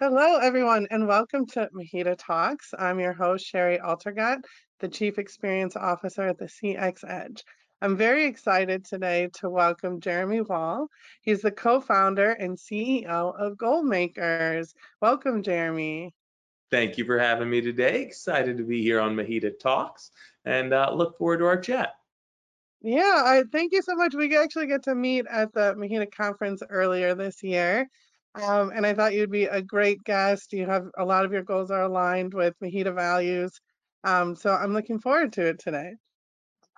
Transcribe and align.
Hello, 0.00 0.36
everyone, 0.36 0.86
and 0.92 1.08
welcome 1.08 1.44
to 1.44 1.68
MHEDA 1.74 2.18
Talks. 2.18 2.72
I'm 2.78 3.00
your 3.00 3.12
host, 3.12 3.44
Sherry 3.44 3.78
Altergat, 3.78 4.44
the 4.78 4.86
Chief 4.86 5.18
Experience 5.18 5.74
Officer 5.74 6.28
at 6.28 6.38
the 6.38 6.44
CX 6.44 7.02
Edge. 7.04 7.42
I'm 7.82 7.96
very 7.96 8.26
excited 8.26 8.84
today 8.84 9.28
to 9.40 9.50
welcome 9.50 9.98
Jeremy 9.98 10.42
Wall. 10.42 10.86
He's 11.22 11.42
the 11.42 11.50
co-founder 11.50 12.30
and 12.30 12.56
CEO 12.56 13.34
of 13.36 13.56
Goalmakers. 13.56 14.72
Welcome, 15.02 15.42
Jeremy. 15.42 16.14
Thank 16.70 16.96
you 16.96 17.04
for 17.04 17.18
having 17.18 17.50
me 17.50 17.60
today. 17.60 18.02
Excited 18.02 18.56
to 18.58 18.62
be 18.62 18.80
here 18.80 19.00
on 19.00 19.16
MHEDA 19.16 19.58
Talks 19.58 20.12
and 20.44 20.72
uh, 20.72 20.92
look 20.94 21.18
forward 21.18 21.38
to 21.38 21.46
our 21.46 21.60
chat. 21.60 21.94
Yeah, 22.82 23.22
I 23.26 23.42
thank 23.50 23.72
you 23.72 23.82
so 23.82 23.96
much. 23.96 24.14
We 24.14 24.36
actually 24.36 24.68
get 24.68 24.84
to 24.84 24.94
meet 24.94 25.26
at 25.28 25.52
the 25.52 25.74
MHEDA 25.74 26.14
conference 26.14 26.62
earlier 26.70 27.16
this 27.16 27.42
year. 27.42 27.88
Um, 28.42 28.70
and 28.74 28.86
I 28.86 28.94
thought 28.94 29.14
you'd 29.14 29.30
be 29.30 29.44
a 29.44 29.60
great 29.60 30.02
guest. 30.04 30.52
You 30.52 30.66
have 30.66 30.86
a 30.96 31.04
lot 31.04 31.24
of 31.24 31.32
your 31.32 31.42
goals 31.42 31.70
are 31.70 31.82
aligned 31.82 32.34
with 32.34 32.54
MHEDA 32.62 32.94
values. 32.94 33.52
Um, 34.04 34.36
so 34.36 34.52
I'm 34.52 34.72
looking 34.72 35.00
forward 35.00 35.32
to 35.34 35.46
it 35.46 35.58
today. 35.58 35.94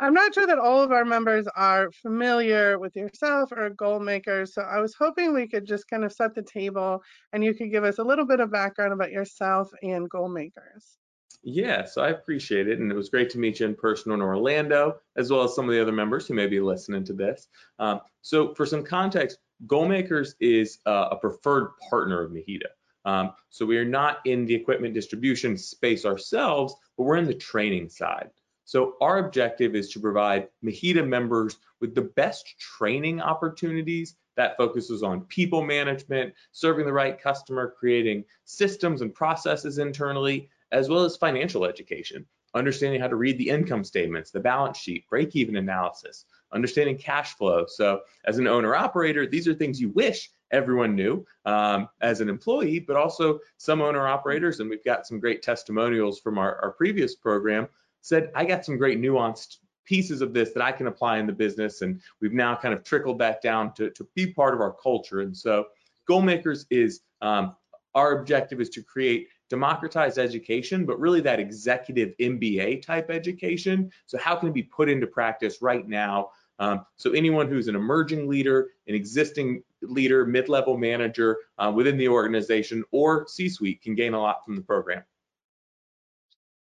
I'm 0.02 0.14
not 0.14 0.32
sure 0.32 0.46
that 0.46 0.58
all 0.58 0.82
of 0.82 0.92
our 0.92 1.04
members 1.04 1.46
are 1.54 1.90
familiar 1.92 2.78
with 2.78 2.96
yourself 2.96 3.52
or 3.52 3.68
Goalmakers, 3.68 4.54
so 4.54 4.62
I 4.62 4.80
was 4.80 4.94
hoping 4.98 5.34
we 5.34 5.46
could 5.46 5.66
just 5.66 5.86
kind 5.90 6.04
of 6.04 6.12
set 6.12 6.34
the 6.34 6.42
table 6.42 7.02
and 7.34 7.44
you 7.44 7.52
could 7.52 7.70
give 7.70 7.84
us 7.84 7.98
a 7.98 8.02
little 8.02 8.24
bit 8.24 8.40
of 8.40 8.50
background 8.50 8.94
about 8.94 9.12
yourself 9.12 9.68
and 9.82 10.08
Goalmakers. 10.08 10.96
Yeah, 11.42 11.84
so 11.84 12.00
I 12.00 12.10
appreciate 12.10 12.66
it, 12.66 12.80
and 12.80 12.90
it 12.90 12.94
was 12.94 13.10
great 13.10 13.28
to 13.30 13.38
meet 13.38 13.60
you 13.60 13.66
in 13.66 13.74
person 13.74 14.12
in 14.12 14.22
Orlando, 14.22 14.96
as 15.16 15.30
well 15.30 15.42
as 15.42 15.54
some 15.54 15.66
of 15.66 15.74
the 15.74 15.80
other 15.80 15.92
members 15.92 16.26
who 16.26 16.34
may 16.34 16.46
be 16.46 16.60
listening 16.60 17.04
to 17.04 17.12
this. 17.12 17.48
Um, 17.78 18.00
so 18.22 18.54
for 18.54 18.64
some 18.64 18.82
context, 18.82 19.38
Goalmakers 19.66 20.34
is 20.40 20.78
uh, 20.86 21.08
a 21.10 21.16
preferred 21.16 21.72
partner 21.88 22.22
of 22.22 22.32
MHEDA. 22.32 22.70
Um, 23.04 23.32
so 23.48 23.64
we 23.64 23.78
are 23.78 23.84
not 23.84 24.18
in 24.24 24.46
the 24.46 24.54
equipment 24.54 24.94
distribution 24.94 25.56
space 25.56 26.04
ourselves, 26.04 26.74
but 26.96 27.04
we're 27.04 27.16
in 27.16 27.26
the 27.26 27.34
training 27.34 27.88
side. 27.88 28.30
So 28.64 28.94
our 29.00 29.18
objective 29.18 29.74
is 29.74 29.90
to 29.90 30.00
provide 30.00 30.48
MHEDA 30.64 31.06
members 31.06 31.56
with 31.80 31.94
the 31.94 32.02
best 32.02 32.58
training 32.58 33.20
opportunities 33.20 34.16
that 34.36 34.56
focuses 34.56 35.02
on 35.02 35.22
people 35.22 35.62
management, 35.62 36.34
serving 36.52 36.86
the 36.86 36.92
right 36.92 37.20
customer, 37.20 37.74
creating 37.78 38.24
systems 38.44 39.02
and 39.02 39.14
processes 39.14 39.78
internally, 39.78 40.48
as 40.72 40.88
well 40.88 41.04
as 41.04 41.16
financial 41.16 41.64
education, 41.64 42.24
understanding 42.54 43.00
how 43.00 43.08
to 43.08 43.16
read 43.16 43.38
the 43.38 43.48
income 43.48 43.82
statements, 43.82 44.30
the 44.30 44.40
balance 44.40 44.78
sheet, 44.78 45.08
break-even 45.08 45.56
analysis, 45.56 46.26
understanding 46.52 46.96
cash 46.96 47.34
flow. 47.34 47.66
So 47.66 48.00
as 48.24 48.38
an 48.38 48.46
owner 48.46 48.74
operator, 48.74 49.26
these 49.26 49.46
are 49.48 49.54
things 49.54 49.80
you 49.80 49.90
wish 49.90 50.30
everyone 50.50 50.96
knew 50.96 51.24
um, 51.44 51.88
as 52.00 52.20
an 52.20 52.28
employee, 52.28 52.80
but 52.80 52.96
also 52.96 53.38
some 53.56 53.80
owner 53.80 54.06
operators, 54.06 54.60
and 54.60 54.68
we've 54.68 54.84
got 54.84 55.06
some 55.06 55.20
great 55.20 55.42
testimonials 55.42 56.18
from 56.18 56.38
our, 56.38 56.56
our 56.62 56.72
previous 56.72 57.14
program, 57.14 57.68
said, 58.00 58.30
I 58.34 58.44
got 58.44 58.64
some 58.64 58.76
great 58.76 59.00
nuanced 59.00 59.58
pieces 59.84 60.22
of 60.22 60.32
this 60.32 60.52
that 60.52 60.62
I 60.62 60.72
can 60.72 60.86
apply 60.86 61.18
in 61.18 61.26
the 61.26 61.32
business. 61.32 61.82
And 61.82 62.00
we've 62.20 62.32
now 62.32 62.54
kind 62.54 62.74
of 62.74 62.84
trickled 62.84 63.18
that 63.18 63.42
down 63.42 63.72
to, 63.74 63.90
to 63.90 64.06
be 64.14 64.32
part 64.32 64.54
of 64.54 64.60
our 64.60 64.72
culture. 64.72 65.20
And 65.20 65.36
so 65.36 65.66
Goalmakers 66.08 66.66
is 66.70 67.00
um, 67.22 67.56
our 67.94 68.18
objective 68.18 68.60
is 68.60 68.68
to 68.70 68.82
create 68.82 69.28
democratized 69.48 70.18
education, 70.18 70.86
but 70.86 70.98
really 71.00 71.20
that 71.20 71.40
executive 71.40 72.14
MBA 72.20 72.82
type 72.82 73.10
education. 73.10 73.90
So 74.06 74.16
how 74.16 74.36
can 74.36 74.48
it 74.48 74.54
be 74.54 74.62
put 74.62 74.88
into 74.88 75.06
practice 75.06 75.60
right 75.60 75.86
now 75.88 76.30
um, 76.60 76.84
so 76.96 77.10
anyone 77.12 77.48
who's 77.48 77.68
an 77.68 77.74
emerging 77.74 78.28
leader, 78.28 78.68
an 78.86 78.94
existing 78.94 79.62
leader, 79.82 80.26
mid-level 80.26 80.76
manager 80.76 81.38
uh, 81.58 81.72
within 81.74 81.96
the 81.96 82.06
organization 82.06 82.84
or 82.92 83.26
C-suite 83.26 83.82
can 83.82 83.94
gain 83.94 84.12
a 84.12 84.20
lot 84.20 84.44
from 84.44 84.54
the 84.54 84.62
program. 84.62 85.02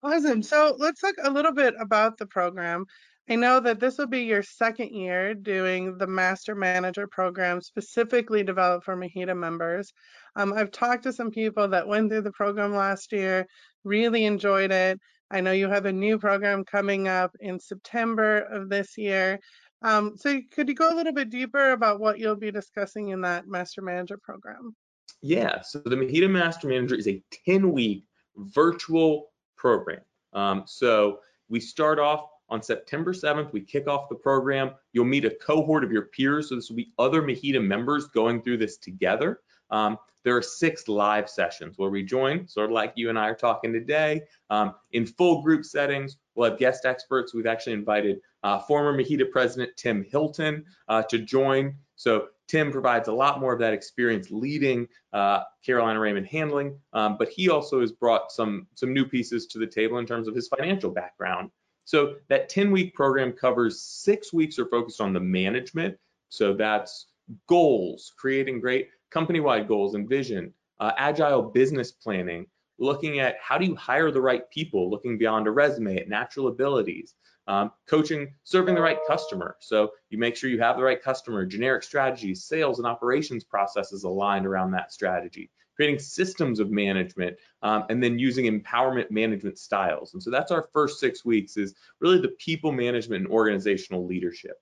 Awesome. 0.03 0.43
So 0.45 0.77
let's 0.79 1.01
talk 1.01 1.17
a 1.23 1.31
little 1.31 1.53
bit 1.53 1.75
about 1.81 2.17
the 2.17 2.27
program. 2.27 2.87
I 3.29 3.35
know 3.35 3.59
that 3.61 3.81
this 3.81 3.99
will 3.99 4.07
be 4.07 4.23
your 4.23 4.43
second 4.43 4.95
year 4.95 5.35
doing 5.35 5.99
the 5.99 6.07
Master 6.07 6.55
Manager 6.55 7.07
program 7.09 7.61
specifically 7.61 8.45
developed 8.45 8.85
for 8.85 8.97
MHEDA 8.97 9.37
members. 9.37 9.93
Um, 10.37 10.53
I've 10.53 10.71
talked 10.71 11.03
to 11.03 11.13
some 11.13 11.31
people 11.31 11.69
that 11.69 11.89
went 11.89 12.11
through 12.11 12.23
the 12.23 12.33
program 12.33 12.75
last 12.75 13.13
year, 13.13 13.47
really 13.85 14.25
enjoyed 14.25 14.71
it. 14.71 15.01
I 15.31 15.43
know 15.43 15.53
you 15.53 15.69
have 15.69 15.85
a 15.85 15.93
new 15.93 16.19
program 16.19 16.65
coming 16.65 17.07
up 17.07 17.33
in 17.41 17.61
September 17.61 18.39
of 18.39 18.71
this 18.71 18.97
year. 18.97 19.39
Um, 19.83 20.17
so 20.17 20.41
could 20.51 20.69
you 20.69 20.75
go 20.75 20.93
a 20.93 20.97
little 20.97 21.13
bit 21.13 21.31
deeper 21.31 21.71
about 21.73 22.01
what 22.01 22.19
you'll 22.19 22.37
be 22.37 22.51
discussing 22.51 23.11
in 23.11 23.21
that 23.23 23.47
Master 23.47 23.83
Manager 23.83 24.19
program? 24.19 24.75
Yeah, 25.23 25.63
so 25.63 25.81
the 25.81 25.97
MHEDA 25.97 26.31
Master 26.31 26.69
Manager 26.69 26.95
is 26.95 27.09
a 27.09 27.23
10-week 27.47 28.05
virtual 28.37 29.31
program. 29.57 30.01
Um, 30.33 30.65
so 30.67 31.21
we 31.49 31.61
start 31.61 31.99
off 31.99 32.29
on 32.51 32.63
September 32.63 33.13
7th, 33.13 33.53
we 33.53 33.61
kick 33.61 33.89
off 33.89 34.09
the 34.09 34.15
program. 34.15 34.71
You'll 34.93 35.05
meet 35.05 35.25
a 35.25 35.31
cohort 35.31 35.85
of 35.85 35.93
your 35.93 36.07
peers. 36.07 36.49
So 36.49 36.55
this 36.57 36.71
will 36.71 36.77
be 36.77 36.93
other 36.99 37.23
MHEDA 37.23 37.63
members 37.63 38.07
going 38.09 38.43
through 38.43 38.59
this 38.59 38.79
together. 38.79 39.41
Um, 39.71 39.99
there 40.25 40.37
are 40.37 40.43
six 40.43 40.89
live 40.89 41.29
sessions 41.29 41.79
where 41.79 41.91
we 41.91 42.03
join, 42.03 42.47
sort 42.49 42.67
of 42.67 42.73
like 42.73 42.93
you 42.97 43.09
and 43.09 43.19
I 43.19 43.29
are 43.29 43.35
talking 43.35 43.73
today, 43.73 44.23
um, 44.51 44.75
in 44.93 45.07
full 45.07 45.43
group 45.43 45.65
settings. 45.65 46.17
We'll 46.35 46.51
have 46.51 46.59
guest 46.59 46.85
experts. 46.85 47.35
We've 47.35 47.47
actually 47.47 47.75
invited 47.75 48.21
former 48.67 48.97
MHEDA 48.97 49.31
president 49.31 49.77
Tim 49.77 50.05
Hilton 50.05 50.65
uh, 50.89 51.03
to 51.05 51.19
join. 51.19 51.75
So 51.97 52.29
Tim 52.47 52.73
provides 52.73 53.09
a 53.09 53.13
lot 53.13 53.41
more 53.41 53.53
of 53.53 53.59
that 53.61 53.73
experience 53.73 54.31
leading 54.31 54.89
uh, 55.13 55.43
Carolina 55.65 56.01
Raymond 56.01 56.27
Handling, 56.27 56.79
um, 56.93 57.17
but 57.19 57.29
he 57.29 57.51
also 57.51 57.81
has 57.81 57.93
brought 57.93 58.33
some 58.33 58.67
some 58.75 58.93
new 58.93 59.05
pieces 59.05 59.47
to 59.49 59.59
the 59.59 59.67
table 59.67 59.99
in 59.99 60.07
terms 60.07 60.29
of 60.29 60.35
his 60.35 60.49
financial 60.49 60.91
background. 60.91 61.51
So 61.85 62.17
that 62.29 62.51
10-week 62.51 62.95
program 62.95 63.33
covers 63.33 63.81
six 63.81 64.31
weeks 64.31 64.59
are 64.59 64.67
focused 64.67 65.01
on 65.01 65.15
the 65.15 65.21
management. 65.21 65.97
So 66.29 66.53
that's 66.53 67.07
goals, 67.47 68.13
creating 68.19 68.61
great 68.61 68.91
company-wide 69.11 69.67
goals 69.67 69.95
and 69.95 70.07
vision, 70.07 70.53
uh, 70.81 70.93
agile 70.99 71.43
business 71.43 71.91
planning, 71.91 72.47
looking 72.79 73.21
at 73.21 73.37
how 73.43 73.59
do 73.59 73.65
you 73.65 73.75
hire 73.75 74.11
the 74.11 74.21
right 74.21 74.49
people, 74.51 74.91
looking 74.91 75.19
beyond 75.19 75.47
a 75.47 75.51
resume 75.51 75.97
at 75.97 76.09
natural 76.09 76.49
abilities, 76.49 77.15
um, 77.49 77.73
coaching, 77.89 78.33
serving 78.45 78.75
the 78.75 78.81
right 78.81 78.99
customer. 79.07 79.57
So 79.59 79.91
you 80.11 80.19
make 80.19 80.37
sure 80.37 80.51
you 80.51 80.61
have 80.61 80.77
the 80.77 80.83
right 80.83 81.03
customer, 81.03 81.45
generic 81.47 81.83
strategies, 81.83 82.45
sales 82.45 82.79
and 82.79 82.87
operations 82.87 83.43
processes 83.43 84.05
aligned 84.05 84.47
around 84.47 84.71
that 84.73 84.93
strategy, 84.93 85.51
creating 85.75 85.99
systems 85.99 86.61
of 86.61 86.71
management, 86.71 87.37
um, 87.63 87.85
and 87.89 88.03
then 88.03 88.19
using 88.19 88.45
empowerment 88.45 89.11
management 89.11 89.59
styles. 89.59 90.13
And 90.13 90.23
so 90.23 90.31
that's 90.31 90.53
our 90.53 90.69
first 90.73 91.01
six 91.01 91.25
weeks 91.25 91.57
is 91.57 91.75
really 92.01 92.21
the 92.21 92.37
people 92.39 92.71
management 92.71 93.25
and 93.25 93.33
organizational 93.33 94.07
leadership. 94.07 94.61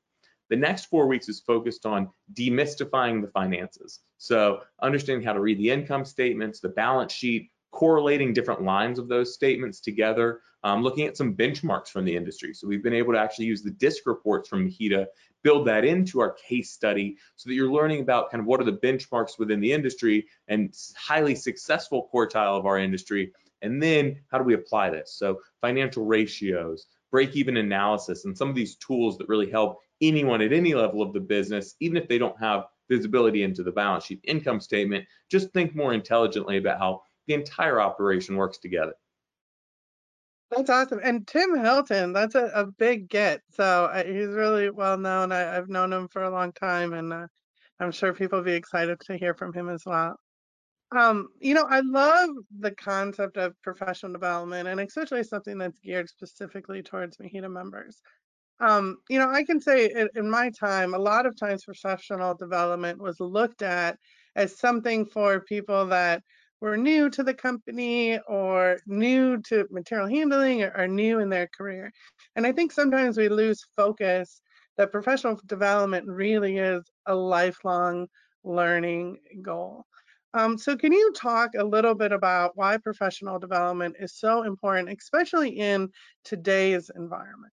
The 0.49 0.57
next 0.57 0.85
four 0.87 1.09
weeks 1.09 1.29
is 1.29 1.41
focused 1.41 1.87
on 1.87 2.09
demystifying 2.35 3.21
the 3.21 3.29
finances. 3.33 4.01
So 4.19 4.61
understanding 4.81 5.27
how 5.27 5.33
to 5.33 5.41
read 5.41 5.59
the 5.59 5.71
income 5.71 6.05
statements, 6.05 6.61
the 6.61 6.69
balance 6.69 7.13
sheet, 7.13 7.51
correlating 7.77 8.33
different 8.33 8.63
lines 8.63 8.99
of 8.99 9.07
those 9.07 9.35
statements 9.35 9.81
together, 9.81 10.41
um, 10.65 10.83
looking 10.83 11.07
at 11.07 11.15
some 11.15 11.37
benchmarks 11.37 11.89
from 11.89 12.07
the 12.07 12.17
industry. 12.17 12.55
So 12.55 12.67
we've 12.67 12.83
been 12.83 12.95
able 12.95 13.13
to 13.13 13.19
actually 13.19 13.45
use 13.45 13.63
the 13.63 13.71
DISC 13.71 14.07
reports 14.07 14.49
from 14.49 14.67
MHEDA, 14.67 15.05
build 15.43 15.67
that 15.67 15.85
into 15.85 16.19
our 16.19 16.33
case 16.49 16.71
study 16.71 17.19
so 17.37 17.51
that 17.51 17.55
you're 17.55 17.71
learning 17.71 18.01
about 18.01 18.31
kind 18.31 18.41
of 18.41 18.47
what 18.47 18.61
are 18.61 18.65
the 18.65 18.79
benchmarks 18.79 19.39
within 19.39 19.61
the 19.61 19.71
industry 19.71 20.27
and 20.49 20.75
highly 20.97 21.35
successful 21.35 22.09
quartile 22.13 22.59
of 22.59 22.65
our 22.65 22.79
industry. 22.79 23.31
And 23.61 23.83
then 23.83 24.17
how 24.31 24.39
do 24.39 24.45
we 24.45 24.55
apply 24.55 24.89
this? 24.89 25.13
So 25.13 25.41
financial 25.61 26.07
ratios, 26.07 26.87
break-even 27.11 27.59
analysis, 27.59 28.25
and 28.25 28.37
some 28.37 28.49
of 28.49 28.55
these 28.55 28.77
tools 28.77 29.19
that 29.19 29.29
really 29.29 29.51
help 29.51 29.81
anyone 30.01 30.41
at 30.41 30.53
any 30.55 30.75
level 30.75 31.03
of 31.03 31.13
the 31.13 31.21
business, 31.21 31.75
even 31.81 31.99
if 31.99 32.09
they 32.09 32.17
don't 32.17 32.41
have 32.41 32.65
visibility 32.89 33.43
into 33.43 33.63
the 33.63 33.73
balance 33.73 34.05
sheet 34.05 34.21
income 34.25 34.61
statement, 34.61 35.05
just 35.31 35.51
think 35.51 35.75
more 35.75 35.93
intelligently 35.93 36.57
about 36.57 36.79
how 36.79 37.03
the 37.27 37.35
entire 37.35 37.81
operation 37.81 38.37
works 38.37 38.59
together. 38.59 38.95
That's 40.51 40.71
awesome. 40.71 41.01
And 41.03 41.27
Tim 41.27 41.59
Hilton, 41.59 42.13
that's 42.13 42.37
a, 42.37 42.47
a 42.55 42.67
big 42.67 43.09
get. 43.09 43.41
So 43.51 43.87
uh, 43.87 44.05
he's 44.05 44.29
really 44.29 44.71
well 44.71 44.97
known. 44.97 45.33
I, 45.33 45.39
have 45.39 45.69
known 45.69 45.93
him 45.93 46.09
for 46.09 46.23
a 46.23 46.31
long 46.31 46.53
time, 46.53 46.93
and 46.93 47.13
uh, 47.13 47.27
I'm 47.81 47.91
sure 47.91 48.15
people 48.15 48.39
will 48.39 48.45
be 48.45 48.53
excited 48.53 49.01
to 49.01 49.17
hear 49.17 49.35
from 49.35 49.53
him 49.53 49.69
as 49.69 49.83
well. 49.85 50.19
Um, 50.97 51.29
you 51.41 51.55
know, 51.55 51.67
I 51.69 51.81
love 51.81 52.31
the 52.61 52.71
concept 52.71 53.37
of 53.37 53.61
professional 53.63 54.13
development, 54.13 54.69
and 54.69 54.79
especially 54.79 55.25
something 55.25 55.59
that's 55.59 55.81
geared 55.81 56.09
specifically 56.09 56.81
towards 56.81 57.17
MHEDA 57.17 57.51
members. 57.51 58.01
Um, 58.61 58.99
you 59.09 59.19
know, 59.19 59.29
I 59.29 59.43
can 59.43 59.61
say 59.61 59.91
in, 59.91 60.09
in 60.15 60.31
my 60.31 60.51
time, 60.51 60.95
a 60.95 60.99
lot 60.99 61.27
of 61.27 61.37
times 61.37 61.65
professional 61.65 62.35
development 62.35 63.01
was 63.01 63.19
looked 63.19 63.63
at 63.63 63.99
as 64.37 64.59
something 64.59 65.07
for 65.07 65.41
people 65.41 65.87
that 65.87 66.23
were 66.61 66.77
new 66.77 67.11
to 67.11 67.23
the 67.23 67.35
company 67.35 68.19
or 68.29 68.79
new 68.87 69.41
to 69.43 69.67
material 69.71 70.09
handling 70.09 70.63
or, 70.63 70.89
new 70.89 71.21
in 71.21 71.29
their 71.29 71.49
career. 71.57 71.93
And 72.35 72.47
I 72.47 72.53
think 72.53 72.73
sometimes 72.73 73.17
we 73.17 73.29
lose 73.29 73.67
focus 73.77 74.41
that 74.79 74.93
professional 74.93 75.41
development 75.47 76.07
really 76.09 76.59
is 76.59 76.83
a 77.07 77.15
lifelong 77.15 78.07
learning 78.45 79.19
goal. 79.43 79.85
Um, 80.35 80.59
so 80.59 80.77
can 80.77 80.93
you 80.93 81.13
talk 81.17 81.51
a 81.57 81.65
little 81.65 81.95
bit 81.95 82.13
about 82.13 82.53
why 82.57 82.77
professional 82.77 83.39
development 83.39 83.97
is 83.99 84.15
so 84.15 84.43
important, 84.43 84.95
especially 84.99 85.51
in 85.51 85.89
today's 86.25 86.91
environment? 86.95 87.53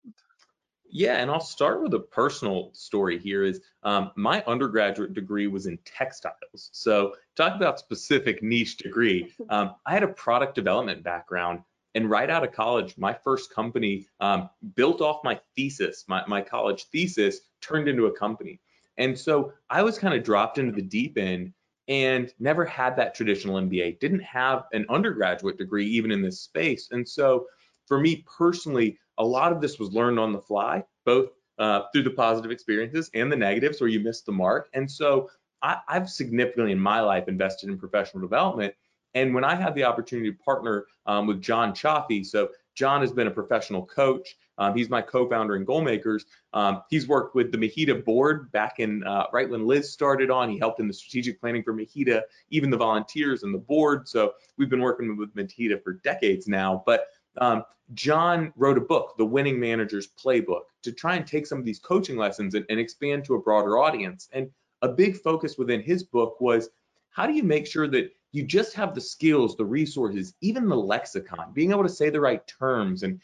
Yeah, 0.95 1.15
and 1.15 1.31
I'll 1.31 1.39
start 1.39 1.81
with 1.81 1.95
a 1.95 1.99
personal 1.99 2.69
story 2.73 3.17
here 3.17 3.43
is 3.43 3.61
um, 3.81 4.11
my 4.15 4.43
undergraduate 4.45 5.13
degree 5.13 5.47
was 5.47 5.65
in 5.65 5.79
textiles. 5.85 6.69
So 6.71 7.15
talk 7.35 7.55
about 7.55 7.79
specific 7.79 8.43
niche 8.43 8.77
degree. 8.77 9.33
Um, 9.49 9.75
I 9.85 9.93
had 9.93 10.03
a 10.03 10.07
product 10.07 10.55
development 10.55 11.03
background 11.03 11.63
and 11.95 12.09
right 12.09 12.29
out 12.29 12.43
of 12.43 12.53
college, 12.53 12.97
my 12.97 13.13
first 13.13 13.53
company 13.53 14.07
um, 14.19 14.49
built 14.75 15.01
off 15.01 15.23
my 15.23 15.39
thesis, 15.55 16.05
my, 16.07 16.23
my 16.27 16.41
college 16.41 16.85
thesis 16.85 17.41
turned 17.61 17.87
into 17.87 18.05
a 18.05 18.17
company. 18.17 18.59
And 18.97 19.17
so 19.17 19.53
I 19.69 19.83
was 19.83 19.97
kind 19.97 20.13
of 20.13 20.23
dropped 20.23 20.57
into 20.57 20.71
the 20.71 20.81
deep 20.81 21.17
end 21.17 21.53
and 21.87 22.31
never 22.39 22.65
had 22.65 22.95
that 22.95 23.13
traditional 23.13 23.55
MBA, 23.55 23.99
didn't 23.99 24.23
have 24.23 24.63
an 24.71 24.85
undergraduate 24.89 25.57
degree 25.57 25.85
even 25.87 26.11
in 26.11 26.21
this 26.21 26.39
space. 26.39 26.87
And 26.91 27.07
so 27.07 27.47
for 27.87 27.99
me 27.99 28.25
personally, 28.37 28.97
a 29.17 29.25
lot 29.25 29.51
of 29.51 29.61
this 29.61 29.79
was 29.79 29.91
learned 29.91 30.19
on 30.19 30.33
the 30.33 30.41
fly, 30.41 30.83
both 31.05 31.29
uh, 31.59 31.81
through 31.91 32.03
the 32.03 32.09
positive 32.11 32.51
experiences 32.51 33.09
and 33.13 33.31
the 33.31 33.35
negatives 33.35 33.79
where 33.79 33.89
you 33.89 33.99
missed 33.99 34.25
the 34.25 34.31
mark. 34.31 34.69
And 34.73 34.89
so 34.89 35.29
I, 35.61 35.77
I've 35.87 36.09
significantly 36.09 36.71
in 36.71 36.79
my 36.79 36.99
life 36.99 37.27
invested 37.27 37.69
in 37.69 37.77
professional 37.77 38.21
development. 38.21 38.73
And 39.13 39.33
when 39.35 39.43
I 39.43 39.55
had 39.55 39.75
the 39.75 39.83
opportunity 39.83 40.31
to 40.31 40.37
partner 40.37 40.85
um, 41.05 41.27
with 41.27 41.41
John 41.41 41.73
Chaffee, 41.73 42.23
so 42.23 42.49
John 42.75 43.01
has 43.01 43.11
been 43.11 43.27
a 43.27 43.31
professional 43.31 43.85
coach. 43.85 44.35
Um, 44.57 44.75
he's 44.75 44.89
my 44.89 45.01
co-founder 45.01 45.55
in 45.55 45.65
Goalmakers. 45.65 46.23
Um, 46.53 46.83
he's 46.89 47.07
worked 47.07 47.35
with 47.35 47.51
the 47.51 47.57
MHEDA 47.57 48.03
board 48.03 48.51
back 48.51 48.79
in 48.79 49.03
uh, 49.03 49.25
right 49.31 49.49
when 49.49 49.65
Liz 49.65 49.91
started 49.91 50.31
on. 50.31 50.49
He 50.49 50.57
helped 50.57 50.79
in 50.79 50.87
the 50.87 50.93
strategic 50.93 51.39
planning 51.39 51.63
for 51.63 51.73
MHEDA, 51.73 52.21
even 52.49 52.69
the 52.69 52.77
volunteers 52.77 53.43
and 53.43 53.53
the 53.53 53.59
board. 53.59 54.07
So 54.07 54.33
we've 54.57 54.69
been 54.69 54.81
working 54.81 55.15
with 55.17 55.35
MHEDA 55.35 55.83
for 55.83 55.93
decades 55.93 56.47
now. 56.47 56.83
But 56.85 57.05
um, 57.37 57.63
John 57.93 58.53
wrote 58.55 58.77
a 58.77 58.81
book, 58.81 59.15
The 59.17 59.25
Winning 59.25 59.59
Manager's 59.59 60.07
Playbook, 60.07 60.63
to 60.83 60.91
try 60.91 61.15
and 61.15 61.27
take 61.27 61.45
some 61.45 61.59
of 61.59 61.65
these 61.65 61.79
coaching 61.79 62.17
lessons 62.17 62.55
and, 62.55 62.65
and 62.69 62.79
expand 62.79 63.25
to 63.25 63.35
a 63.35 63.41
broader 63.41 63.77
audience. 63.77 64.29
And 64.31 64.49
a 64.81 64.87
big 64.87 65.17
focus 65.17 65.57
within 65.57 65.81
his 65.81 66.03
book 66.03 66.39
was 66.39 66.69
how 67.09 67.27
do 67.27 67.33
you 67.33 67.43
make 67.43 67.67
sure 67.67 67.87
that 67.89 68.11
you 68.31 68.43
just 68.43 68.73
have 68.73 68.95
the 68.95 69.01
skills, 69.01 69.55
the 69.55 69.65
resources, 69.65 70.33
even 70.41 70.67
the 70.67 70.75
lexicon, 70.75 71.53
being 71.53 71.69
able 71.69 71.83
to 71.83 71.89
say 71.89 72.09
the 72.09 72.19
right 72.19 72.45
terms 72.47 73.03
and 73.03 73.21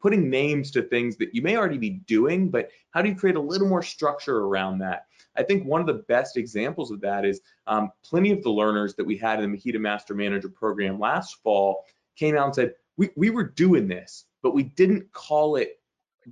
putting 0.00 0.30
names 0.30 0.70
to 0.70 0.82
things 0.82 1.16
that 1.18 1.34
you 1.34 1.42
may 1.42 1.56
already 1.56 1.76
be 1.76 2.00
doing, 2.06 2.48
but 2.48 2.70
how 2.92 3.02
do 3.02 3.10
you 3.10 3.14
create 3.14 3.36
a 3.36 3.40
little 3.40 3.68
more 3.68 3.82
structure 3.82 4.38
around 4.38 4.78
that? 4.78 5.04
I 5.36 5.42
think 5.42 5.66
one 5.66 5.82
of 5.82 5.86
the 5.86 6.04
best 6.08 6.38
examples 6.38 6.90
of 6.90 7.02
that 7.02 7.26
is 7.26 7.42
um, 7.66 7.90
plenty 8.02 8.30
of 8.32 8.42
the 8.42 8.50
learners 8.50 8.94
that 8.94 9.04
we 9.04 9.18
had 9.18 9.42
in 9.42 9.52
the 9.52 9.58
MHEDA 9.58 9.78
Master 9.78 10.14
Manager 10.14 10.48
program 10.48 10.98
last 10.98 11.42
fall 11.42 11.84
came 12.16 12.34
out 12.34 12.46
and 12.46 12.54
said, 12.54 12.72
we, 12.96 13.10
we 13.16 13.30
were 13.30 13.44
doing 13.44 13.88
this, 13.88 14.24
but 14.42 14.54
we 14.54 14.64
didn't 14.64 15.10
call 15.12 15.56
it 15.56 15.80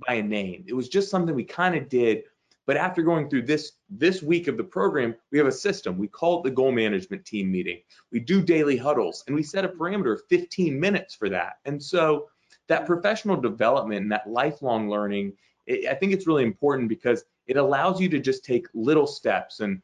by 0.07 0.15
a 0.15 0.23
name. 0.23 0.65
It 0.67 0.73
was 0.73 0.89
just 0.89 1.09
something 1.09 1.35
we 1.35 1.43
kind 1.43 1.75
of 1.75 1.89
did 1.89 2.23
but 2.65 2.77
after 2.77 3.03
going 3.03 3.29
through 3.29 3.43
this 3.43 3.73
this 3.89 4.23
week 4.23 4.47
of 4.47 4.57
the 4.57 4.63
program, 4.63 5.15
we 5.31 5.37
have 5.37 5.47
a 5.47 5.51
system. 5.51 5.97
We 5.97 6.07
call 6.07 6.39
it 6.39 6.43
the 6.43 6.55
goal 6.55 6.71
management 6.71 7.25
team 7.25 7.51
meeting. 7.51 7.81
We 8.11 8.19
do 8.19 8.41
daily 8.41 8.77
huddles 8.77 9.23
and 9.27 9.35
we 9.35 9.43
set 9.43 9.65
a 9.65 9.69
parameter 9.69 10.13
of 10.13 10.21
15 10.29 10.79
minutes 10.79 11.13
for 11.13 11.29
that. 11.29 11.57
And 11.65 11.81
so 11.81 12.29
that 12.67 12.87
professional 12.87 13.37
development 13.37 14.01
and 14.01 14.11
that 14.11 14.29
lifelong 14.29 14.89
learning, 14.89 15.33
it, 15.67 15.87
I 15.87 15.93
think 15.93 16.13
it's 16.13 16.27
really 16.27 16.43
important 16.43 16.89
because 16.89 17.23
it 17.45 17.57
allows 17.57 18.01
you 18.01 18.09
to 18.09 18.19
just 18.19 18.43
take 18.43 18.65
little 18.73 19.05
steps 19.05 19.59
and 19.59 19.81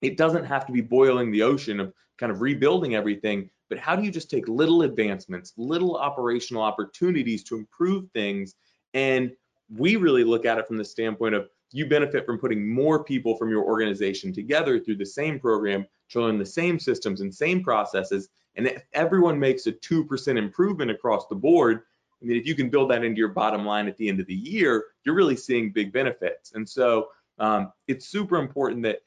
it 0.00 0.16
doesn't 0.16 0.44
have 0.44 0.64
to 0.66 0.72
be 0.72 0.80
boiling 0.80 1.30
the 1.30 1.42
ocean 1.42 1.80
of 1.80 1.92
kind 2.16 2.32
of 2.32 2.40
rebuilding 2.40 2.94
everything, 2.94 3.50
but 3.68 3.78
how 3.78 3.96
do 3.96 4.02
you 4.02 4.10
just 4.10 4.30
take 4.30 4.48
little 4.48 4.82
advancements, 4.82 5.52
little 5.56 5.96
operational 5.96 6.62
opportunities 6.62 7.42
to 7.44 7.56
improve 7.56 8.10
things? 8.12 8.54
And 8.94 9.32
we 9.74 9.96
really 9.96 10.24
look 10.24 10.44
at 10.44 10.58
it 10.58 10.66
from 10.66 10.76
the 10.76 10.84
standpoint 10.84 11.34
of 11.34 11.48
you 11.72 11.86
benefit 11.86 12.24
from 12.24 12.38
putting 12.38 12.68
more 12.68 13.02
people 13.02 13.36
from 13.36 13.50
your 13.50 13.64
organization 13.64 14.32
together 14.32 14.78
through 14.78 14.96
the 14.96 15.06
same 15.06 15.40
program 15.40 15.86
to 16.10 16.20
learn 16.20 16.38
the 16.38 16.46
same 16.46 16.78
systems 16.78 17.20
and 17.20 17.34
same 17.34 17.62
processes. 17.62 18.28
And 18.54 18.66
if 18.68 18.84
everyone 18.92 19.38
makes 19.38 19.66
a 19.66 19.72
2% 19.72 20.38
improvement 20.38 20.90
across 20.90 21.26
the 21.26 21.34
board, 21.34 21.82
I 22.22 22.24
mean, 22.24 22.38
if 22.38 22.46
you 22.46 22.54
can 22.54 22.70
build 22.70 22.90
that 22.90 23.04
into 23.04 23.18
your 23.18 23.28
bottom 23.28 23.66
line 23.66 23.88
at 23.88 23.96
the 23.96 24.08
end 24.08 24.20
of 24.20 24.26
the 24.26 24.34
year, 24.34 24.84
you're 25.04 25.14
really 25.14 25.36
seeing 25.36 25.72
big 25.72 25.92
benefits. 25.92 26.52
And 26.54 26.66
so 26.66 27.08
um, 27.38 27.72
it's 27.88 28.08
super 28.08 28.38
important 28.38 28.82
that, 28.84 29.00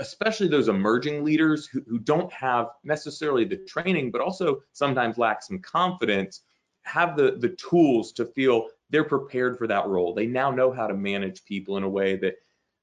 especially 0.00 0.48
those 0.48 0.68
emerging 0.68 1.22
leaders 1.22 1.66
who, 1.66 1.82
who 1.86 1.98
don't 1.98 2.32
have 2.32 2.68
necessarily 2.82 3.44
the 3.44 3.58
training, 3.58 4.10
but 4.10 4.20
also 4.20 4.62
sometimes 4.72 5.18
lack 5.18 5.42
some 5.42 5.58
confidence, 5.60 6.40
have 6.82 7.16
the, 7.16 7.36
the 7.38 7.50
tools 7.50 8.12
to 8.12 8.24
feel 8.24 8.68
they're 8.88 9.04
prepared 9.04 9.58
for 9.58 9.66
that 9.66 9.86
role. 9.86 10.14
They 10.14 10.26
now 10.26 10.50
know 10.50 10.72
how 10.72 10.86
to 10.86 10.94
manage 10.94 11.44
people 11.44 11.76
in 11.76 11.84
a 11.84 11.88
way 11.88 12.16
that 12.16 12.36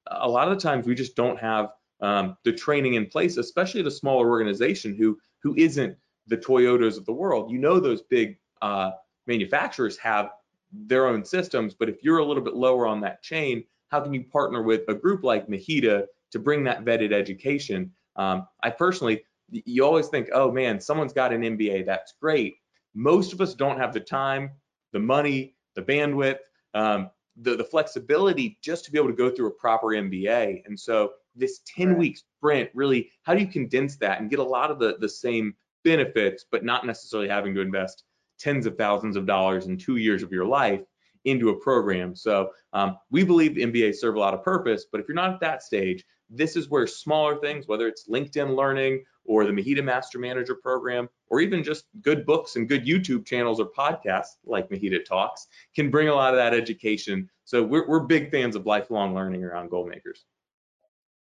a 0.06 0.28
lot 0.28 0.48
of 0.48 0.54
the 0.54 0.62
times 0.62 0.86
we 0.86 0.94
just 0.94 1.16
don't 1.16 1.38
have 1.38 1.72
um, 2.00 2.36
the 2.44 2.52
training 2.52 2.94
in 2.94 3.06
place, 3.06 3.36
especially 3.36 3.86
a 3.86 3.90
smaller 3.90 4.28
organization 4.28 4.94
who 4.94 5.18
who 5.42 5.54
isn't 5.56 5.96
the 6.26 6.36
Toyotas 6.36 6.96
of 6.96 7.04
the 7.04 7.12
world. 7.12 7.50
You 7.50 7.58
know 7.58 7.80
those 7.80 8.02
big 8.02 8.38
uh, 8.62 8.92
manufacturers 9.26 9.96
have 9.98 10.30
their 10.72 11.06
own 11.06 11.24
systems, 11.24 11.74
but 11.74 11.88
if 11.88 12.02
you're 12.02 12.18
a 12.18 12.24
little 12.24 12.42
bit 12.42 12.54
lower 12.54 12.86
on 12.86 13.00
that 13.00 13.22
chain, 13.22 13.64
how 13.88 14.00
can 14.00 14.14
you 14.14 14.24
partner 14.24 14.62
with 14.62 14.82
a 14.88 14.94
group 14.94 15.24
like 15.24 15.48
MHEDA 15.48 16.06
to 16.32 16.38
bring 16.38 16.64
that 16.64 16.84
vetted 16.84 17.12
education? 17.12 17.92
Um, 18.16 18.46
I 18.62 18.70
personally, 18.70 19.22
you 19.50 19.84
always 19.84 20.08
think, 20.08 20.28
oh 20.32 20.50
man, 20.50 20.80
someone's 20.80 21.12
got 21.12 21.32
an 21.32 21.42
MBA, 21.42 21.86
that's 21.86 22.14
great. 22.20 22.56
Most 22.94 23.32
of 23.32 23.40
us 23.40 23.54
don't 23.54 23.78
have 23.78 23.92
the 23.92 24.00
time, 24.00 24.50
the 24.92 24.98
money, 24.98 25.54
the 25.74 25.82
bandwidth, 25.82 26.38
um, 26.74 27.10
the, 27.40 27.56
the 27.56 27.64
flexibility 27.64 28.58
just 28.62 28.84
to 28.84 28.90
be 28.90 28.98
able 28.98 29.08
to 29.08 29.14
go 29.14 29.30
through 29.30 29.46
a 29.46 29.52
proper 29.52 29.88
MBA. 29.88 30.62
And 30.66 30.78
so 30.78 31.12
this 31.36 31.60
10 31.66 31.96
week 31.96 32.18
sprint 32.18 32.70
really, 32.74 33.10
how 33.22 33.34
do 33.34 33.40
you 33.40 33.46
condense 33.46 33.96
that 33.98 34.20
and 34.20 34.28
get 34.28 34.40
a 34.40 34.44
lot 34.44 34.70
of 34.70 34.78
the, 34.78 34.96
the 34.98 35.08
same 35.08 35.54
benefits, 35.84 36.44
but 36.50 36.64
not 36.64 36.84
necessarily 36.84 37.28
having 37.28 37.54
to 37.54 37.60
invest 37.60 38.04
tens 38.38 38.66
of 38.66 38.76
thousands 38.76 39.16
of 39.16 39.26
dollars 39.26 39.66
in 39.66 39.76
two 39.76 39.96
years 39.96 40.22
of 40.22 40.32
your 40.32 40.44
life 40.44 40.80
into 41.24 41.50
a 41.50 41.60
program. 41.60 42.14
So 42.14 42.50
um, 42.72 42.98
we 43.10 43.24
believe 43.24 43.54
the 43.54 43.62
MBA 43.62 43.94
serve 43.94 44.16
a 44.16 44.20
lot 44.20 44.34
of 44.34 44.42
purpose, 44.42 44.86
but 44.90 45.00
if 45.00 45.08
you're 45.08 45.14
not 45.14 45.32
at 45.32 45.40
that 45.40 45.62
stage, 45.62 46.04
this 46.30 46.56
is 46.56 46.68
where 46.68 46.86
smaller 46.86 47.36
things, 47.36 47.66
whether 47.66 47.86
it's 47.86 48.08
LinkedIn 48.08 48.56
Learning 48.56 49.04
or 49.24 49.44
the 49.44 49.52
MHEDA 49.52 49.84
Master 49.84 50.18
Manager 50.18 50.54
program, 50.54 51.08
or 51.28 51.40
even 51.40 51.62
just 51.62 51.84
good 52.00 52.24
books 52.24 52.56
and 52.56 52.68
good 52.68 52.84
YouTube 52.84 53.26
channels 53.26 53.60
or 53.60 53.70
podcasts 53.70 54.36
like 54.44 54.70
MHEDA 54.70 55.04
Talks, 55.04 55.46
can 55.74 55.90
bring 55.90 56.08
a 56.08 56.14
lot 56.14 56.32
of 56.32 56.38
that 56.38 56.54
education. 56.54 57.28
So 57.44 57.62
we're, 57.62 57.86
we're 57.86 58.00
big 58.00 58.30
fans 58.30 58.56
of 58.56 58.66
lifelong 58.66 59.14
learning 59.14 59.44
around 59.44 59.70
Goalmakers. 59.70 60.24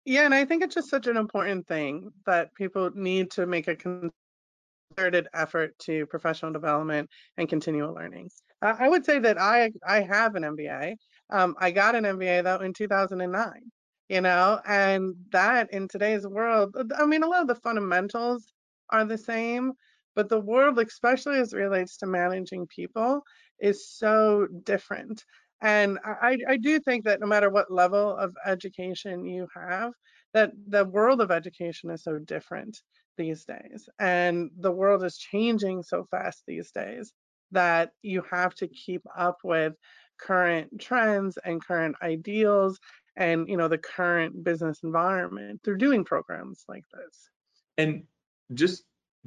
Yeah, 0.05 0.25
and 0.25 0.35
I 0.35 0.45
think 0.45 0.63
it's 0.63 0.75
just 0.75 0.89
such 0.89 1.07
an 1.07 1.17
important 1.17 1.67
thing 1.67 2.11
that 2.27 2.53
people 2.53 2.91
need 2.93 3.31
to 3.31 3.47
make 3.47 3.67
a 3.67 3.75
concerted 3.75 5.27
effort 5.33 5.77
to 5.79 6.05
professional 6.05 6.53
development 6.53 7.09
and 7.37 7.49
continual 7.49 7.93
learning. 7.93 8.29
I 8.61 8.87
would 8.87 9.05
say 9.05 9.19
that 9.19 9.39
I 9.39 9.71
I 9.85 10.01
have 10.01 10.35
an 10.35 10.43
MBA. 10.43 10.95
Um, 11.31 11.55
I 11.59 11.71
got 11.71 11.95
an 11.95 12.03
MBA 12.03 12.43
though 12.43 12.63
in 12.63 12.73
2009 12.73 13.71
you 14.09 14.21
know, 14.21 14.59
and 14.65 15.15
that 15.31 15.71
in 15.73 15.87
today's 15.87 16.27
world, 16.27 16.75
I 16.97 17.05
mean, 17.05 17.23
a 17.23 17.27
lot 17.27 17.41
of 17.41 17.47
the 17.47 17.55
fundamentals 17.55 18.53
are 18.89 19.05
the 19.05 19.17
same, 19.17 19.73
but 20.15 20.29
the 20.29 20.39
world, 20.39 20.79
especially 20.79 21.39
as 21.39 21.53
it 21.53 21.57
relates 21.57 21.97
to 21.97 22.05
managing 22.05 22.67
people, 22.67 23.21
is 23.59 23.89
so 23.89 24.47
different. 24.63 25.23
And 25.61 25.97
I, 26.05 26.37
I 26.47 26.57
do 26.57 26.79
think 26.79 27.05
that 27.05 27.19
no 27.19 27.27
matter 27.27 27.49
what 27.49 27.71
level 27.71 28.15
of 28.15 28.35
education 28.45 29.25
you 29.25 29.47
have, 29.55 29.93
that 30.33 30.51
the 30.67 30.85
world 30.85 31.21
of 31.21 31.31
education 31.31 31.89
is 31.89 32.03
so 32.03 32.19
different 32.19 32.77
these 33.17 33.45
days. 33.45 33.87
And 33.99 34.51
the 34.59 34.71
world 34.71 35.03
is 35.03 35.17
changing 35.17 35.83
so 35.83 36.05
fast 36.11 36.43
these 36.45 36.71
days 36.71 37.13
that 37.51 37.91
you 38.01 38.21
have 38.29 38.53
to 38.55 38.67
keep 38.67 39.01
up 39.17 39.37
with 39.43 39.73
current 40.19 40.79
trends 40.79 41.37
and 41.43 41.63
current 41.65 41.95
ideals 42.01 42.79
and 43.17 43.47
you 43.47 43.57
know 43.57 43.67
the 43.67 43.77
current 43.77 44.43
business 44.43 44.81
environment 44.83 45.61
through 45.63 45.77
doing 45.77 46.03
programs 46.03 46.63
like 46.67 46.83
this 46.93 47.29
and 47.77 48.03
just 48.53 48.83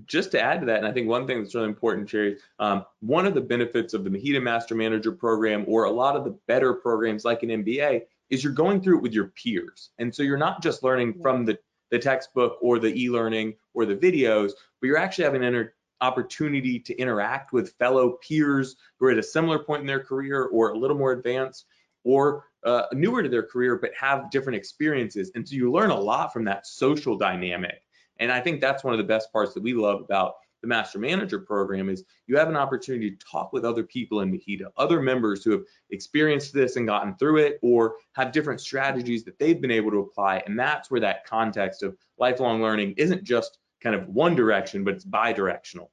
just 0.06 0.30
to 0.32 0.40
add 0.40 0.60
to 0.60 0.66
that, 0.66 0.78
and 0.78 0.86
I 0.86 0.92
think 0.92 1.08
one 1.08 1.26
thing 1.26 1.42
that's 1.42 1.54
really 1.54 1.66
important, 1.66 2.08
Sherry, 2.08 2.38
um, 2.58 2.84
one 3.00 3.26
of 3.26 3.34
the 3.34 3.40
benefits 3.40 3.94
of 3.94 4.04
the 4.04 4.10
MHEDA 4.10 4.42
Master 4.42 4.74
Manager 4.74 5.12
program 5.12 5.64
or 5.66 5.84
a 5.84 5.90
lot 5.90 6.16
of 6.16 6.24
the 6.24 6.38
better 6.46 6.72
programs 6.74 7.24
like 7.24 7.42
an 7.42 7.48
MBA 7.48 8.02
is 8.30 8.44
you're 8.44 8.52
going 8.52 8.80
through 8.80 8.98
it 8.98 9.02
with 9.02 9.12
your 9.12 9.28
peers. 9.28 9.90
And 9.98 10.14
so 10.14 10.22
you're 10.22 10.36
not 10.36 10.62
just 10.62 10.82
learning 10.82 11.14
from 11.20 11.44
the, 11.44 11.58
the 11.90 11.98
textbook 11.98 12.58
or 12.60 12.78
the 12.78 12.94
e-learning 12.94 13.54
or 13.74 13.86
the 13.86 13.96
videos, 13.96 14.52
but 14.80 14.86
you're 14.86 14.98
actually 14.98 15.24
having 15.24 15.44
an 15.44 15.70
opportunity 16.00 16.78
to 16.78 16.96
interact 16.96 17.52
with 17.52 17.72
fellow 17.78 18.18
peers 18.26 18.76
who 18.98 19.06
are 19.06 19.10
at 19.10 19.18
a 19.18 19.22
similar 19.22 19.58
point 19.58 19.80
in 19.80 19.86
their 19.86 20.04
career 20.04 20.44
or 20.44 20.70
a 20.70 20.78
little 20.78 20.96
more 20.96 21.12
advanced 21.12 21.66
or 22.04 22.44
uh, 22.64 22.84
newer 22.92 23.22
to 23.22 23.28
their 23.28 23.42
career 23.42 23.76
but 23.76 23.90
have 23.98 24.30
different 24.30 24.56
experiences. 24.56 25.30
And 25.34 25.48
so 25.48 25.54
you 25.54 25.70
learn 25.70 25.90
a 25.90 25.98
lot 25.98 26.32
from 26.32 26.44
that 26.44 26.66
social 26.66 27.16
dynamic. 27.16 27.82
And 28.20 28.32
I 28.32 28.40
think 28.40 28.60
that's 28.60 28.84
one 28.84 28.94
of 28.94 28.98
the 28.98 29.04
best 29.04 29.32
parts 29.32 29.54
that 29.54 29.62
we 29.62 29.74
love 29.74 30.00
about 30.00 30.34
the 30.62 30.68
Master 30.68 30.98
Manager 30.98 31.38
program 31.38 31.88
is 31.88 32.04
you 32.26 32.36
have 32.36 32.48
an 32.48 32.56
opportunity 32.56 33.10
to 33.10 33.26
talk 33.26 33.52
with 33.52 33.64
other 33.64 33.84
people 33.84 34.20
in 34.20 34.32
MHEDA, 34.32 34.66
other 34.76 35.00
members 35.00 35.44
who 35.44 35.52
have 35.52 35.62
experienced 35.90 36.52
this 36.52 36.76
and 36.76 36.86
gotten 36.86 37.14
through 37.16 37.38
it, 37.38 37.58
or 37.62 37.96
have 38.14 38.32
different 38.32 38.60
strategies 38.60 39.24
that 39.24 39.38
they've 39.38 39.60
been 39.60 39.70
able 39.70 39.90
to 39.92 39.98
apply. 39.98 40.42
And 40.46 40.58
that's 40.58 40.90
where 40.90 41.00
that 41.00 41.24
context 41.26 41.82
of 41.82 41.96
lifelong 42.18 42.60
learning 42.60 42.94
isn't 42.96 43.22
just 43.22 43.58
kind 43.80 43.94
of 43.94 44.08
one 44.08 44.34
direction, 44.34 44.82
but 44.82 44.94
it's 44.94 45.04
bi-directional. 45.04 45.92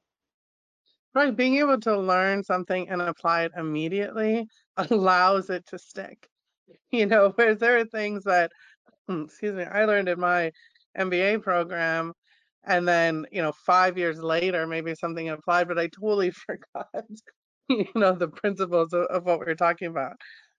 Right, 1.13 1.35
being 1.35 1.57
able 1.57 1.79
to 1.81 1.97
learn 1.97 2.43
something 2.43 2.89
and 2.89 3.01
apply 3.01 3.43
it 3.43 3.51
immediately 3.55 4.49
allows 4.77 5.49
it 5.49 5.65
to 5.67 5.77
stick. 5.77 6.27
You 6.91 7.05
know, 7.05 7.31
where 7.35 7.55
there 7.55 7.77
are 7.79 7.85
things 7.85 8.23
that, 8.23 8.51
mm, 9.09 9.25
excuse 9.25 9.53
me, 9.55 9.63
I 9.63 9.85
learned 9.85 10.09
in 10.09 10.19
my 10.19 10.51
MBA 10.97 11.41
program, 11.43 12.13
and 12.65 12.87
then, 12.87 13.25
you 13.31 13.41
know, 13.41 13.51
five 13.65 13.97
years 13.97 14.19
later, 14.19 14.65
maybe 14.65 14.95
something 14.95 15.29
applied, 15.29 15.67
but 15.67 15.77
I 15.79 15.87
totally 15.87 16.31
forgot, 16.47 17.05
you 17.69 17.87
know, 17.95 18.13
the 18.13 18.29
principles 18.29 18.93
of, 18.93 19.03
of 19.03 19.25
what 19.25 19.39
we 19.39 19.45
are 19.47 19.55
talking 19.55 19.87
about. 19.89 20.13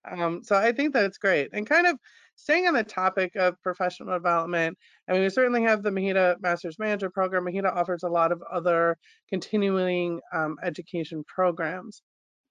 Um, 0.09 0.43
so 0.45 0.57
I 0.57 0.73
think 0.73 0.93
that's 0.93 1.19
great. 1.19 1.49
And 1.53 1.67
kind 1.67 1.87
of 1.87 1.99
staying 2.37 2.67
on 2.67 2.75
the 2.75 2.85
topic 2.85 3.35
of 3.37 3.61
professional 3.63 4.15
development, 4.15 4.79
I 5.09 5.13
mean, 5.13 5.23
we 5.23 5.31
certainly 5.31 5.63
have 5.63 5.83
the 5.83 5.91
MHEDA 5.91 6.37
Master's 6.41 6.79
Manager 6.79 7.11
Program. 7.11 7.45
MHEDA 7.45 7.75
offers 7.75 8.03
a 8.05 8.09
lot 8.09 8.31
of 8.31 8.43
other 8.53 8.97
continuing 9.29 10.21
um, 10.33 10.57
education 10.63 11.25
programs. 11.27 12.03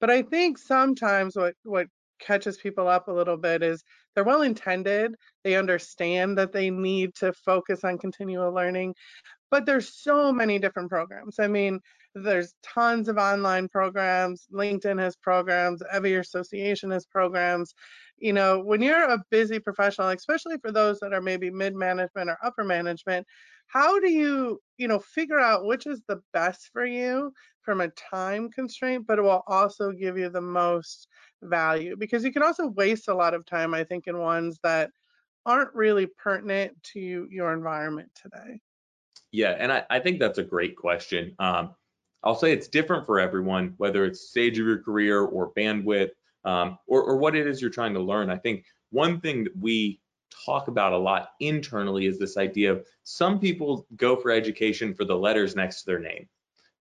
But 0.02 0.10
I 0.10 0.24
think 0.24 0.58
sometimes 0.58 1.36
what, 1.36 1.56
what 1.64 1.88
catches 2.20 2.58
people 2.58 2.88
up 2.88 3.08
a 3.08 3.12
little 3.12 3.38
bit 3.38 3.64
is 3.64 3.84
they're 4.14 4.24
well 4.24 4.42
intended. 4.42 5.16
They 5.44 5.56
understand 5.56 6.38
that 6.38 6.52
they 6.54 6.70
need 6.70 7.16
to 7.16 7.34
focus 7.34 7.84
on 7.84 7.98
continual 7.98 8.54
learning, 8.54 8.96
but 9.52 9.66
there's 9.66 9.94
so 9.94 10.32
many 10.32 10.60
different 10.60 10.90
programs. 10.90 11.40
I 11.40 11.48
mean, 11.48 11.80
there's 12.16 12.56
tons 12.64 13.10
of 13.10 13.18
online 13.18 13.68
programs. 13.68 14.48
LinkedIn 14.54 15.00
has 15.00 15.16
programs. 15.18 15.82
Every 15.92 16.16
association 16.16 16.92
has 16.92 17.06
programs. 17.06 17.74
You 18.18 18.34
know, 18.34 18.62
when 18.62 18.82
you're 18.82 19.10
a 19.10 19.24
busy 19.30 19.60
professional, 19.60 20.10
especially 20.10 20.58
for 20.60 20.72
those 20.72 21.00
that 21.00 21.14
are 21.14 21.22
maybe 21.22 21.52
mid 21.52 21.76
management 21.76 22.30
or 22.30 22.38
upper 22.44 22.64
management, 22.64 23.28
how 23.68 24.00
do 24.00 24.10
you, 24.10 24.60
you 24.78 24.88
know, 24.88 25.00
figure 25.00 25.40
out 25.40 25.66
which 25.66 25.86
is 25.88 26.02
the 26.08 26.22
best 26.34 26.70
for 26.72 26.86
you 26.86 27.32
from 27.62 27.82
a 27.82 27.90
time 27.90 28.50
constraint, 28.50 29.06
but 29.08 29.20
it 29.20 29.24
will 29.24 29.44
also 29.48 29.92
give 29.92 30.18
you 30.18 30.30
the 30.30 30.42
most 30.42 31.08
value? 31.48 31.96
Because 31.96 32.24
you 32.24 32.32
can 32.32 32.44
also 32.44 32.68
waste 32.68 33.08
a 33.08 33.14
lot 33.14 33.34
of 33.34 33.46
time, 33.46 33.74
I 33.74 33.84
think, 33.84 34.08
in 34.08 34.18
ones 34.18 34.60
that 34.64 34.92
aren't 35.46 35.74
really 35.74 36.08
pertinent 36.08 36.82
to 36.94 37.28
your 37.30 37.54
environment 37.54 38.10
today. 38.20 38.60
Yeah, 39.32 39.56
and 39.60 39.72
I, 39.72 39.84
I 39.90 40.00
think 40.00 40.20
that's 40.20 40.40
a 40.40 40.44
great 40.44 40.76
question. 40.76 41.36
Um, 41.40 41.76
I'll 42.24 42.36
say 42.36 42.52
it's 42.52 42.68
different 42.68 43.06
for 43.06 43.20
everyone, 43.20 43.76
whether 43.78 44.06
it's 44.06 44.30
stage 44.30 44.58
of 44.58 44.66
your 44.66 44.82
career 44.82 45.22
or 45.22 45.54
bandwidth 45.54 46.10
um, 46.44 46.78
or, 46.88 47.04
or 47.04 47.18
what 47.18 47.36
it 47.36 47.46
is 47.46 47.62
you're 47.62 47.70
trying 47.70 47.94
to 47.94 48.00
learn. 48.00 48.30
I 48.30 48.38
think 48.38 48.66
one 48.90 49.20
thing 49.20 49.44
that 49.44 49.58
we 49.58 50.00
talk 50.46 50.68
about 50.68 50.94
a 50.94 50.98
lot 50.98 51.30
internally 51.40 52.08
is 52.08 52.18
this 52.18 52.38
idea 52.38 52.72
of 52.72 52.86
some 53.04 53.40
people 53.40 53.86
go 53.96 54.16
for 54.16 54.32
education 54.32 54.94
for 54.94 55.06
the 55.06 55.16
letters 55.16 55.56
next 55.56 55.82
to 55.82 55.86
their 55.86 56.00
name. 56.00 56.28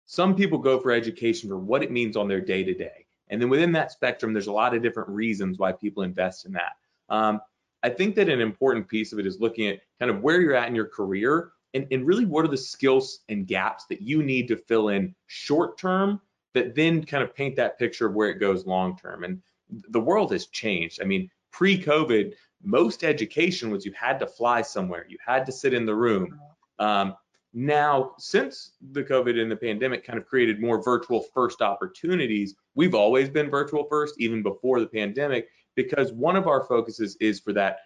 Some 0.06 0.34
people 0.34 0.58
go 0.58 0.78
for 0.80 0.90
education 0.92 1.48
for 1.48 1.58
what 1.58 1.82
it 1.82 1.90
means 1.90 2.16
on 2.16 2.28
their 2.28 2.40
day 2.40 2.64
to 2.64 2.74
day. 2.74 3.06
And 3.30 3.40
then 3.40 3.48
within 3.48 3.72
that 3.72 3.92
spectrum, 3.92 4.32
there's 4.32 4.48
a 4.48 4.52
lot 4.52 4.74
of 4.74 4.82
different 4.82 5.08
reasons 5.08 5.58
why 5.58 5.72
people 5.72 6.02
invest 6.02 6.44
in 6.44 6.52
that. 6.52 6.72
Um, 7.08 7.40
I 7.82 7.88
think 7.88 8.14
that 8.16 8.28
an 8.28 8.40
important 8.40 8.88
piece 8.88 9.12
of 9.12 9.18
it 9.18 9.26
is 9.26 9.40
looking 9.40 9.68
at 9.68 9.80
kind 9.98 10.10
of 10.10 10.20
where 10.20 10.40
you're 10.40 10.54
at 10.54 10.68
in 10.68 10.74
your 10.74 10.88
career 10.88 11.52
and, 11.72 11.86
and 11.90 12.06
really 12.06 12.26
what 12.26 12.44
are 12.44 12.48
the 12.48 12.56
skills 12.56 13.20
and 13.28 13.46
gaps 13.46 13.86
that 13.88 14.02
you 14.02 14.22
need 14.22 14.48
to 14.48 14.56
fill 14.56 14.88
in 14.88 15.14
short 15.28 15.78
term 15.78 16.20
that 16.52 16.74
then 16.74 17.04
kind 17.04 17.22
of 17.22 17.34
paint 17.34 17.56
that 17.56 17.78
picture 17.78 18.06
of 18.06 18.14
where 18.14 18.28
it 18.28 18.40
goes 18.40 18.66
long 18.66 18.98
term. 18.98 19.24
And 19.24 19.40
the 19.70 20.00
world 20.00 20.32
has 20.32 20.46
changed. 20.46 21.00
I 21.00 21.04
mean 21.04 21.30
pre-covid 21.52 22.34
most 22.62 23.04
education 23.04 23.70
was 23.70 23.86
you 23.86 23.92
had 23.92 24.18
to 24.20 24.26
fly 24.26 24.62
somewhere. 24.62 25.06
You 25.08 25.18
had 25.24 25.46
to 25.46 25.52
sit 25.52 25.72
in 25.72 25.86
the 25.86 25.94
room. 25.94 26.38
Um, 26.78 27.14
now 27.52 28.12
since 28.18 28.72
the 28.92 29.02
covid 29.02 29.40
and 29.40 29.50
the 29.50 29.56
pandemic 29.56 30.04
kind 30.04 30.18
of 30.18 30.26
created 30.26 30.60
more 30.60 30.82
virtual 30.82 31.24
first 31.34 31.60
opportunities 31.62 32.54
we've 32.74 32.94
always 32.94 33.28
been 33.28 33.50
virtual 33.50 33.84
first 33.90 34.14
even 34.18 34.42
before 34.42 34.78
the 34.78 34.86
pandemic 34.86 35.48
because 35.74 36.12
one 36.12 36.36
of 36.36 36.46
our 36.46 36.64
focuses 36.64 37.16
is 37.20 37.40
for 37.40 37.52
that 37.52 37.78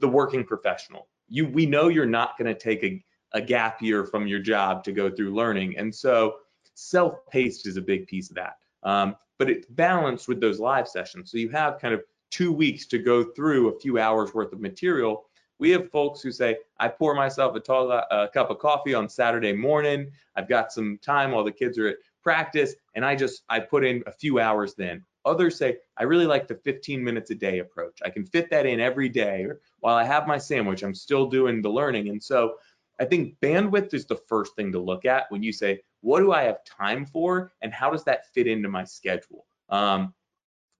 the 0.00 0.08
working 0.08 0.44
professional 0.44 1.08
you 1.28 1.46
we 1.46 1.64
know 1.64 1.88
you're 1.88 2.04
not 2.04 2.36
going 2.36 2.52
to 2.52 2.58
take 2.58 2.84
a 2.84 3.02
a 3.32 3.40
gap 3.40 3.82
year 3.82 4.04
from 4.04 4.26
your 4.26 4.38
job 4.38 4.84
to 4.84 4.92
go 4.92 5.10
through 5.10 5.34
learning. 5.34 5.76
And 5.76 5.94
so 5.94 6.36
self-paced 6.74 7.66
is 7.66 7.76
a 7.76 7.82
big 7.82 8.06
piece 8.06 8.30
of 8.30 8.36
that. 8.36 8.56
Um, 8.82 9.16
but 9.38 9.50
it's 9.50 9.66
balanced 9.66 10.28
with 10.28 10.40
those 10.40 10.58
live 10.58 10.88
sessions. 10.88 11.30
So 11.30 11.38
you 11.38 11.50
have 11.50 11.78
kind 11.78 11.92
of 11.92 12.02
two 12.30 12.50
weeks 12.52 12.86
to 12.86 12.98
go 12.98 13.24
through 13.24 13.68
a 13.68 13.78
few 13.78 13.98
hours 13.98 14.32
worth 14.32 14.52
of 14.52 14.60
material. 14.60 15.26
We 15.58 15.70
have 15.70 15.90
folks 15.90 16.20
who 16.20 16.30
say, 16.30 16.58
I 16.78 16.88
pour 16.88 17.14
myself 17.14 17.56
a, 17.56 17.60
tall, 17.60 17.90
a 17.90 18.28
cup 18.32 18.50
of 18.50 18.58
coffee 18.58 18.94
on 18.94 19.08
Saturday 19.08 19.52
morning. 19.52 20.10
I've 20.34 20.48
got 20.48 20.72
some 20.72 20.98
time 21.02 21.32
while 21.32 21.44
the 21.44 21.52
kids 21.52 21.78
are 21.78 21.88
at 21.88 21.96
practice, 22.22 22.74
and 22.94 23.04
I 23.04 23.16
just 23.16 23.42
I 23.48 23.60
put 23.60 23.84
in 23.84 24.02
a 24.06 24.12
few 24.12 24.38
hours 24.40 24.74
then. 24.74 25.04
Others 25.24 25.56
say, 25.56 25.78
I 25.96 26.04
really 26.04 26.26
like 26.26 26.46
the 26.46 26.56
15 26.56 27.02
minutes 27.02 27.30
a 27.30 27.34
day 27.34 27.60
approach. 27.60 27.98
I 28.04 28.10
can 28.10 28.26
fit 28.26 28.50
that 28.50 28.66
in 28.66 28.80
every 28.80 29.08
day. 29.08 29.44
Or 29.44 29.60
while 29.80 29.96
I 29.96 30.04
have 30.04 30.26
my 30.26 30.38
sandwich, 30.38 30.82
I'm 30.82 30.94
still 30.94 31.26
doing 31.26 31.62
the 31.62 31.70
learning. 31.70 32.08
And 32.08 32.22
so 32.22 32.56
I 33.00 33.04
think 33.04 33.36
bandwidth 33.40 33.92
is 33.94 34.06
the 34.06 34.16
first 34.28 34.54
thing 34.56 34.72
to 34.72 34.78
look 34.78 35.04
at 35.04 35.30
when 35.30 35.42
you 35.42 35.52
say, 35.52 35.80
what 36.00 36.20
do 36.20 36.32
I 36.32 36.42
have 36.42 36.64
time 36.64 37.06
for 37.06 37.52
and 37.62 37.72
how 37.72 37.90
does 37.90 38.04
that 38.04 38.32
fit 38.32 38.46
into 38.46 38.68
my 38.68 38.84
schedule? 38.84 39.46
Um, 39.68 40.14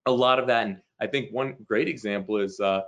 a 0.07 0.13
lot 0.13 0.39
of 0.39 0.47
that, 0.47 0.67
and 0.67 0.81
I 1.01 1.07
think 1.07 1.33
one 1.33 1.57
great 1.67 1.89
example 1.89 2.39
is 2.39 2.61
uh, 2.61 2.83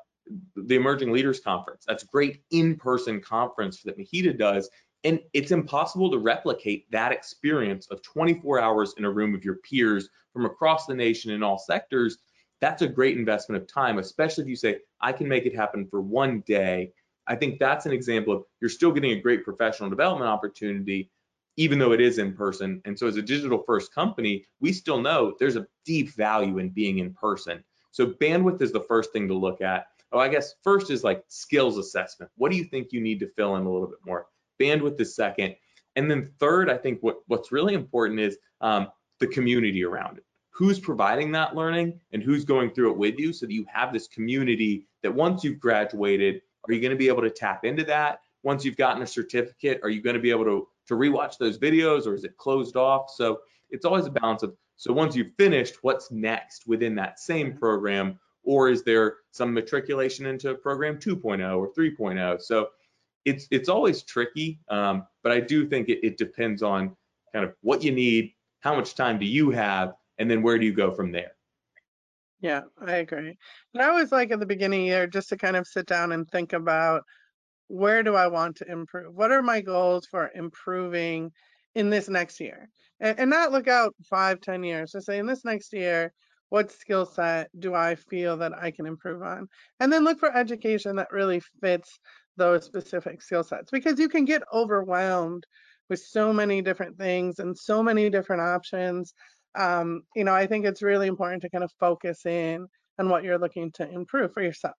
the 0.56 0.76
Emerging 0.76 1.12
Leaders 1.12 1.40
Conference. 1.40 1.84
That's 1.86 2.02
a 2.02 2.06
great 2.06 2.42
in-person 2.50 3.20
conference 3.20 3.82
that 3.82 3.98
MHEDA 3.98 4.38
does, 4.38 4.68
and 5.04 5.20
it's 5.32 5.52
impossible 5.52 6.10
to 6.10 6.18
replicate 6.18 6.90
that 6.90 7.12
experience 7.12 7.86
of 7.88 8.02
24 8.02 8.60
hours 8.60 8.94
in 8.98 9.04
a 9.04 9.10
room 9.10 9.34
of 9.34 9.44
your 9.44 9.56
peers 9.56 10.08
from 10.32 10.44
across 10.44 10.86
the 10.86 10.94
nation 10.94 11.30
in 11.30 11.42
all 11.42 11.58
sectors. 11.58 12.18
That's 12.60 12.82
a 12.82 12.88
great 12.88 13.16
investment 13.16 13.62
of 13.62 13.68
time, 13.68 13.98
especially 13.98 14.42
if 14.42 14.48
you 14.48 14.56
say, 14.56 14.78
I 15.00 15.12
can 15.12 15.28
make 15.28 15.46
it 15.46 15.54
happen 15.54 15.86
for 15.86 16.00
one 16.00 16.40
day 16.46 16.92
I 17.28 17.36
think 17.36 17.58
that's 17.58 17.86
an 17.86 17.92
example 17.92 18.34
of 18.34 18.44
you're 18.60 18.70
still 18.70 18.90
getting 18.90 19.12
a 19.12 19.20
great 19.20 19.44
professional 19.44 19.90
development 19.90 20.30
opportunity, 20.30 21.10
even 21.58 21.78
though 21.78 21.92
it 21.92 22.00
is 22.00 22.18
in 22.18 22.32
person. 22.32 22.80
And 22.86 22.98
so 22.98 23.06
as 23.06 23.16
a 23.16 23.22
digital 23.22 23.62
first 23.66 23.94
company, 23.94 24.46
we 24.60 24.72
still 24.72 25.00
know 25.00 25.34
there's 25.38 25.56
a 25.56 25.66
deep 25.84 26.14
value 26.14 26.58
in 26.58 26.70
being 26.70 26.98
in 26.98 27.12
person. 27.12 27.62
So 27.90 28.06
bandwidth 28.06 28.62
is 28.62 28.72
the 28.72 28.80
first 28.80 29.12
thing 29.12 29.28
to 29.28 29.34
look 29.34 29.60
at. 29.60 29.88
Oh, 30.12 30.18
I 30.18 30.28
guess 30.28 30.54
first 30.62 30.90
is 30.90 31.04
like 31.04 31.22
skills 31.28 31.76
assessment. 31.76 32.30
What 32.36 32.50
do 32.50 32.56
you 32.56 32.64
think 32.64 32.92
you 32.92 33.00
need 33.00 33.20
to 33.20 33.28
fill 33.36 33.56
in 33.56 33.66
a 33.66 33.70
little 33.70 33.88
bit 33.88 33.98
more? 34.04 34.26
Bandwidth 34.60 35.00
is 35.00 35.14
second. 35.14 35.54
And 35.96 36.10
then 36.10 36.30
third, 36.38 36.70
I 36.70 36.76
think 36.76 37.00
what, 37.02 37.18
what's 37.26 37.52
really 37.52 37.74
important 37.74 38.20
is 38.20 38.38
um, 38.60 38.88
the 39.20 39.26
community 39.26 39.84
around 39.84 40.18
it. 40.18 40.24
Who's 40.50 40.80
providing 40.80 41.30
that 41.32 41.54
learning 41.54 42.00
and 42.12 42.22
who's 42.22 42.44
going 42.44 42.70
through 42.70 42.92
it 42.92 42.98
with 42.98 43.18
you 43.18 43.32
so 43.32 43.46
that 43.46 43.52
you 43.52 43.66
have 43.72 43.92
this 43.92 44.08
community 44.08 44.86
that 45.02 45.14
once 45.14 45.44
you've 45.44 45.60
graduated, 45.60 46.40
are 46.66 46.72
you 46.72 46.80
going 46.80 46.90
to 46.90 46.96
be 46.96 47.08
able 47.08 47.22
to 47.22 47.30
tap 47.30 47.64
into 47.64 47.84
that? 47.84 48.20
Once 48.42 48.64
you've 48.64 48.76
gotten 48.76 49.02
a 49.02 49.06
certificate, 49.06 49.80
are 49.82 49.90
you 49.90 50.02
going 50.02 50.14
to 50.14 50.22
be 50.22 50.30
able 50.30 50.44
to, 50.44 50.66
to 50.86 50.94
rewatch 50.94 51.38
those 51.38 51.58
videos 51.58 52.06
or 52.06 52.14
is 52.14 52.24
it 52.24 52.36
closed 52.36 52.76
off? 52.76 53.10
So 53.14 53.40
it's 53.70 53.84
always 53.84 54.06
a 54.06 54.10
balance 54.10 54.42
of, 54.42 54.54
so 54.76 54.92
once 54.92 55.14
you've 55.14 55.34
finished, 55.36 55.76
what's 55.82 56.10
next 56.10 56.66
within 56.66 56.94
that 56.96 57.18
same 57.18 57.56
program? 57.56 58.18
Or 58.44 58.70
is 58.70 58.82
there 58.82 59.16
some 59.32 59.52
matriculation 59.52 60.26
into 60.26 60.54
program 60.54 60.98
2.0 60.98 61.58
or 61.58 61.72
3.0? 61.72 62.40
So 62.40 62.68
it's 63.24 63.46
it's 63.50 63.68
always 63.68 64.02
tricky, 64.02 64.58
um, 64.68 65.06
but 65.22 65.32
I 65.32 65.40
do 65.40 65.68
think 65.68 65.88
it, 65.88 65.98
it 66.02 66.16
depends 66.16 66.62
on 66.62 66.96
kind 67.32 67.44
of 67.44 67.54
what 67.60 67.82
you 67.82 67.92
need, 67.92 68.32
how 68.60 68.74
much 68.74 68.94
time 68.94 69.18
do 69.18 69.26
you 69.26 69.50
have, 69.50 69.92
and 70.18 70.30
then 70.30 70.42
where 70.42 70.58
do 70.58 70.64
you 70.64 70.72
go 70.72 70.92
from 70.92 71.12
there? 71.12 71.32
Yeah, 72.40 72.62
I 72.80 72.96
agree. 72.96 73.36
And 73.74 73.82
I 73.82 73.88
always 73.88 74.12
like 74.12 74.30
at 74.30 74.40
the 74.40 74.46
beginning 74.46 74.86
year 74.86 75.06
just 75.06 75.28
to 75.30 75.36
kind 75.36 75.56
of 75.56 75.66
sit 75.66 75.86
down 75.86 76.12
and 76.12 76.28
think 76.28 76.52
about 76.52 77.02
where 77.66 78.02
do 78.02 78.14
I 78.14 78.28
want 78.28 78.56
to 78.56 78.70
improve? 78.70 79.14
What 79.14 79.32
are 79.32 79.42
my 79.42 79.60
goals 79.60 80.06
for 80.06 80.30
improving 80.34 81.32
in 81.74 81.90
this 81.90 82.08
next 82.08 82.40
year? 82.40 82.70
And, 83.00 83.18
and 83.18 83.30
not 83.30 83.52
look 83.52 83.68
out 83.68 83.94
five, 84.08 84.40
ten 84.40 84.62
years. 84.62 84.92
To 84.92 85.02
say 85.02 85.18
in 85.18 85.26
this 85.26 85.44
next 85.44 85.72
year, 85.72 86.12
what 86.50 86.72
skill 86.72 87.06
set 87.06 87.50
do 87.58 87.74
I 87.74 87.94
feel 87.94 88.36
that 88.38 88.52
I 88.56 88.70
can 88.70 88.86
improve 88.86 89.22
on? 89.22 89.48
And 89.80 89.92
then 89.92 90.04
look 90.04 90.18
for 90.18 90.34
education 90.34 90.96
that 90.96 91.12
really 91.12 91.40
fits 91.60 91.98
those 92.36 92.64
specific 92.64 93.20
skill 93.20 93.42
sets 93.42 93.70
because 93.70 93.98
you 93.98 94.08
can 94.08 94.24
get 94.24 94.42
overwhelmed 94.52 95.44
with 95.90 96.00
so 96.00 96.32
many 96.32 96.62
different 96.62 96.96
things 96.96 97.38
and 97.38 97.56
so 97.56 97.82
many 97.82 98.10
different 98.10 98.42
options 98.42 99.12
um, 99.58 100.02
you 100.14 100.24
know, 100.24 100.34
I 100.34 100.46
think 100.46 100.64
it's 100.64 100.82
really 100.82 101.08
important 101.08 101.42
to 101.42 101.50
kind 101.50 101.64
of 101.64 101.72
focus 101.80 102.26
in 102.26 102.66
on 102.98 103.08
what 103.08 103.24
you're 103.24 103.38
looking 103.38 103.72
to 103.72 103.88
improve 103.88 104.32
for 104.32 104.42
yourself. 104.42 104.74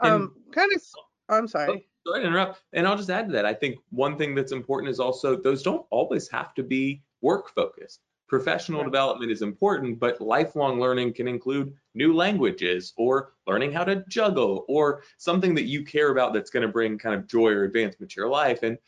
Um, 0.00 0.34
kind 0.52 0.70
of 0.74 0.82
I'm 1.28 1.48
sorry. 1.48 1.86
Sorry 2.06 2.20
to 2.20 2.26
interrupt. 2.26 2.62
And 2.72 2.86
I'll 2.86 2.96
just 2.96 3.10
add 3.10 3.28
to 3.28 3.32
that. 3.32 3.46
I 3.46 3.54
think 3.54 3.78
one 3.90 4.18
thing 4.18 4.34
that's 4.34 4.52
important 4.52 4.90
is 4.90 5.00
also 5.00 5.36
those 5.36 5.62
don't 5.62 5.86
always 5.90 6.28
have 6.30 6.54
to 6.54 6.62
be 6.62 7.02
work 7.20 7.54
focused. 7.54 8.00
Professional 8.26 8.80
Right. 8.80 8.86
development 8.86 9.30
is 9.30 9.42
important, 9.42 9.98
but 9.98 10.20
lifelong 10.20 10.80
learning 10.80 11.12
can 11.12 11.28
include 11.28 11.74
new 11.94 12.14
languages 12.14 12.92
or 12.96 13.34
learning 13.46 13.72
how 13.72 13.84
to 13.84 14.04
juggle 14.08 14.64
or 14.68 15.02
something 15.18 15.54
that 15.54 15.64
you 15.64 15.84
care 15.84 16.10
about 16.10 16.32
that's 16.32 16.50
going 16.50 16.66
to 16.66 16.72
bring 16.72 16.98
kind 16.98 17.14
of 17.14 17.26
joy 17.26 17.50
or 17.50 17.64
advancement 17.64 18.10
to 18.10 18.20
your 18.20 18.30
life. 18.30 18.62
And 18.62 18.78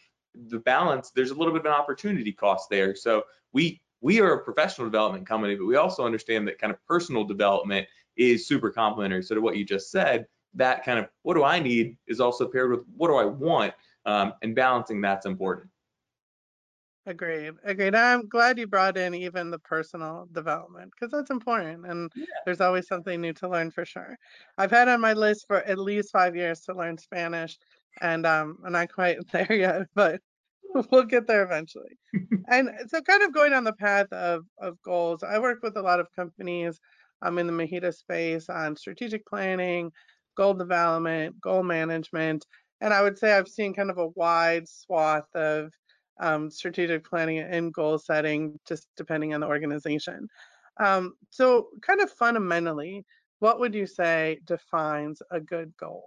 the 0.48 0.58
balance, 0.58 1.10
there's 1.10 1.30
a 1.30 1.34
little 1.34 1.52
bit 1.52 1.60
of 1.60 1.66
an 1.66 1.72
opportunity 1.72 2.32
cost 2.32 2.70
there. 2.70 2.94
So 2.94 3.24
we 3.52 3.80
we 4.00 4.20
are 4.20 4.34
a 4.34 4.44
professional 4.44 4.86
development 4.86 5.26
company, 5.26 5.54
but 5.54 5.66
we 5.66 5.76
also 5.76 6.04
understand 6.04 6.46
that 6.48 6.58
kind 6.58 6.72
of 6.72 6.84
personal 6.86 7.24
development 7.24 7.86
is 8.16 8.46
super 8.46 8.70
complementary. 8.70 9.22
So 9.22 9.34
to 9.34 9.40
what 9.40 9.56
you 9.56 9.64
just 9.64 9.90
said, 9.90 10.26
that 10.54 10.84
kind 10.84 10.98
of 10.98 11.08
what 11.22 11.34
do 11.34 11.44
I 11.44 11.58
need 11.58 11.96
is 12.06 12.20
also 12.20 12.46
paired 12.48 12.70
with 12.70 12.80
what 12.96 13.08
do 13.08 13.16
I 13.16 13.24
want, 13.24 13.74
um, 14.04 14.34
and 14.42 14.54
balancing 14.54 15.00
that's 15.00 15.26
important. 15.26 15.68
Agreed. 17.08 17.54
Agreed. 17.62 17.94
I'm 17.94 18.28
glad 18.28 18.58
you 18.58 18.66
brought 18.66 18.96
in 18.96 19.14
even 19.14 19.50
the 19.52 19.60
personal 19.60 20.26
development 20.32 20.90
because 20.90 21.12
that's 21.12 21.30
important 21.30 21.86
and 21.86 22.10
Yeah. 22.14 22.26
there's 22.44 22.60
always 22.60 22.88
something 22.88 23.20
new 23.20 23.32
to 23.34 23.48
learn 23.48 23.70
for 23.70 23.84
sure. 23.84 24.16
I've 24.58 24.72
had 24.72 24.88
on 24.88 25.00
my 25.00 25.12
list 25.12 25.46
for 25.46 25.58
at 25.62 25.78
least 25.78 26.10
five 26.10 26.34
years 26.34 26.60
to 26.62 26.74
learn 26.74 26.98
Spanish 26.98 27.58
and 28.00 28.26
um 28.26 28.58
I'm 28.64 28.72
not 28.72 28.92
quite 28.92 29.18
there 29.32 29.52
yet, 29.52 29.86
but 29.94 30.20
we'll 30.90 31.04
get 31.04 31.28
there 31.28 31.44
eventually. 31.44 31.96
And 32.48 32.70
so 32.88 33.00
kind 33.02 33.22
of 33.22 33.32
going 33.32 33.52
on 33.52 33.64
the 33.64 33.72
path 33.72 34.12
of 34.12 34.44
of 34.60 34.80
goals, 34.82 35.22
I 35.22 35.38
work 35.38 35.60
with 35.62 35.76
a 35.76 35.82
lot 35.82 36.00
of 36.00 36.08
companies 36.16 36.80
um 37.22 37.38
in 37.38 37.46
the 37.46 37.52
MHEDA 37.52 37.94
space 37.94 38.48
on 38.48 38.76
strategic 38.76 39.24
planning, 39.26 39.92
goal 40.36 40.54
development, 40.54 41.40
goal 41.40 41.62
management, 41.62 42.44
and 42.80 42.92
I 42.92 43.02
would 43.02 43.16
say 43.18 43.32
I've 43.32 43.48
seen 43.48 43.74
kind 43.74 43.90
of 43.90 43.98
a 43.98 44.08
wide 44.08 44.68
swath 44.68 45.28
of 45.34 45.72
um, 46.20 46.50
strategic 46.50 47.08
planning 47.08 47.38
and 47.38 47.72
goal 47.72 47.98
setting, 47.98 48.58
just 48.66 48.88
depending 48.96 49.34
on 49.34 49.40
the 49.40 49.46
organization. 49.46 50.28
Um, 50.78 51.14
so, 51.30 51.68
kind 51.82 52.00
of 52.00 52.10
fundamentally, 52.10 53.04
what 53.38 53.60
would 53.60 53.74
you 53.74 53.86
say 53.86 54.40
defines 54.44 55.22
a 55.30 55.40
good 55.40 55.72
goal? 55.76 56.04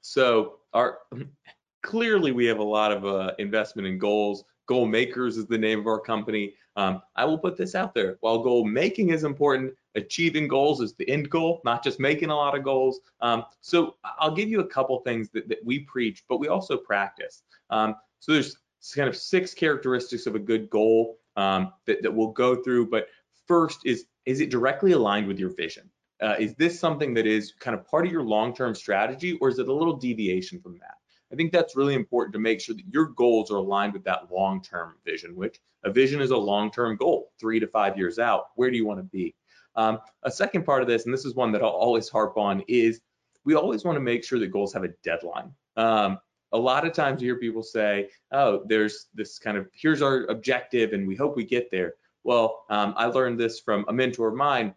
So 0.00 0.56
our 0.72 0.98
clearly 1.82 2.32
we 2.32 2.46
have 2.46 2.58
a 2.58 2.64
lot 2.64 2.92
of 2.92 3.04
uh, 3.04 3.32
investment 3.38 3.86
in 3.88 3.98
goals. 3.98 4.44
Goalmakers 4.68 5.36
is 5.36 5.46
the 5.46 5.58
name 5.58 5.80
of 5.80 5.86
our 5.86 6.00
company. 6.00 6.54
Um, 6.76 7.02
I 7.16 7.24
will 7.24 7.38
put 7.38 7.56
this 7.56 7.74
out 7.74 7.94
there. 7.94 8.16
While 8.20 8.38
goal 8.38 8.64
making 8.64 9.10
is 9.10 9.24
important, 9.24 9.74
achieving 9.96 10.46
goals 10.46 10.80
is 10.80 10.94
the 10.94 11.08
end 11.08 11.28
goal, 11.28 11.60
not 11.64 11.82
just 11.82 11.98
making 11.98 12.30
a 12.30 12.36
lot 12.36 12.56
of 12.56 12.62
goals. 12.62 13.00
Um, 13.20 13.44
so 13.60 13.96
I'll 14.04 14.34
give 14.34 14.48
you 14.48 14.60
a 14.60 14.66
couple 14.66 14.96
things 15.00 15.28
that, 15.30 15.48
that 15.48 15.58
we 15.64 15.80
preach, 15.80 16.22
but 16.28 16.38
we 16.38 16.46
also 16.46 16.76
practice. 16.76 17.42
Um, 17.70 17.96
so 18.20 18.32
there's 18.32 18.56
kind 18.94 19.08
of 19.08 19.16
six 19.16 19.54
characteristics 19.54 20.26
of 20.26 20.34
a 20.34 20.38
good 20.38 20.68
goal 20.70 21.18
um, 21.36 21.72
that, 21.86 22.02
that 22.02 22.12
we'll 22.12 22.32
go 22.32 22.62
through. 22.62 22.88
But 22.88 23.08
first 23.46 23.80
is, 23.84 24.06
is 24.26 24.40
it 24.40 24.50
directly 24.50 24.92
aligned 24.92 25.26
with 25.26 25.38
your 25.38 25.54
vision? 25.54 25.90
Uh, 26.20 26.36
is 26.38 26.54
this 26.56 26.78
something 26.78 27.14
that 27.14 27.26
is 27.26 27.54
kind 27.60 27.74
of 27.74 27.86
part 27.86 28.06
of 28.06 28.12
your 28.12 28.22
long-term 28.22 28.74
strategy 28.74 29.38
or 29.40 29.48
is 29.48 29.58
it 29.58 29.68
a 29.68 29.72
little 29.72 29.96
deviation 29.96 30.60
from 30.60 30.78
that? 30.78 30.94
I 31.32 31.36
think 31.36 31.52
that's 31.52 31.76
really 31.76 31.94
important 31.94 32.32
to 32.34 32.40
make 32.40 32.60
sure 32.60 32.74
that 32.74 32.84
your 32.92 33.06
goals 33.06 33.50
are 33.50 33.56
aligned 33.56 33.92
with 33.92 34.04
that 34.04 34.30
long-term 34.30 34.96
vision, 35.04 35.36
which 35.36 35.60
a 35.84 35.90
vision 35.90 36.20
is 36.20 36.30
a 36.30 36.36
long-term 36.36 36.96
goal, 36.96 37.32
three 37.38 37.60
to 37.60 37.66
five 37.66 37.96
years 37.96 38.18
out. 38.18 38.46
Where 38.56 38.70
do 38.70 38.76
you 38.76 38.86
want 38.86 38.98
to 38.98 39.04
be? 39.04 39.34
Um, 39.76 39.98
a 40.24 40.30
second 40.30 40.64
part 40.64 40.82
of 40.82 40.88
this, 40.88 41.04
and 41.04 41.14
this 41.14 41.24
is 41.24 41.34
one 41.34 41.52
that 41.52 41.62
I'll 41.62 41.68
always 41.68 42.08
harp 42.08 42.36
on, 42.36 42.62
is 42.66 43.00
we 43.44 43.54
always 43.54 43.84
want 43.84 43.96
to 43.96 44.00
make 44.00 44.24
sure 44.24 44.38
that 44.40 44.48
goals 44.48 44.72
have 44.74 44.84
a 44.84 44.88
deadline. 45.04 45.52
Um, 45.76 46.18
a 46.52 46.58
lot 46.58 46.86
of 46.86 46.92
times 46.92 47.22
you 47.22 47.28
hear 47.28 47.38
people 47.38 47.62
say, 47.62 48.08
oh, 48.32 48.62
there's 48.66 49.06
this 49.14 49.38
kind 49.38 49.56
of, 49.56 49.68
here's 49.72 50.02
our 50.02 50.24
objective 50.24 50.92
and 50.92 51.06
we 51.06 51.16
hope 51.16 51.36
we 51.36 51.44
get 51.44 51.70
there. 51.70 51.94
Well, 52.24 52.64
um, 52.70 52.94
I 52.96 53.06
learned 53.06 53.38
this 53.38 53.60
from 53.60 53.84
a 53.88 53.92
mentor 53.92 54.28
of 54.28 54.34
mine. 54.34 54.74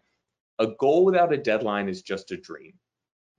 A 0.60 0.68
goal 0.78 1.04
without 1.04 1.32
a 1.32 1.36
deadline 1.36 1.88
is 1.88 2.02
just 2.02 2.30
a 2.30 2.36
dream. 2.36 2.74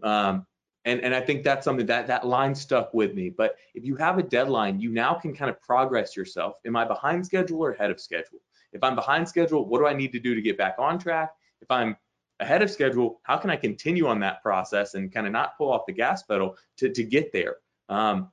Um, 0.03 0.45
and, 0.83 0.99
and 1.01 1.15
I 1.15 1.21
think 1.21 1.43
that's 1.43 1.63
something 1.63 1.85
that 1.87 2.07
that 2.07 2.27
line 2.27 2.53
stuck 2.53 2.93
with 2.93 3.15
me. 3.15 3.29
But 3.29 3.55
if 3.73 3.85
you 3.85 3.95
have 3.95 4.19
a 4.19 4.23
deadline, 4.23 4.79
you 4.79 4.91
now 4.91 5.15
can 5.15 5.35
kind 5.35 5.49
of 5.49 5.59
progress 5.59 6.15
yourself. 6.15 6.57
Am 6.65 6.75
I 6.75 6.85
behind 6.85 7.25
schedule 7.25 7.61
or 7.61 7.71
ahead 7.71 7.89
of 7.89 7.99
schedule? 7.99 8.39
If 8.71 8.83
I'm 8.83 8.95
behind 8.95 9.27
schedule, 9.27 9.65
what 9.65 9.79
do 9.79 9.87
I 9.87 9.93
need 9.93 10.11
to 10.11 10.19
do 10.19 10.35
to 10.35 10.41
get 10.41 10.57
back 10.57 10.75
on 10.77 10.99
track? 10.99 11.31
If 11.61 11.71
I'm 11.71 11.95
ahead 12.39 12.61
of 12.61 12.69
schedule, 12.69 13.21
how 13.23 13.37
can 13.37 13.49
I 13.49 13.55
continue 13.55 14.07
on 14.07 14.19
that 14.19 14.43
process 14.43 14.93
and 14.93 15.11
kind 15.11 15.25
of 15.25 15.31
not 15.31 15.57
pull 15.57 15.71
off 15.71 15.85
the 15.87 15.93
gas 15.93 16.21
pedal 16.23 16.57
to, 16.77 16.89
to 16.89 17.03
get 17.03 17.31
there? 17.31 17.55
Um, 17.89 18.31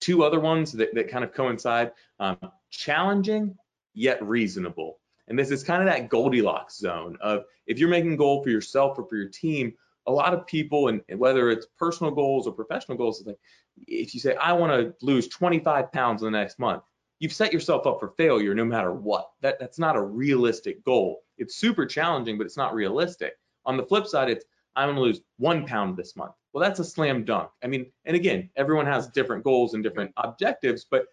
two 0.00 0.22
other 0.22 0.40
ones 0.40 0.72
that, 0.72 0.94
that 0.94 1.08
kind 1.08 1.24
of 1.24 1.32
coincide, 1.32 1.92
um, 2.20 2.38
challenging 2.70 3.56
yet 3.94 4.22
reasonable. 4.22 4.98
And 5.28 5.38
this 5.38 5.50
is 5.50 5.62
kind 5.62 5.82
of 5.82 5.88
that 5.88 6.08
Goldilocks 6.08 6.76
zone 6.78 7.16
of 7.20 7.44
if 7.66 7.78
you're 7.78 7.88
making 7.88 8.16
goal 8.16 8.42
for 8.42 8.50
yourself 8.50 8.98
or 8.98 9.06
for 9.06 9.16
your 9.16 9.28
team, 9.28 9.72
a 10.06 10.12
lot 10.12 10.34
of 10.34 10.46
people, 10.46 10.88
and 10.88 11.00
whether 11.16 11.50
it's 11.50 11.66
personal 11.78 12.12
goals 12.12 12.46
or 12.46 12.52
professional 12.52 12.98
goals, 12.98 13.20
is 13.20 13.26
like 13.26 13.38
if 13.86 14.12
you 14.12 14.20
say, 14.20 14.34
I 14.36 14.52
want 14.52 14.72
to 14.72 14.94
lose 15.04 15.28
25 15.28 15.90
pounds 15.92 16.22
in 16.22 16.30
the 16.30 16.38
next 16.38 16.58
month, 16.58 16.82
you've 17.20 17.32
set 17.32 17.52
yourself 17.52 17.86
up 17.86 18.00
for 18.00 18.10
failure 18.18 18.54
no 18.54 18.64
matter 18.64 18.92
what. 18.92 19.30
That, 19.40 19.58
that's 19.58 19.78
not 19.78 19.96
a 19.96 20.02
realistic 20.02 20.84
goal. 20.84 21.22
It's 21.38 21.56
super 21.56 21.86
challenging, 21.86 22.36
but 22.36 22.44
it's 22.44 22.58
not 22.58 22.74
realistic. 22.74 23.32
On 23.64 23.78
the 23.78 23.86
flip 23.86 24.06
side, 24.06 24.28
it's 24.28 24.44
I'm 24.76 24.88
going 24.88 24.96
to 24.96 25.02
lose 25.02 25.20
one 25.38 25.66
pound 25.66 25.96
this 25.96 26.16
month. 26.16 26.34
Well, 26.54 26.62
that's 26.62 26.78
a 26.78 26.84
slam 26.84 27.24
dunk. 27.24 27.50
I 27.64 27.66
mean, 27.66 27.90
and 28.04 28.14
again, 28.14 28.48
everyone 28.54 28.86
has 28.86 29.08
different 29.08 29.42
goals 29.42 29.74
and 29.74 29.82
different 29.82 30.12
objectives, 30.16 30.86
but 30.88 31.06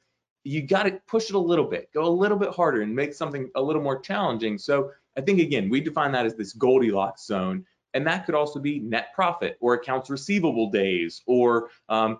you 0.43 0.61
got 0.61 0.83
to 0.83 1.01
push 1.07 1.29
it 1.29 1.35
a 1.35 1.39
little 1.39 1.65
bit, 1.65 1.89
go 1.93 2.05
a 2.05 2.07
little 2.07 2.37
bit 2.37 2.51
harder 2.51 2.83
and 2.83 2.95
make 2.95 3.15
something 3.15 3.49
a 3.55 3.61
little 3.61 3.81
more 3.81 3.99
challenging. 3.99 4.59
So 4.59 4.91
I 5.17 5.21
think, 5.21 5.39
again, 5.39 5.67
we 5.67 5.81
define 5.81 6.11
that 6.11 6.27
as 6.27 6.35
this 6.35 6.53
Goldilocks 6.53 7.25
zone. 7.25 7.65
And 7.95 8.05
that 8.05 8.27
could 8.27 8.35
also 8.35 8.59
be 8.59 8.79
net 8.79 9.07
profit 9.15 9.57
or 9.59 9.73
accounts 9.73 10.11
receivable 10.11 10.69
days 10.69 11.23
or 11.25 11.69
um, 11.89 12.19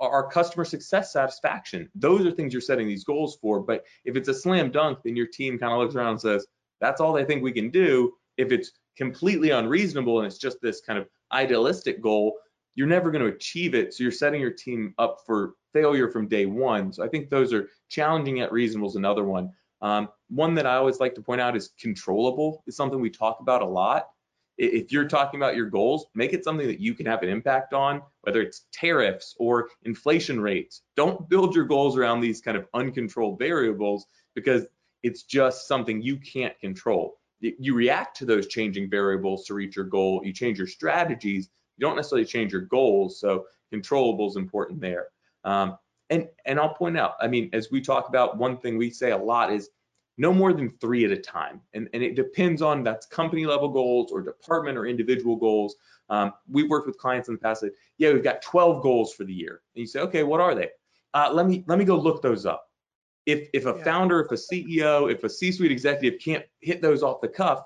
our 0.00 0.28
customer 0.30 0.64
success 0.64 1.12
satisfaction. 1.12 1.90
Those 1.94 2.24
are 2.26 2.32
things 2.32 2.54
you're 2.54 2.62
setting 2.62 2.88
these 2.88 3.04
goals 3.04 3.36
for. 3.42 3.60
But 3.60 3.84
if 4.06 4.16
it's 4.16 4.28
a 4.28 4.34
slam 4.34 4.70
dunk, 4.70 5.00
then 5.04 5.16
your 5.16 5.26
team 5.26 5.58
kind 5.58 5.72
of 5.72 5.78
looks 5.80 5.94
around 5.94 6.12
and 6.12 6.20
says, 6.20 6.46
that's 6.80 7.00
all 7.00 7.12
they 7.12 7.24
think 7.26 7.42
we 7.42 7.52
can 7.52 7.68
do. 7.68 8.14
If 8.38 8.52
it's 8.52 8.72
completely 8.96 9.50
unreasonable 9.50 10.18
and 10.18 10.26
it's 10.26 10.38
just 10.38 10.62
this 10.62 10.80
kind 10.80 10.98
of 10.98 11.06
idealistic 11.30 12.00
goal, 12.00 12.38
you're 12.74 12.86
never 12.86 13.10
going 13.10 13.24
to 13.24 13.34
achieve 13.34 13.74
it. 13.74 13.94
So 13.94 14.02
you're 14.02 14.12
setting 14.12 14.40
your 14.40 14.50
team 14.50 14.94
up 14.98 15.20
for 15.26 15.54
failure 15.72 16.08
from 16.08 16.28
day 16.28 16.46
one. 16.46 16.92
So 16.92 17.04
I 17.04 17.08
think 17.08 17.30
those 17.30 17.52
are 17.52 17.68
challenging 17.88 18.38
yet 18.38 18.52
reasonable 18.52 18.88
is 18.88 18.96
another 18.96 19.24
one. 19.24 19.50
Um, 19.80 20.08
one 20.28 20.54
that 20.54 20.66
I 20.66 20.76
always 20.76 21.00
like 21.00 21.14
to 21.16 21.22
point 21.22 21.40
out 21.40 21.56
is 21.56 21.70
controllable 21.78 22.62
is 22.66 22.76
something 22.76 23.00
we 23.00 23.10
talk 23.10 23.38
about 23.40 23.62
a 23.62 23.66
lot. 23.66 24.08
If 24.56 24.92
you're 24.92 25.08
talking 25.08 25.40
about 25.40 25.56
your 25.56 25.66
goals, 25.68 26.06
make 26.14 26.32
it 26.32 26.44
something 26.44 26.66
that 26.68 26.80
you 26.80 26.94
can 26.94 27.06
have 27.06 27.22
an 27.22 27.28
impact 27.28 27.74
on, 27.74 28.02
whether 28.20 28.40
it's 28.40 28.66
tariffs 28.72 29.34
or 29.38 29.68
inflation 29.82 30.40
rates. 30.40 30.82
Don't 30.96 31.28
build 31.28 31.56
your 31.56 31.64
goals 31.64 31.98
around 31.98 32.20
these 32.20 32.40
kind 32.40 32.56
of 32.56 32.66
uncontrolled 32.72 33.38
variables 33.38 34.06
because 34.34 34.64
it's 35.02 35.24
just 35.24 35.66
something 35.66 36.00
you 36.00 36.16
can't 36.18 36.58
control. 36.60 37.18
You 37.40 37.74
react 37.74 38.16
to 38.18 38.24
those 38.24 38.46
changing 38.46 38.88
variables 38.88 39.44
to 39.46 39.54
reach 39.54 39.76
your 39.76 39.84
goal. 39.84 40.22
You 40.24 40.32
change 40.32 40.56
your 40.56 40.68
strategies. 40.68 41.50
You 41.76 41.86
don't 41.86 41.96
necessarily 41.96 42.24
change 42.26 42.52
your 42.52 42.62
goals. 42.62 43.18
So 43.18 43.46
controllable 43.70 44.28
is 44.28 44.36
important 44.36 44.80
there. 44.80 45.08
Um, 45.44 45.78
and 46.10 46.28
and 46.44 46.60
I'll 46.60 46.74
point 46.74 46.98
out, 46.98 47.14
I 47.20 47.28
mean, 47.28 47.50
as 47.52 47.70
we 47.70 47.80
talk 47.80 48.08
about, 48.08 48.36
one 48.36 48.58
thing 48.58 48.76
we 48.76 48.90
say 48.90 49.10
a 49.10 49.16
lot 49.18 49.52
is 49.52 49.70
no 50.16 50.32
more 50.32 50.52
than 50.52 50.70
three 50.80 51.04
at 51.04 51.10
a 51.10 51.16
time. 51.16 51.60
And, 51.72 51.88
and 51.92 52.02
it 52.02 52.14
depends 52.14 52.62
on 52.62 52.84
that's 52.84 53.06
company 53.06 53.46
level 53.46 53.68
goals 53.68 54.12
or 54.12 54.22
department 54.22 54.78
or 54.78 54.86
individual 54.86 55.34
goals. 55.34 55.74
Um, 56.08 56.32
we've 56.48 56.68
worked 56.70 56.86
with 56.86 56.98
clients 56.98 57.28
in 57.28 57.34
the 57.34 57.40
past 57.40 57.62
that, 57.62 57.72
yeah, 57.98 58.12
we've 58.12 58.22
got 58.22 58.42
12 58.42 58.82
goals 58.82 59.12
for 59.12 59.24
the 59.24 59.32
year. 59.32 59.62
And 59.74 59.80
you 59.80 59.86
say, 59.86 60.00
okay, 60.00 60.22
what 60.22 60.40
are 60.40 60.54
they? 60.54 60.68
Uh, 61.14 61.30
let 61.32 61.46
me 61.46 61.64
let 61.66 61.78
me 61.78 61.84
go 61.84 61.96
look 61.96 62.22
those 62.22 62.44
up. 62.46 62.70
If 63.26 63.48
if 63.54 63.66
a 63.66 63.74
Yeah. 63.76 63.84
founder, 63.84 64.20
if 64.20 64.30
a 64.30 64.34
CEO, 64.34 65.10
if 65.10 65.24
a 65.24 65.28
C-suite 65.28 65.72
executive 65.72 66.20
can't 66.20 66.44
hit 66.60 66.82
those 66.82 67.02
off 67.02 67.20
the 67.20 67.28
cuff, 67.28 67.62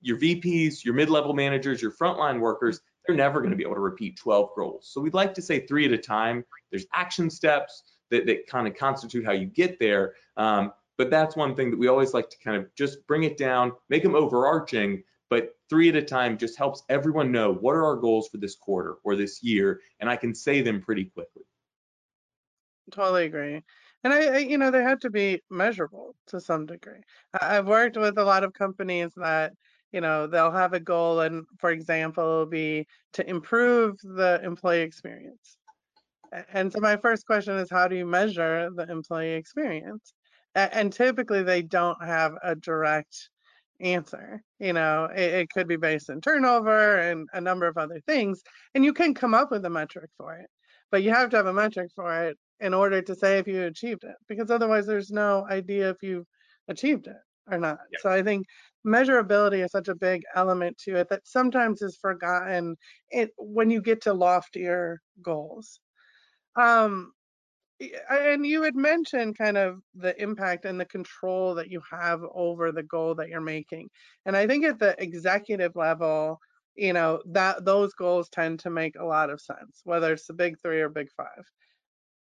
your 0.00 0.18
VPs, 0.18 0.84
your 0.84 0.94
mid-level 0.94 1.32
managers, 1.32 1.80
your 1.80 1.92
frontline 1.92 2.40
workers, 2.40 2.80
they're 3.06 3.16
never 3.16 3.40
going 3.40 3.50
to 3.50 3.56
be 3.56 3.62
able 3.62 3.74
to 3.74 3.80
repeat 3.80 4.16
12 4.16 4.50
goals. 4.56 4.88
So 4.92 5.00
we'd 5.00 5.14
like 5.14 5.34
to 5.34 5.42
say 5.42 5.66
three 5.66 5.86
at 5.86 5.92
a 5.92 5.98
time. 5.98 6.44
There's 6.70 6.86
action 6.92 7.30
steps 7.30 7.82
that, 8.10 8.26
that 8.26 8.46
kind 8.46 8.66
of 8.66 8.74
constitute 8.74 9.24
how 9.24 9.32
you 9.32 9.46
get 9.46 9.78
there. 9.78 10.14
Um, 10.36 10.72
but 10.98 11.10
that's 11.10 11.36
one 11.36 11.54
thing 11.54 11.70
that 11.70 11.78
we 11.78 11.88
always 11.88 12.14
like 12.14 12.30
to 12.30 12.38
kind 12.38 12.56
of 12.56 12.74
just 12.74 13.06
bring 13.06 13.24
it 13.24 13.36
down, 13.36 13.72
make 13.88 14.02
them 14.02 14.14
overarching, 14.14 15.02
but 15.28 15.56
three 15.68 15.88
at 15.88 15.96
a 15.96 16.02
time 16.02 16.38
just 16.38 16.56
helps 16.56 16.82
everyone 16.88 17.32
know 17.32 17.52
what 17.52 17.72
are 17.72 17.84
our 17.84 17.96
goals 17.96 18.28
for 18.28 18.38
this 18.38 18.54
quarter 18.54 18.96
or 19.04 19.16
this 19.16 19.42
year, 19.42 19.80
and 20.00 20.08
I 20.08 20.16
can 20.16 20.34
say 20.34 20.62
them 20.62 20.80
pretty 20.80 21.06
quickly. 21.06 21.42
Totally 22.92 23.24
agree. 23.24 23.62
And 24.04 24.12
I, 24.12 24.26
I, 24.26 24.38
you 24.38 24.58
know, 24.58 24.70
they 24.70 24.82
have 24.82 25.00
to 25.00 25.10
be 25.10 25.42
measurable 25.50 26.14
to 26.28 26.40
some 26.40 26.66
degree. 26.66 27.00
I've 27.40 27.66
worked 27.66 27.96
with 27.96 28.18
a 28.18 28.24
lot 28.24 28.44
of 28.44 28.52
companies 28.52 29.10
that, 29.16 29.54
you 29.96 30.02
know, 30.02 30.26
they'll 30.26 30.50
have 30.50 30.74
a 30.74 30.78
goal 30.78 31.20
and 31.20 31.46
for 31.58 31.70
example, 31.70 32.44
be 32.44 32.86
to 33.14 33.26
improve 33.26 33.96
the 34.02 34.38
employee 34.44 34.82
experience. 34.82 35.56
And 36.52 36.70
so 36.70 36.80
my 36.80 36.98
first 36.98 37.24
question 37.24 37.56
is 37.56 37.70
how 37.70 37.88
do 37.88 37.96
you 37.96 38.04
measure 38.04 38.68
the 38.76 38.86
employee 38.90 39.32
experience? 39.32 40.12
And 40.54 40.92
typically 40.92 41.42
they 41.42 41.62
don't 41.62 42.04
have 42.04 42.34
a 42.42 42.54
direct 42.54 43.30
answer. 43.80 44.42
You 44.58 44.74
know, 44.74 45.08
it, 45.16 45.32
it 45.32 45.48
could 45.48 45.66
be 45.66 45.76
based 45.76 46.10
on 46.10 46.20
turnover 46.20 46.98
and 46.98 47.26
a 47.32 47.40
number 47.40 47.66
of 47.66 47.78
other 47.78 48.00
things. 48.06 48.42
And 48.74 48.84
you 48.84 48.92
can 48.92 49.14
come 49.14 49.32
up 49.32 49.50
with 49.50 49.64
a 49.64 49.70
metric 49.70 50.10
for 50.18 50.34
it, 50.34 50.50
but 50.90 51.04
you 51.04 51.10
have 51.10 51.30
to 51.30 51.38
have 51.38 51.46
a 51.46 51.54
metric 51.54 51.90
for 51.96 52.24
it 52.24 52.36
in 52.60 52.74
order 52.74 53.00
to 53.00 53.14
say 53.14 53.38
if 53.38 53.48
you 53.48 53.62
achieved 53.62 54.04
it, 54.04 54.16
because 54.28 54.50
otherwise 54.50 54.84
there's 54.84 55.10
no 55.10 55.46
idea 55.48 55.88
if 55.88 56.02
you've 56.02 56.26
achieved 56.68 57.06
it 57.06 57.16
or 57.50 57.58
not. 57.58 57.78
Yeah. 57.92 57.98
So 58.02 58.10
I 58.10 58.22
think 58.22 58.46
measurability 58.86 59.64
is 59.64 59.72
such 59.72 59.88
a 59.88 59.94
big 59.94 60.22
element 60.34 60.78
to 60.78 60.96
it 60.96 61.08
that 61.10 61.26
sometimes 61.26 61.82
is 61.82 61.96
forgotten 61.96 62.76
it 63.10 63.30
when 63.36 63.70
you 63.70 63.80
get 63.80 64.02
to 64.02 64.14
loftier 64.14 65.00
goals. 65.22 65.80
Um, 66.56 67.12
and 68.10 68.46
you 68.46 68.62
had 68.62 68.74
mentioned 68.74 69.36
kind 69.36 69.58
of 69.58 69.80
the 69.94 70.20
impact 70.22 70.64
and 70.64 70.80
the 70.80 70.86
control 70.86 71.54
that 71.56 71.70
you 71.70 71.82
have 71.90 72.22
over 72.34 72.72
the 72.72 72.82
goal 72.82 73.14
that 73.16 73.28
you're 73.28 73.40
making. 73.40 73.90
And 74.24 74.36
I 74.36 74.46
think 74.46 74.64
at 74.64 74.78
the 74.78 75.00
executive 75.02 75.76
level, 75.76 76.40
you 76.74 76.92
know, 76.92 77.20
that 77.26 77.64
those 77.64 77.92
goals 77.92 78.28
tend 78.30 78.60
to 78.60 78.70
make 78.70 78.96
a 78.98 79.04
lot 79.04 79.30
of 79.30 79.40
sense, 79.40 79.82
whether 79.84 80.12
it's 80.12 80.26
the 80.26 80.32
big 80.32 80.58
three 80.60 80.80
or 80.80 80.88
big 80.88 81.08
five. 81.16 81.44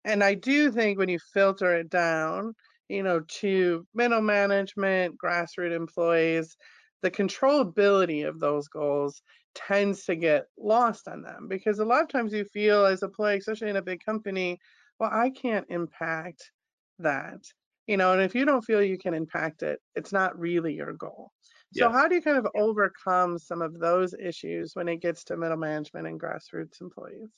And 0.04 0.24
I 0.24 0.36
do 0.36 0.72
think 0.72 0.98
when 0.98 1.10
you 1.10 1.20
filter 1.34 1.76
it 1.76 1.90
down, 1.90 2.54
you 2.92 3.04
know, 3.04 3.22
to 3.22 3.88
middle 3.94 4.22
management, 4.22 5.18
grassroots 5.24 5.76
employees, 5.76 6.56
the 7.02 7.12
controllability 7.12 8.28
of 8.28 8.40
those 8.40 8.68
goals 8.68 9.22
tends 9.56 10.06
to 10.06 10.16
get 10.16 10.46
lost 10.58 11.08
on 11.08 11.22
them 11.24 11.48
because 11.48 11.80
a 11.80 11.86
lot 11.86 12.02
of 12.04 12.10
times 12.10 12.34
you 12.34 12.46
feel 12.46 12.86
as 12.86 13.02
a 13.04 13.06
employee, 13.08 13.38
especially 13.38 13.70
in 13.70 13.76
a 13.78 13.82
big 13.82 14.00
company, 14.06 14.58
well, 15.00 15.10
I 15.12 15.30
can't 15.32 15.66
impact 15.70 16.52
that. 17.00 17.42
You 17.88 17.98
know, 17.98 18.14
and 18.14 18.22
if 18.22 18.36
you 18.36 18.46
don't 18.46 18.64
feel 18.64 18.82
you 18.82 18.98
can 18.98 19.14
impact 19.14 19.64
it, 19.64 19.80
it's 19.96 20.14
not 20.14 20.38
really 20.40 20.74
your 20.74 20.94
goal. 20.94 21.32
So 21.72 21.90
how 21.90 22.08
do 22.08 22.16
you 22.16 22.22
kind 22.22 22.38
of 22.38 22.48
overcome 22.56 23.38
some 23.40 23.62
of 23.62 23.80
those 23.80 24.14
issues 24.14 24.72
when 24.76 24.88
it 24.88 24.98
gets 25.02 25.24
to 25.26 25.38
middle 25.38 25.58
management 25.58 26.08
and 26.08 26.20
grassroots 26.20 26.80
employees? 26.82 27.32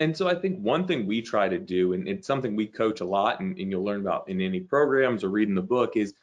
And 0.00 0.16
so 0.16 0.28
I 0.28 0.34
think 0.34 0.58
one 0.58 0.86
thing 0.86 1.06
we 1.06 1.22
try 1.22 1.48
to 1.48 1.58
do, 1.58 1.92
and 1.92 2.08
it's 2.08 2.26
something 2.26 2.56
we 2.56 2.66
coach 2.66 3.00
a 3.00 3.04
lot, 3.04 3.40
and, 3.40 3.56
and 3.58 3.70
you'll 3.70 3.84
learn 3.84 4.00
about 4.00 4.28
in 4.28 4.40
any 4.40 4.60
programs 4.60 5.22
or 5.22 5.28
reading 5.28 5.54
the 5.54 5.62
book, 5.62 5.96
is 5.96 6.14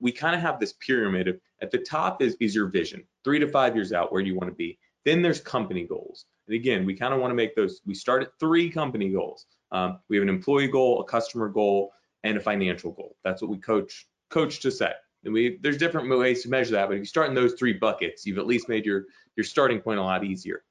we 0.00 0.12
kind 0.12 0.34
of 0.34 0.40
have 0.40 0.60
this 0.60 0.74
pyramid 0.74 1.28
of 1.28 1.40
at 1.62 1.70
the 1.70 1.78
top 1.78 2.22
is, 2.22 2.36
is 2.40 2.54
your 2.54 2.66
vision, 2.66 3.04
three 3.24 3.38
to 3.38 3.48
five 3.48 3.74
years 3.74 3.92
out 3.92 4.12
where 4.12 4.22
you 4.22 4.36
want 4.36 4.48
to 4.48 4.54
be. 4.54 4.78
Then 5.04 5.22
there's 5.22 5.40
company 5.40 5.84
goals. 5.84 6.26
And 6.46 6.54
again, 6.54 6.84
we 6.84 6.94
kind 6.94 7.14
of 7.14 7.20
want 7.20 7.30
to 7.30 7.34
make 7.34 7.56
those, 7.56 7.80
we 7.86 7.94
start 7.94 8.22
at 8.22 8.38
three 8.38 8.68
company 8.70 9.10
goals. 9.10 9.46
Um, 9.72 10.00
we 10.08 10.16
have 10.16 10.22
an 10.22 10.28
employee 10.28 10.68
goal, 10.68 11.00
a 11.00 11.04
customer 11.04 11.48
goal, 11.48 11.92
and 12.24 12.36
a 12.36 12.40
financial 12.40 12.92
goal. 12.92 13.16
That's 13.24 13.42
what 13.42 13.50
we 13.50 13.58
coach 13.58 14.06
coach 14.30 14.60
to 14.60 14.70
set. 14.70 14.96
And 15.24 15.32
we 15.32 15.58
there's 15.60 15.76
different 15.76 16.08
ways 16.08 16.42
to 16.42 16.48
measure 16.48 16.72
that, 16.72 16.88
but 16.88 16.94
if 16.94 17.00
you 17.00 17.06
start 17.06 17.28
in 17.28 17.34
those 17.34 17.54
three 17.54 17.72
buckets, 17.72 18.26
you've 18.26 18.38
at 18.38 18.46
least 18.46 18.68
made 18.68 18.84
your 18.84 19.04
your 19.36 19.44
starting 19.44 19.80
point 19.80 19.98
a 19.98 20.02
lot 20.02 20.24
easier. 20.24 20.62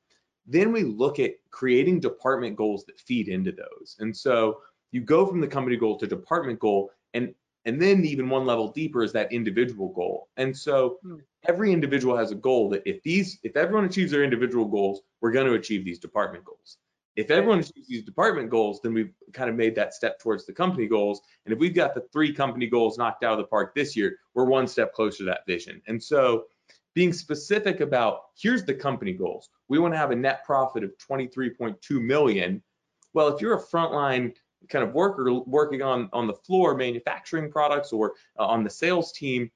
Then 0.48 0.72
we 0.72 0.84
look 0.84 1.20
at 1.20 1.32
creating 1.50 2.00
department 2.00 2.56
goals 2.56 2.86
that 2.86 3.00
feed 3.00 3.28
into 3.28 3.52
those. 3.52 3.96
And 4.00 4.16
so 4.16 4.62
you 4.92 5.02
go 5.02 5.26
from 5.26 5.42
the 5.42 5.48
company 5.48 5.78
goal 5.78 5.98
to 5.98 6.08
department 6.08 6.60
goal 6.60 6.92
and 7.14 7.34
and 7.68 7.82
then 7.82 8.06
even 8.06 8.30
one 8.30 8.46
level 8.46 8.72
deeper 8.72 9.04
is 9.04 9.12
that 9.14 9.32
individual 9.34 9.92
goal. 9.94 10.30
And 10.38 10.56
so 10.56 11.00
hmm. 11.02 11.16
every 11.48 11.72
individual 11.72 12.16
has 12.16 12.32
a 12.32 12.36
goal 12.36 12.70
that 12.70 12.84
if 12.86 13.02
these 13.04 13.40
if 13.44 13.58
everyone 13.58 13.86
achieves 13.86 14.12
their 14.12 14.24
individual 14.24 14.66
goals, 14.66 15.02
we're 15.22 15.32
going 15.32 15.48
to 15.48 15.54
achieve 15.54 15.84
these 15.84 16.00
department 16.00 16.46
goals. 16.46 16.78
If 17.16 17.32
everyone 17.32 17.60
achieves 17.60 17.88
these 17.88 18.04
department 18.04 18.50
goals, 18.50 18.82
then 18.84 18.94
we've 18.94 19.14
kind 19.34 19.50
of 19.50 19.56
made 19.56 19.74
that 19.76 19.94
step 19.94 20.20
towards 20.20 20.46
the 20.46 20.54
company 20.54 20.86
goals. 20.86 21.22
And 21.46 21.54
if 21.54 21.60
we've 21.60 21.74
got 21.74 21.96
the 21.96 22.06
three 22.12 22.34
company 22.34 22.68
goals 22.68 22.98
knocked 22.98 23.24
out 23.24 23.34
of 23.34 23.38
the 23.38 23.46
park 23.46 23.74
this 23.74 23.96
year, 23.96 24.18
we're 24.34 24.46
one 24.46 24.68
step 24.68 24.94
closer 24.94 25.20
to 25.20 25.24
that 25.26 25.46
vision. 25.48 25.82
And 25.88 26.02
so 26.04 26.46
being 26.96 27.14
specific 27.14 27.82
about 27.82 28.22
here's 28.40 28.64
the 28.64 28.74
company 28.74 29.14
goals. 29.14 29.50
We 29.68 29.78
want 29.78 29.94
to 29.94 29.98
have 29.98 30.12
a 30.12 30.16
net 30.16 30.44
profit 30.46 30.84
of 30.84 30.94
23.2 30.98 32.02
million. 32.02 32.64
Well, 33.14 33.28
if 33.28 33.42
you're 33.42 33.58
a 33.58 33.62
frontline 33.62 34.34
kind 34.70 34.84
of 34.84 34.94
worker 34.94 35.32
working 35.32 35.84
on 35.84 36.10
on 36.12 36.26
the 36.26 36.34
floor 36.34 36.76
manufacturing 36.76 37.52
products 37.52 37.94
or 37.94 38.14
uh, 38.40 38.46
on 38.46 38.64
the 38.64 38.70
sales 38.70 39.12
team, 39.12 39.52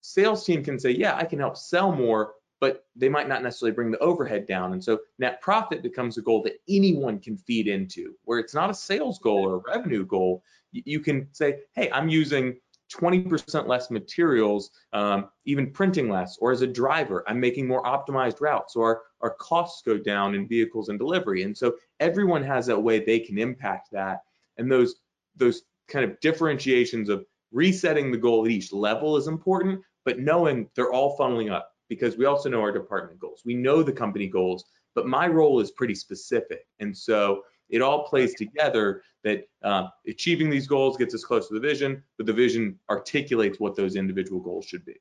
sales 0.00 0.44
team 0.44 0.64
can 0.64 0.78
say, 0.80 0.90
yeah, 0.90 1.14
I 1.14 1.24
can 1.24 1.38
help 1.38 1.56
sell 1.56 1.92
more, 1.92 2.32
but 2.58 2.86
they 2.96 3.08
might 3.08 3.28
not 3.28 3.42
necessarily 3.42 3.74
bring 3.74 3.90
the 3.90 3.98
overhead 3.98 4.46
down. 4.46 4.72
And 4.72 4.82
so 4.82 4.98
net 5.18 5.40
profit 5.42 5.82
becomes 5.82 6.16
a 6.16 6.22
goal 6.22 6.42
that 6.44 6.58
anyone 6.68 7.20
can 7.20 7.36
feed 7.36 7.68
into, 7.68 8.14
where 8.24 8.38
it's 8.38 8.54
not 8.54 8.70
a 8.70 8.74
sales 8.74 9.18
goal 9.18 9.46
or 9.46 9.56
a 9.56 9.76
revenue 9.76 10.06
goal. 10.06 10.42
You 10.72 11.00
can 11.00 11.28
say, 11.32 11.60
hey, 11.74 11.90
I'm 11.92 12.08
using 12.08 12.58
20% 12.88 13.66
less 13.66 13.90
materials, 13.90 14.70
um, 14.92 15.28
even 15.44 15.70
printing 15.70 16.08
less, 16.08 16.38
or 16.40 16.52
as 16.52 16.62
a 16.62 16.66
driver, 16.66 17.24
I'm 17.26 17.40
making 17.40 17.66
more 17.66 17.82
optimized 17.82 18.40
routes, 18.40 18.76
or 18.76 19.02
our 19.20 19.34
costs 19.34 19.82
go 19.82 19.98
down 19.98 20.34
in 20.34 20.48
vehicles 20.48 20.88
and 20.88 20.98
delivery. 20.98 21.42
And 21.42 21.56
so 21.56 21.76
everyone 22.00 22.42
has 22.42 22.68
a 22.68 22.78
way 22.78 23.00
they 23.00 23.20
can 23.20 23.38
impact 23.38 23.90
that. 23.92 24.22
And 24.56 24.70
those 24.70 24.96
those 25.36 25.62
kind 25.88 26.04
of 26.04 26.18
differentiations 26.20 27.08
of 27.08 27.24
resetting 27.52 28.10
the 28.10 28.18
goal 28.18 28.44
at 28.44 28.50
each 28.50 28.72
level 28.72 29.16
is 29.16 29.28
important, 29.28 29.80
but 30.04 30.18
knowing 30.18 30.68
they're 30.74 30.92
all 30.92 31.16
funneling 31.16 31.50
up 31.50 31.72
because 31.88 32.16
we 32.16 32.26
also 32.26 32.48
know 32.48 32.60
our 32.60 32.72
department 32.72 33.18
goals. 33.20 33.42
We 33.44 33.54
know 33.54 33.82
the 33.82 33.92
company 33.92 34.26
goals, 34.26 34.64
but 34.94 35.06
my 35.06 35.26
role 35.28 35.60
is 35.60 35.70
pretty 35.70 35.94
specific. 35.94 36.66
And 36.80 36.96
so 36.96 37.42
it 37.68 37.82
all 37.82 38.04
plays 38.04 38.34
together 38.34 39.02
that 39.24 39.48
uh, 39.62 39.88
achieving 40.06 40.50
these 40.50 40.66
goals 40.66 40.96
gets 40.96 41.14
us 41.14 41.24
close 41.24 41.48
to 41.48 41.54
the 41.54 41.60
vision, 41.60 42.02
but 42.16 42.26
the 42.26 42.32
vision 42.32 42.78
articulates 42.90 43.58
what 43.58 43.76
those 43.76 43.96
individual 43.96 44.40
goals 44.40 44.64
should 44.64 44.84
be. 44.84 44.94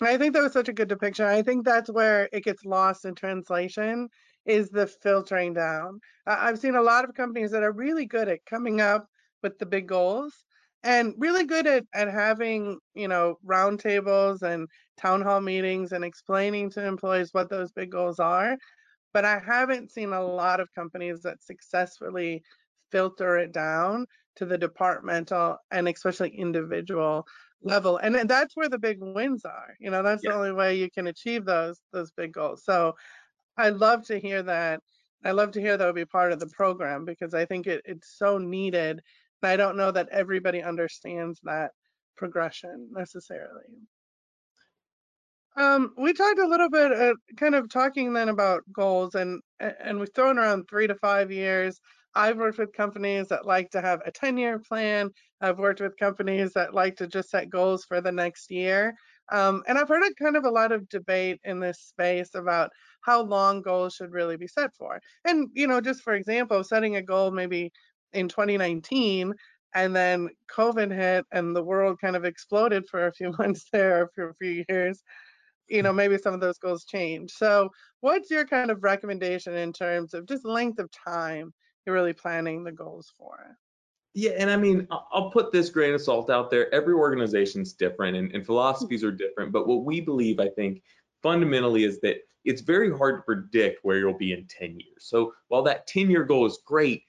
I 0.00 0.18
think 0.18 0.34
that 0.34 0.42
was 0.42 0.52
such 0.52 0.68
a 0.68 0.74
good 0.74 0.88
depiction. 0.88 1.24
I 1.24 1.42
think 1.42 1.64
that's 1.64 1.90
where 1.90 2.28
it 2.32 2.44
gets 2.44 2.64
lost 2.64 3.04
in 3.04 3.14
translation 3.14 4.08
is 4.44 4.68
the 4.68 4.86
filtering 4.86 5.54
down. 5.54 6.00
I've 6.26 6.58
seen 6.58 6.76
a 6.76 6.82
lot 6.82 7.04
of 7.04 7.14
companies 7.14 7.50
that 7.50 7.62
are 7.62 7.72
really 7.72 8.06
good 8.06 8.28
at 8.28 8.44
coming 8.44 8.80
up 8.80 9.06
with 9.42 9.58
the 9.58 9.66
big 9.66 9.88
goals 9.88 10.32
and 10.84 11.14
really 11.18 11.44
good 11.44 11.66
at, 11.66 11.84
at 11.94 12.08
having, 12.08 12.78
you 12.94 13.08
know, 13.08 13.38
roundtables 13.44 14.42
and 14.42 14.68
town 14.98 15.22
hall 15.22 15.40
meetings 15.40 15.92
and 15.92 16.04
explaining 16.04 16.70
to 16.70 16.86
employees 16.86 17.30
what 17.32 17.50
those 17.50 17.72
big 17.72 17.90
goals 17.90 18.20
are 18.20 18.56
but 19.12 19.24
I 19.24 19.38
haven't 19.38 19.90
seen 19.90 20.12
a 20.12 20.24
lot 20.24 20.60
of 20.60 20.74
companies 20.74 21.22
that 21.22 21.42
successfully 21.42 22.42
filter 22.90 23.38
it 23.38 23.52
down 23.52 24.06
to 24.36 24.44
the 24.44 24.58
departmental 24.58 25.56
and 25.70 25.88
especially 25.88 26.30
individual 26.30 27.26
level. 27.62 27.96
And 27.96 28.28
that's 28.28 28.56
where 28.56 28.68
the 28.68 28.78
big 28.78 28.98
wins 29.00 29.44
are. 29.44 29.74
You 29.80 29.90
know, 29.90 30.02
that's 30.02 30.22
yeah. 30.22 30.30
the 30.30 30.36
only 30.36 30.52
way 30.52 30.76
you 30.76 30.90
can 30.90 31.06
achieve 31.06 31.44
those 31.44 31.80
those 31.92 32.12
big 32.12 32.32
goals. 32.32 32.64
So 32.64 32.94
I 33.56 33.70
love 33.70 34.06
to 34.06 34.18
hear 34.18 34.42
that. 34.42 34.80
I 35.24 35.32
love 35.32 35.52
to 35.52 35.60
hear 35.60 35.76
that 35.76 35.86
would 35.86 35.94
be 35.94 36.04
part 36.04 36.32
of 36.32 36.40
the 36.40 36.48
program 36.48 37.04
because 37.04 37.34
I 37.34 37.46
think 37.46 37.66
it, 37.66 37.82
it's 37.84 38.16
so 38.16 38.38
needed. 38.38 39.00
And 39.42 39.50
I 39.50 39.56
don't 39.56 39.76
know 39.76 39.90
that 39.90 40.08
everybody 40.10 40.62
understands 40.62 41.40
that 41.44 41.70
progression 42.16 42.88
necessarily. 42.92 43.64
Um, 45.56 45.94
we 45.96 46.12
talked 46.12 46.38
a 46.38 46.46
little 46.46 46.68
bit, 46.68 46.92
uh, 46.92 47.14
kind 47.38 47.54
of 47.54 47.70
talking 47.70 48.12
then 48.12 48.28
about 48.28 48.62
goals, 48.72 49.14
and 49.14 49.40
and 49.58 49.98
we've 49.98 50.12
thrown 50.14 50.38
around 50.38 50.66
three 50.68 50.86
to 50.86 50.94
five 50.96 51.32
years. 51.32 51.80
I've 52.14 52.36
worked 52.38 52.58
with 52.58 52.72
companies 52.72 53.28
that 53.28 53.46
like 53.46 53.70
to 53.70 53.80
have 53.80 54.00
a 54.06 54.12
10-year 54.12 54.58
plan. 54.60 55.10
I've 55.40 55.58
worked 55.58 55.80
with 55.80 55.96
companies 55.98 56.52
that 56.54 56.74
like 56.74 56.96
to 56.96 57.06
just 57.06 57.30
set 57.30 57.50
goals 57.50 57.84
for 57.84 58.00
the 58.00 58.12
next 58.12 58.50
year. 58.50 58.94
Um, 59.32 59.62
and 59.66 59.78
I've 59.78 59.88
heard 59.88 60.02
a 60.02 60.14
kind 60.22 60.36
of 60.36 60.44
a 60.44 60.50
lot 60.50 60.72
of 60.72 60.88
debate 60.88 61.40
in 61.44 61.60
this 61.60 61.80
space 61.80 62.30
about 62.34 62.70
how 63.02 63.22
long 63.22 63.62
goals 63.62 63.94
should 63.94 64.12
really 64.12 64.36
be 64.36 64.46
set 64.46 64.70
for. 64.78 65.00
And 65.24 65.48
you 65.54 65.66
know, 65.66 65.80
just 65.80 66.02
for 66.02 66.14
example, 66.14 66.64
setting 66.64 66.96
a 66.96 67.02
goal 67.02 67.30
maybe 67.30 67.70
in 68.12 68.28
2019 68.28 69.34
and 69.74 69.94
then 69.96 70.28
COVID 70.50 70.90
hit 70.94 71.26
and 71.32 71.54
the 71.54 71.62
world 71.62 71.98
kind 72.00 72.16
of 72.16 72.24
exploded 72.24 72.84
for 72.90 73.06
a 73.06 73.12
few 73.12 73.32
months 73.38 73.66
there 73.72 74.08
for 74.14 74.30
a 74.30 74.34
few 74.34 74.64
years 74.68 75.02
you 75.68 75.82
know 75.82 75.92
maybe 75.92 76.18
some 76.18 76.34
of 76.34 76.40
those 76.40 76.58
goals 76.58 76.84
change. 76.84 77.32
So 77.32 77.70
what's 78.00 78.30
your 78.30 78.44
kind 78.44 78.70
of 78.70 78.82
recommendation 78.82 79.54
in 79.54 79.72
terms 79.72 80.14
of 80.14 80.26
just 80.26 80.44
length 80.44 80.78
of 80.78 80.90
time 80.90 81.52
you're 81.84 81.94
really 81.94 82.12
planning 82.12 82.64
the 82.64 82.72
goals 82.72 83.12
for? 83.16 83.56
Yeah 84.14 84.32
and 84.38 84.50
i 84.50 84.56
mean 84.56 84.88
i'll 84.90 85.30
put 85.30 85.52
this 85.52 85.68
grain 85.68 85.92
of 85.94 86.00
salt 86.00 86.30
out 86.30 86.50
there. 86.50 86.72
Every 86.74 86.94
organization's 86.94 87.74
different 87.74 88.16
and, 88.16 88.32
and 88.32 88.46
philosophies 88.46 89.04
are 89.04 89.12
different 89.12 89.52
but 89.52 89.68
what 89.68 89.84
we 89.84 90.00
believe 90.00 90.40
i 90.40 90.48
think 90.48 90.82
fundamentally 91.22 91.84
is 91.84 92.00
that 92.00 92.16
it's 92.44 92.62
very 92.62 92.96
hard 92.96 93.18
to 93.18 93.22
predict 93.22 93.80
where 93.84 93.98
you'll 93.98 94.16
be 94.16 94.32
in 94.32 94.46
10 94.46 94.78
years. 94.78 95.00
So 95.00 95.34
while 95.48 95.64
that 95.64 95.86
10 95.88 96.08
year 96.08 96.24
goal 96.24 96.46
is 96.46 96.60
great 96.64 97.02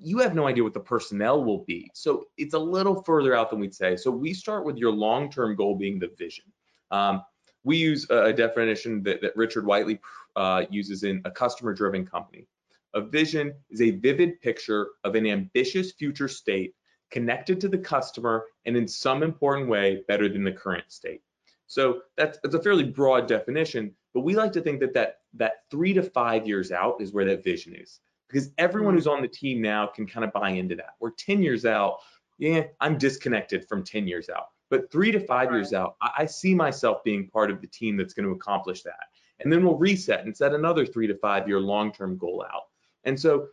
you 0.00 0.18
have 0.18 0.34
no 0.34 0.46
idea 0.46 0.64
what 0.64 0.74
the 0.74 0.80
personnel 0.80 1.44
will 1.44 1.64
be. 1.64 1.90
So 1.94 2.24
it's 2.36 2.54
a 2.54 2.58
little 2.58 3.02
further 3.02 3.36
out 3.36 3.50
than 3.50 3.60
we'd 3.60 3.74
say. 3.74 3.96
So 3.96 4.10
we 4.10 4.34
start 4.34 4.64
with 4.64 4.76
your 4.76 4.92
long 4.92 5.30
term 5.30 5.54
goal 5.54 5.76
being 5.76 5.98
the 5.98 6.10
vision. 6.18 6.44
Um, 6.90 7.22
we 7.64 7.76
use 7.76 8.08
a 8.10 8.32
definition 8.32 9.02
that, 9.02 9.20
that 9.22 9.36
Richard 9.36 9.66
Whiteley 9.66 10.00
uh, 10.36 10.64
uses 10.70 11.02
in 11.02 11.22
a 11.24 11.30
customer-driven 11.30 12.06
company. 12.06 12.46
A 12.94 13.00
vision 13.00 13.54
is 13.70 13.80
a 13.80 13.90
vivid 13.90 14.40
picture 14.40 14.88
of 15.02 15.14
an 15.14 15.26
ambitious 15.26 15.92
future 15.92 16.28
state 16.28 16.74
connected 17.10 17.60
to 17.60 17.68
the 17.68 17.78
customer 17.78 18.44
and 18.66 18.76
in 18.76 18.86
some 18.86 19.22
important 19.22 19.68
way 19.68 20.02
better 20.08 20.28
than 20.28 20.44
the 20.44 20.52
current 20.52 20.84
state. 20.88 21.22
So 21.66 22.02
that's, 22.16 22.38
that's 22.42 22.54
a 22.54 22.62
fairly 22.62 22.84
broad 22.84 23.26
definition, 23.26 23.94
but 24.12 24.20
we 24.20 24.36
like 24.36 24.52
to 24.52 24.60
think 24.60 24.80
that, 24.80 24.94
that 24.94 25.16
that 25.34 25.52
three 25.70 25.92
to 25.94 26.02
five 26.02 26.46
years 26.46 26.70
out 26.70 27.00
is 27.00 27.12
where 27.12 27.24
that 27.24 27.42
vision 27.42 27.74
is 27.74 28.00
because 28.28 28.50
everyone 28.58 28.90
mm-hmm. 28.90 28.98
who's 28.98 29.06
on 29.06 29.22
the 29.22 29.28
team 29.28 29.60
now 29.60 29.86
can 29.86 30.06
kind 30.06 30.24
of 30.24 30.32
buy 30.32 30.50
into 30.50 30.76
that. 30.76 30.94
We're 31.00 31.10
10 31.10 31.42
years 31.42 31.64
out, 31.64 31.98
yeah, 32.38 32.64
I'm 32.80 32.98
disconnected 32.98 33.66
from 33.68 33.84
10 33.84 34.06
years 34.06 34.28
out. 34.28 34.48
But 34.74 34.90
three 34.90 35.12
to 35.12 35.20
five 35.20 35.50
right. 35.50 35.58
years 35.58 35.72
out, 35.72 35.94
I, 36.02 36.10
I 36.18 36.26
see 36.26 36.52
myself 36.52 37.04
being 37.04 37.28
part 37.28 37.48
of 37.48 37.60
the 37.60 37.68
team 37.68 37.96
that's 37.96 38.12
going 38.12 38.26
to 38.26 38.34
accomplish 38.34 38.82
that. 38.82 39.06
And 39.38 39.52
then 39.52 39.64
we'll 39.64 39.78
reset 39.78 40.24
and 40.24 40.36
set 40.36 40.52
another 40.52 40.84
three 40.84 41.06
to 41.06 41.14
five 41.14 41.46
year 41.46 41.60
long 41.60 41.92
term 41.92 42.18
goal 42.18 42.44
out. 42.52 42.62
And 43.04 43.18
so 43.18 43.46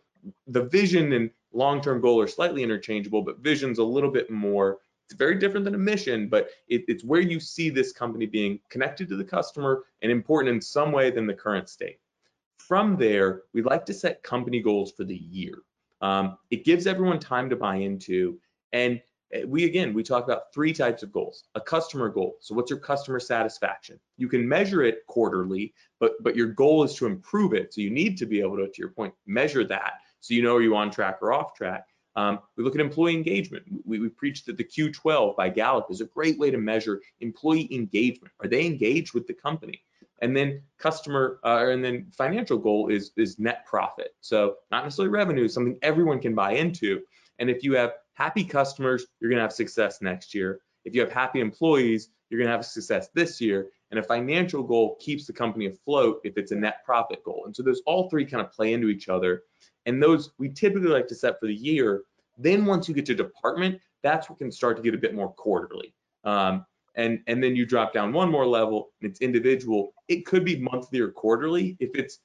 the 0.48 0.64
vision 0.64 1.12
and 1.12 1.30
long 1.52 1.80
term 1.80 2.00
goal 2.00 2.20
are 2.20 2.26
slightly 2.26 2.64
interchangeable, 2.64 3.22
but 3.22 3.38
vision's 3.38 3.78
a 3.78 3.84
little 3.84 4.10
bit 4.10 4.32
more. 4.32 4.78
It's 5.06 5.16
very 5.16 5.36
different 5.36 5.64
than 5.64 5.76
a 5.76 5.78
mission, 5.78 6.28
but 6.28 6.48
it, 6.66 6.82
it's 6.88 7.04
where 7.04 7.20
you 7.20 7.38
see 7.38 7.70
this 7.70 7.92
company 7.92 8.26
being 8.26 8.58
connected 8.68 9.08
to 9.10 9.16
the 9.16 9.22
customer 9.24 9.84
and 10.02 10.10
important 10.10 10.52
in 10.52 10.60
some 10.60 10.90
way 10.90 11.12
than 11.12 11.28
the 11.28 11.34
current 11.34 11.68
state. 11.68 12.00
From 12.58 12.96
there, 12.96 13.42
we 13.54 13.62
like 13.62 13.86
to 13.86 13.94
set 13.94 14.24
company 14.24 14.60
goals 14.60 14.90
for 14.90 15.04
the 15.04 15.14
year. 15.16 15.54
Um, 16.00 16.36
it 16.50 16.64
gives 16.64 16.88
everyone 16.88 17.20
time 17.20 17.48
to 17.48 17.54
buy 17.54 17.76
into, 17.76 18.40
and 18.72 19.00
we 19.46 19.64
again 19.64 19.94
we 19.94 20.02
talk 20.02 20.24
about 20.24 20.52
three 20.52 20.72
types 20.72 21.02
of 21.02 21.12
goals. 21.12 21.44
A 21.54 21.60
customer 21.60 22.08
goal. 22.08 22.36
So 22.40 22.54
what's 22.54 22.70
your 22.70 22.78
customer 22.78 23.20
satisfaction? 23.20 23.98
You 24.16 24.28
can 24.28 24.46
measure 24.46 24.82
it 24.82 25.06
quarterly 25.06 25.74
but 26.00 26.22
but 26.22 26.36
your 26.36 26.48
goal 26.48 26.82
is 26.82 26.94
to 26.96 27.06
improve 27.06 27.54
it. 27.54 27.72
So 27.72 27.80
you 27.80 27.90
need 27.90 28.18
to 28.18 28.26
be 28.26 28.40
able 28.40 28.56
to 28.56 28.66
to 28.66 28.78
your 28.78 28.90
point 28.90 29.14
measure 29.26 29.64
that 29.64 29.94
so 30.20 30.34
you 30.34 30.42
know 30.42 30.56
are 30.56 30.62
you 30.62 30.76
on 30.76 30.90
track 30.90 31.18
or 31.22 31.32
off 31.32 31.54
track. 31.54 31.86
Um, 32.14 32.40
we 32.56 32.64
look 32.64 32.74
at 32.74 32.80
employee 32.80 33.14
engagement. 33.14 33.64
We, 33.84 33.98
we 33.98 34.08
preach 34.10 34.44
that 34.44 34.58
the 34.58 34.64
q12 34.64 35.34
by 35.34 35.48
gallup 35.48 35.86
is 35.90 36.02
a 36.02 36.04
great 36.04 36.38
way 36.38 36.50
to 36.50 36.58
measure 36.58 37.00
employee 37.20 37.72
engagement. 37.74 38.34
Are 38.40 38.48
they 38.48 38.66
engaged 38.66 39.14
with 39.14 39.26
the 39.26 39.32
company? 39.32 39.82
And 40.20 40.36
then 40.36 40.62
customer 40.78 41.40
uh, 41.42 41.68
and 41.68 41.82
then 41.82 42.06
financial 42.12 42.58
goal 42.58 42.88
is 42.88 43.12
is 43.16 43.38
net 43.38 43.64
profit. 43.64 44.14
So 44.20 44.56
not 44.70 44.84
necessarily 44.84 45.10
revenue 45.10 45.48
something 45.48 45.78
everyone 45.82 46.20
can 46.20 46.34
buy 46.34 46.52
into. 46.52 47.00
And 47.38 47.48
if 47.48 47.64
you 47.64 47.74
have 47.74 47.92
happy 48.14 48.44
customers, 48.44 49.06
you're 49.20 49.30
going 49.30 49.38
to 49.38 49.42
have 49.42 49.52
success 49.52 50.00
next 50.00 50.34
year. 50.34 50.60
If 50.84 50.94
you 50.94 51.00
have 51.00 51.12
happy 51.12 51.40
employees, 51.40 52.10
you're 52.28 52.38
going 52.38 52.48
to 52.48 52.52
have 52.52 52.64
success 52.64 53.08
this 53.14 53.40
year. 53.40 53.68
And 53.90 54.00
a 54.00 54.02
financial 54.02 54.62
goal 54.62 54.96
keeps 55.00 55.26
the 55.26 55.32
company 55.32 55.66
afloat 55.66 56.20
if 56.24 56.38
it's 56.38 56.50
a 56.50 56.56
net 56.56 56.84
profit 56.84 57.22
goal. 57.24 57.42
And 57.44 57.54
so 57.54 57.62
those 57.62 57.82
all 57.84 58.08
three 58.08 58.24
kind 58.24 58.44
of 58.44 58.50
play 58.50 58.72
into 58.72 58.88
each 58.88 59.08
other. 59.08 59.42
And 59.86 60.02
those 60.02 60.30
we 60.38 60.48
typically 60.48 60.88
like 60.88 61.06
to 61.08 61.14
set 61.14 61.38
for 61.38 61.46
the 61.46 61.54
year. 61.54 62.02
Then 62.38 62.64
once 62.64 62.88
you 62.88 62.94
get 62.94 63.04
to 63.06 63.14
department, 63.14 63.80
that's 64.02 64.30
what 64.30 64.38
can 64.38 64.50
start 64.50 64.76
to 64.78 64.82
get 64.82 64.94
a 64.94 64.98
bit 64.98 65.14
more 65.14 65.32
quarterly. 65.32 65.94
Um, 66.24 66.64
and 66.94 67.20
and 67.26 67.42
then 67.42 67.56
you 67.56 67.66
drop 67.66 67.92
down 67.92 68.12
one 68.12 68.30
more 68.30 68.46
level 68.46 68.92
and 69.00 69.10
it's 69.10 69.20
individual. 69.20 69.92
It 70.08 70.26
could 70.26 70.44
be 70.44 70.58
monthly 70.58 71.00
or 71.00 71.10
quarterly. 71.10 71.76
If 71.80 71.90
it's 71.94 72.20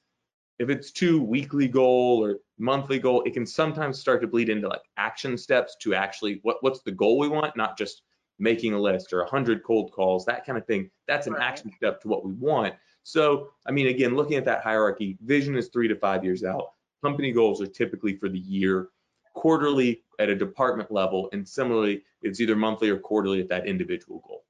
if 0.58 0.70
it's 0.70 0.90
too 0.90 1.22
weekly 1.22 1.68
goal 1.68 2.24
or 2.24 2.38
monthly 2.58 2.98
goal, 2.98 3.22
it 3.22 3.34
can 3.34 3.46
sometimes 3.46 3.98
start 3.98 4.20
to 4.20 4.26
bleed 4.26 4.48
into 4.48 4.68
like 4.68 4.82
action 4.96 5.36
steps 5.38 5.76
to 5.82 5.94
actually 5.94 6.40
what 6.42 6.58
what's 6.60 6.82
the 6.82 6.92
goal 6.92 7.18
we 7.18 7.28
want, 7.28 7.56
not 7.56 7.78
just 7.78 8.02
making 8.38 8.72
a 8.72 8.80
list 8.80 9.12
or 9.12 9.20
100 9.20 9.62
cold 9.64 9.92
calls, 9.92 10.24
that 10.24 10.46
kind 10.46 10.58
of 10.58 10.66
thing. 10.66 10.90
That's 11.06 11.26
an 11.26 11.34
right. 11.34 11.42
action 11.42 11.72
step 11.76 12.00
to 12.02 12.08
what 12.08 12.24
we 12.24 12.32
want. 12.32 12.74
So, 13.02 13.48
I 13.66 13.72
mean, 13.72 13.88
again, 13.88 14.14
looking 14.14 14.36
at 14.36 14.44
that 14.44 14.62
hierarchy, 14.62 15.16
vision 15.22 15.56
is 15.56 15.68
three 15.68 15.88
to 15.88 15.96
five 15.96 16.24
years 16.24 16.44
out. 16.44 16.72
Company 17.02 17.32
goals 17.32 17.60
are 17.62 17.66
typically 17.66 18.16
for 18.16 18.28
the 18.28 18.38
year, 18.38 18.88
quarterly 19.34 20.02
at 20.18 20.28
a 20.28 20.34
department 20.34 20.90
level, 20.90 21.28
and 21.32 21.48
similarly, 21.48 22.02
it's 22.22 22.40
either 22.40 22.56
monthly 22.56 22.90
or 22.90 22.98
quarterly 22.98 23.40
at 23.40 23.48
that 23.48 23.66
individual 23.66 24.22
goal. 24.26 24.44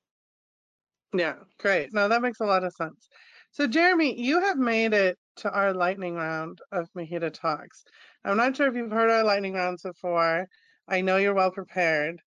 Yeah, 1.15 1.35
great. 1.59 1.93
No, 1.93 2.09
that 2.09 2.23
makes 2.23 2.41
a 2.41 2.45
lot 2.45 2.65
of 2.65 2.73
sense. 2.73 3.09
So, 3.53 3.67
Jeremy, 3.67 4.19
you 4.21 4.41
have 4.41 4.59
made 4.59 4.93
it 4.93 5.19
to 5.39 5.51
our 5.51 5.73
lightning 5.73 6.15
round 6.15 6.61
of 6.73 6.89
MHEDA 6.97 7.33
Talks. 7.33 7.85
I'm 8.25 8.37
not 8.37 8.57
sure 8.57 8.69
if 8.69 8.75
you've 8.75 8.91
heard 8.91 9.11
our 9.11 9.25
lightning 9.25 9.55
rounds 9.55 9.83
before. 9.83 10.47
I 10.89 11.01
know 11.01 11.17
you're 11.17 11.35
well 11.35 11.51
prepared. 11.51 12.21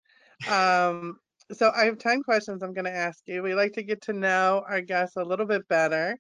Um, 0.50 1.18
so 1.52 1.72
I 1.76 1.86
have 1.86 1.98
10 1.98 2.24
questions 2.24 2.64
I'm 2.64 2.74
going 2.74 2.86
to 2.86 2.96
ask 2.96 3.20
you. 3.28 3.44
We 3.44 3.56
like 3.56 3.74
to 3.74 3.84
get 3.84 4.02
to 4.04 4.14
know 4.14 4.64
our 4.68 4.82
guests 4.82 5.18
a 5.18 5.24
little 5.24 5.46
bit 5.46 5.68
better. 5.68 6.18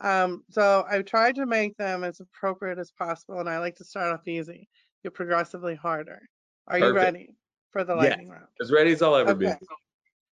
Um, 0.00 0.42
so 0.50 0.84
I've 0.90 1.04
tried 1.04 1.36
to 1.36 1.46
make 1.46 1.76
them 1.76 2.02
as 2.02 2.20
appropriate 2.20 2.78
as 2.78 2.90
possible, 2.90 3.38
and 3.38 3.48
I 3.48 3.58
like 3.58 3.76
to 3.76 3.84
start 3.84 4.12
off 4.12 4.26
easy, 4.26 4.68
get 5.02 5.14
progressively 5.14 5.76
harder. 5.76 6.20
Are 6.66 6.78
Perfect. 6.78 6.88
you 6.88 6.94
ready 6.94 7.28
for 7.70 7.84
the 7.84 7.94
lightning 7.94 8.26
yeah, 8.28 8.34
round? 8.34 8.46
As 8.60 8.72
ready 8.72 8.92
as 8.92 9.02
I'll 9.02 9.14
ever 9.14 9.30
okay. 9.30 9.54
be. 9.60 9.66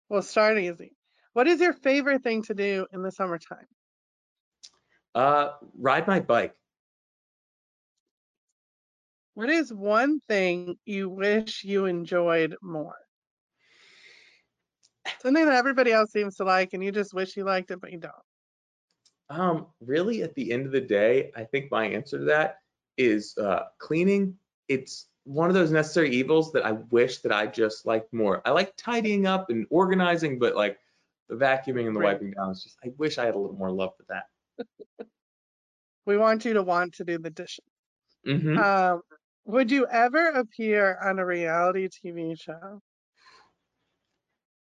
We'll 0.08 0.22
start 0.22 0.58
easy. 0.58 0.92
What 1.34 1.46
is 1.46 1.60
your 1.60 1.74
favorite 1.74 2.22
thing 2.22 2.42
to 2.44 2.54
do 2.54 2.86
in 2.92 3.02
the 3.02 3.12
summertime? 3.12 3.66
Uh, 5.18 5.54
ride 5.76 6.06
my 6.06 6.20
bike. 6.20 6.54
What 9.34 9.50
is 9.50 9.74
one 9.74 10.20
thing 10.28 10.76
you 10.84 11.08
wish 11.08 11.64
you 11.64 11.86
enjoyed 11.86 12.54
more? 12.62 12.94
Something 15.20 15.46
that 15.46 15.56
everybody 15.56 15.90
else 15.90 16.12
seems 16.12 16.36
to 16.36 16.44
like 16.44 16.72
and 16.72 16.84
you 16.84 16.92
just 16.92 17.14
wish 17.14 17.36
you 17.36 17.42
liked 17.42 17.72
it, 17.72 17.80
but 17.80 17.90
you 17.90 17.98
don't. 17.98 18.14
Um, 19.28 19.66
really, 19.80 20.22
at 20.22 20.36
the 20.36 20.52
end 20.52 20.66
of 20.66 20.72
the 20.72 20.80
day, 20.80 21.32
I 21.34 21.42
think 21.42 21.68
my 21.72 21.86
answer 21.86 22.18
to 22.18 22.24
that 22.26 22.58
is 22.96 23.36
uh, 23.38 23.64
cleaning. 23.78 24.36
It's 24.68 25.06
one 25.24 25.48
of 25.48 25.54
those 25.54 25.72
necessary 25.72 26.10
evils 26.10 26.52
that 26.52 26.64
I 26.64 26.72
wish 26.92 27.22
that 27.22 27.32
I 27.32 27.48
just 27.48 27.86
liked 27.86 28.12
more. 28.12 28.40
I 28.44 28.52
like 28.52 28.72
tidying 28.76 29.26
up 29.26 29.50
and 29.50 29.66
organizing, 29.70 30.38
but 30.38 30.54
like 30.54 30.78
the 31.28 31.34
vacuuming 31.34 31.88
and 31.88 31.96
the 31.96 32.00
right. 32.00 32.12
wiping 32.12 32.30
down 32.30 32.52
is 32.52 32.62
just, 32.62 32.76
I 32.84 32.92
wish 32.98 33.18
I 33.18 33.24
had 33.24 33.34
a 33.34 33.38
little 33.38 33.56
more 33.56 33.72
love 33.72 33.96
for 33.96 34.04
that 34.10 34.26
we 36.06 36.16
want 36.16 36.44
you 36.44 36.54
to 36.54 36.62
want 36.62 36.94
to 36.94 37.04
do 37.04 37.18
the 37.18 37.30
dishes. 37.30 37.64
Mm-hmm. 38.26 38.58
Um, 38.58 39.02
would 39.44 39.70
you 39.70 39.86
ever 39.86 40.28
appear 40.28 40.98
on 41.02 41.18
a 41.18 41.24
reality 41.24 41.88
TV 41.88 42.40
show? 42.40 42.80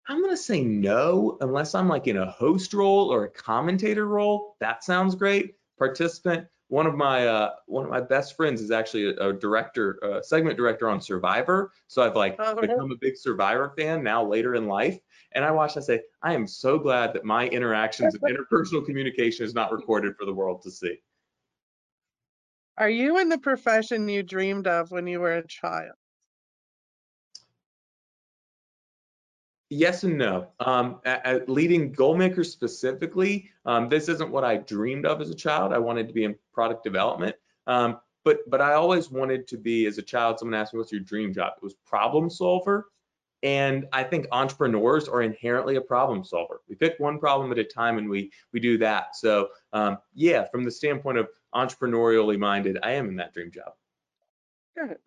I'm 0.07 0.21
gonna 0.21 0.35
say 0.35 0.63
no, 0.63 1.37
unless 1.41 1.75
I'm 1.75 1.87
like 1.87 2.07
in 2.07 2.17
a 2.17 2.29
host 2.29 2.73
role 2.73 3.13
or 3.13 3.25
a 3.25 3.29
commentator 3.29 4.05
role. 4.05 4.55
That 4.59 4.83
sounds 4.83 5.15
great. 5.15 5.55
Participant. 5.77 6.47
One 6.71 6.87
of 6.87 6.95
my 6.95 7.27
uh, 7.27 7.49
one 7.65 7.83
of 7.83 7.89
my 7.89 7.99
best 7.99 8.37
friends 8.37 8.61
is 8.61 8.71
actually 8.71 9.13
a, 9.13 9.27
a 9.27 9.33
director, 9.33 9.99
a 10.03 10.23
segment 10.23 10.55
director 10.55 10.87
on 10.87 11.01
Survivor. 11.01 11.73
So 11.87 12.01
I've 12.01 12.15
like 12.15 12.37
oh, 12.39 12.55
become 12.61 12.93
a 12.93 12.95
big 12.95 13.17
Survivor 13.17 13.73
fan 13.77 14.01
now 14.01 14.25
later 14.25 14.55
in 14.55 14.67
life. 14.67 14.97
And 15.33 15.43
I 15.43 15.51
watch, 15.51 15.75
I 15.75 15.81
say, 15.81 15.99
I 16.23 16.33
am 16.33 16.47
so 16.47 16.79
glad 16.79 17.11
that 17.13 17.25
my 17.25 17.49
interactions 17.49 18.15
and 18.15 18.23
interpersonal 18.23 18.85
communication 18.85 19.45
is 19.45 19.53
not 19.53 19.73
recorded 19.73 20.15
for 20.17 20.23
the 20.23 20.33
world 20.33 20.61
to 20.61 20.71
see. 20.71 20.95
Are 22.77 22.89
you 22.89 23.19
in 23.19 23.27
the 23.27 23.37
profession 23.37 24.07
you 24.07 24.23
dreamed 24.23 24.65
of 24.65 24.91
when 24.91 25.07
you 25.07 25.19
were 25.19 25.33
a 25.33 25.45
child? 25.45 25.91
Yes 29.71 30.03
and 30.03 30.17
no. 30.17 30.49
Um, 30.59 30.99
at, 31.05 31.25
at 31.25 31.49
leading 31.49 31.95
Goalmakers 31.95 32.47
specifically, 32.47 33.49
um, 33.65 33.87
this 33.87 34.09
isn't 34.09 34.29
what 34.29 34.43
I 34.43 34.57
dreamed 34.57 35.05
of 35.05 35.21
as 35.21 35.29
a 35.29 35.33
child. 35.33 35.71
I 35.71 35.77
wanted 35.77 36.09
to 36.09 36.13
be 36.13 36.25
in 36.25 36.35
product 36.53 36.83
development. 36.83 37.37
Um, 37.67 38.01
but 38.25 38.39
but 38.49 38.59
I 38.59 38.73
always 38.73 39.09
wanted 39.09 39.47
to 39.47 39.57
be 39.57 39.85
as 39.85 39.97
a 39.97 40.01
child. 40.01 40.39
Someone 40.39 40.59
asked 40.59 40.73
me, 40.73 40.79
"What's 40.79 40.91
your 40.91 40.99
dream 40.99 41.33
job?" 41.33 41.53
It 41.55 41.63
was 41.63 41.75
problem 41.85 42.29
solver, 42.29 42.89
and 43.43 43.87
I 43.93 44.03
think 44.03 44.27
entrepreneurs 44.33 45.07
are 45.07 45.21
inherently 45.21 45.77
a 45.77 45.81
problem 45.81 46.25
solver. 46.25 46.59
We 46.67 46.75
pick 46.75 46.99
one 46.99 47.17
problem 47.17 47.49
at 47.53 47.57
a 47.57 47.63
time 47.63 47.97
and 47.97 48.09
we 48.09 48.29
we 48.51 48.59
do 48.59 48.77
that. 48.79 49.15
So 49.15 49.51
um, 49.71 49.99
yeah, 50.13 50.49
from 50.51 50.65
the 50.65 50.71
standpoint 50.71 51.17
of 51.17 51.29
entrepreneurially 51.55 52.37
minded, 52.37 52.77
I 52.83 52.91
am 52.91 53.07
in 53.07 53.15
that 53.15 53.33
dream 53.33 53.51
job. 53.51 53.71
Good. 54.77 54.97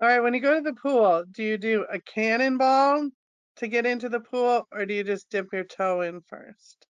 All 0.00 0.08
right, 0.08 0.20
when 0.20 0.32
you 0.32 0.40
go 0.40 0.54
to 0.54 0.62
the 0.62 0.72
pool, 0.72 1.24
do 1.30 1.42
you 1.44 1.58
do 1.58 1.84
a 1.92 2.00
cannonball 2.00 3.10
to 3.56 3.68
get 3.68 3.86
into 3.86 4.08
the 4.08 4.20
pool 4.20 4.66
or 4.72 4.86
do 4.86 4.94
you 4.94 5.04
just 5.04 5.30
dip 5.30 5.48
your 5.52 5.64
toe 5.64 6.00
in 6.02 6.20
first? 6.28 6.86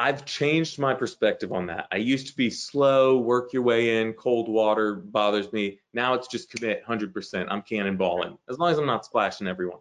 I've 0.00 0.24
changed 0.24 0.78
my 0.78 0.94
perspective 0.94 1.52
on 1.52 1.66
that. 1.66 1.88
I 1.90 1.96
used 1.96 2.28
to 2.28 2.36
be 2.36 2.50
slow, 2.50 3.18
work 3.18 3.52
your 3.52 3.62
way 3.62 4.00
in, 4.00 4.12
cold 4.12 4.48
water 4.48 4.94
bothers 4.94 5.52
me. 5.52 5.80
Now 5.92 6.14
it's 6.14 6.28
just 6.28 6.50
commit 6.50 6.84
100%. 6.86 7.46
I'm 7.50 7.62
cannonballing 7.62 8.38
as 8.48 8.58
long 8.58 8.70
as 8.70 8.78
I'm 8.78 8.86
not 8.86 9.04
splashing 9.04 9.48
everyone. 9.48 9.80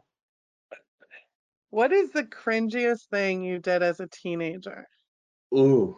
What 1.69 1.91
is 1.91 2.11
the 2.11 2.23
cringiest 2.23 3.09
thing 3.11 3.43
you 3.43 3.59
did 3.59 3.83
as 3.83 3.99
a 3.99 4.07
teenager? 4.07 4.87
Ooh. 5.53 5.97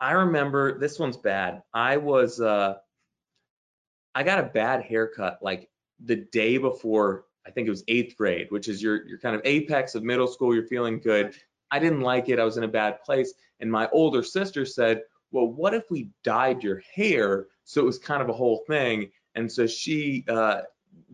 I 0.00 0.12
remember 0.12 0.78
this 0.78 0.98
one's 0.98 1.16
bad. 1.16 1.62
I 1.72 1.98
was 1.98 2.40
uh 2.40 2.74
I 4.14 4.22
got 4.22 4.38
a 4.38 4.44
bad 4.44 4.82
haircut 4.82 5.38
like 5.42 5.68
the 6.02 6.16
day 6.16 6.58
before 6.58 7.24
I 7.46 7.50
think 7.50 7.66
it 7.66 7.70
was 7.70 7.84
eighth 7.88 8.16
grade, 8.16 8.46
which 8.50 8.68
is 8.68 8.82
your, 8.82 9.06
your 9.06 9.18
kind 9.18 9.36
of 9.36 9.42
apex 9.44 9.94
of 9.94 10.02
middle 10.02 10.26
school. 10.26 10.54
You're 10.54 10.66
feeling 10.66 10.98
good. 10.98 11.34
I 11.70 11.78
didn't 11.78 12.00
like 12.00 12.28
it. 12.28 12.38
I 12.38 12.44
was 12.44 12.56
in 12.56 12.64
a 12.64 12.68
bad 12.68 13.02
place. 13.02 13.34
And 13.60 13.70
my 13.70 13.88
older 13.92 14.22
sister 14.22 14.64
said, 14.64 15.02
well, 15.30 15.48
what 15.48 15.74
if 15.74 15.90
we 15.90 16.10
dyed 16.22 16.62
your 16.62 16.82
hair 16.94 17.48
so 17.64 17.80
it 17.80 17.84
was 17.84 17.98
kind 17.98 18.22
of 18.22 18.28
a 18.28 18.32
whole 18.32 18.64
thing? 18.66 19.10
And 19.34 19.50
so 19.50 19.66
she 19.66 20.24
uh, 20.28 20.62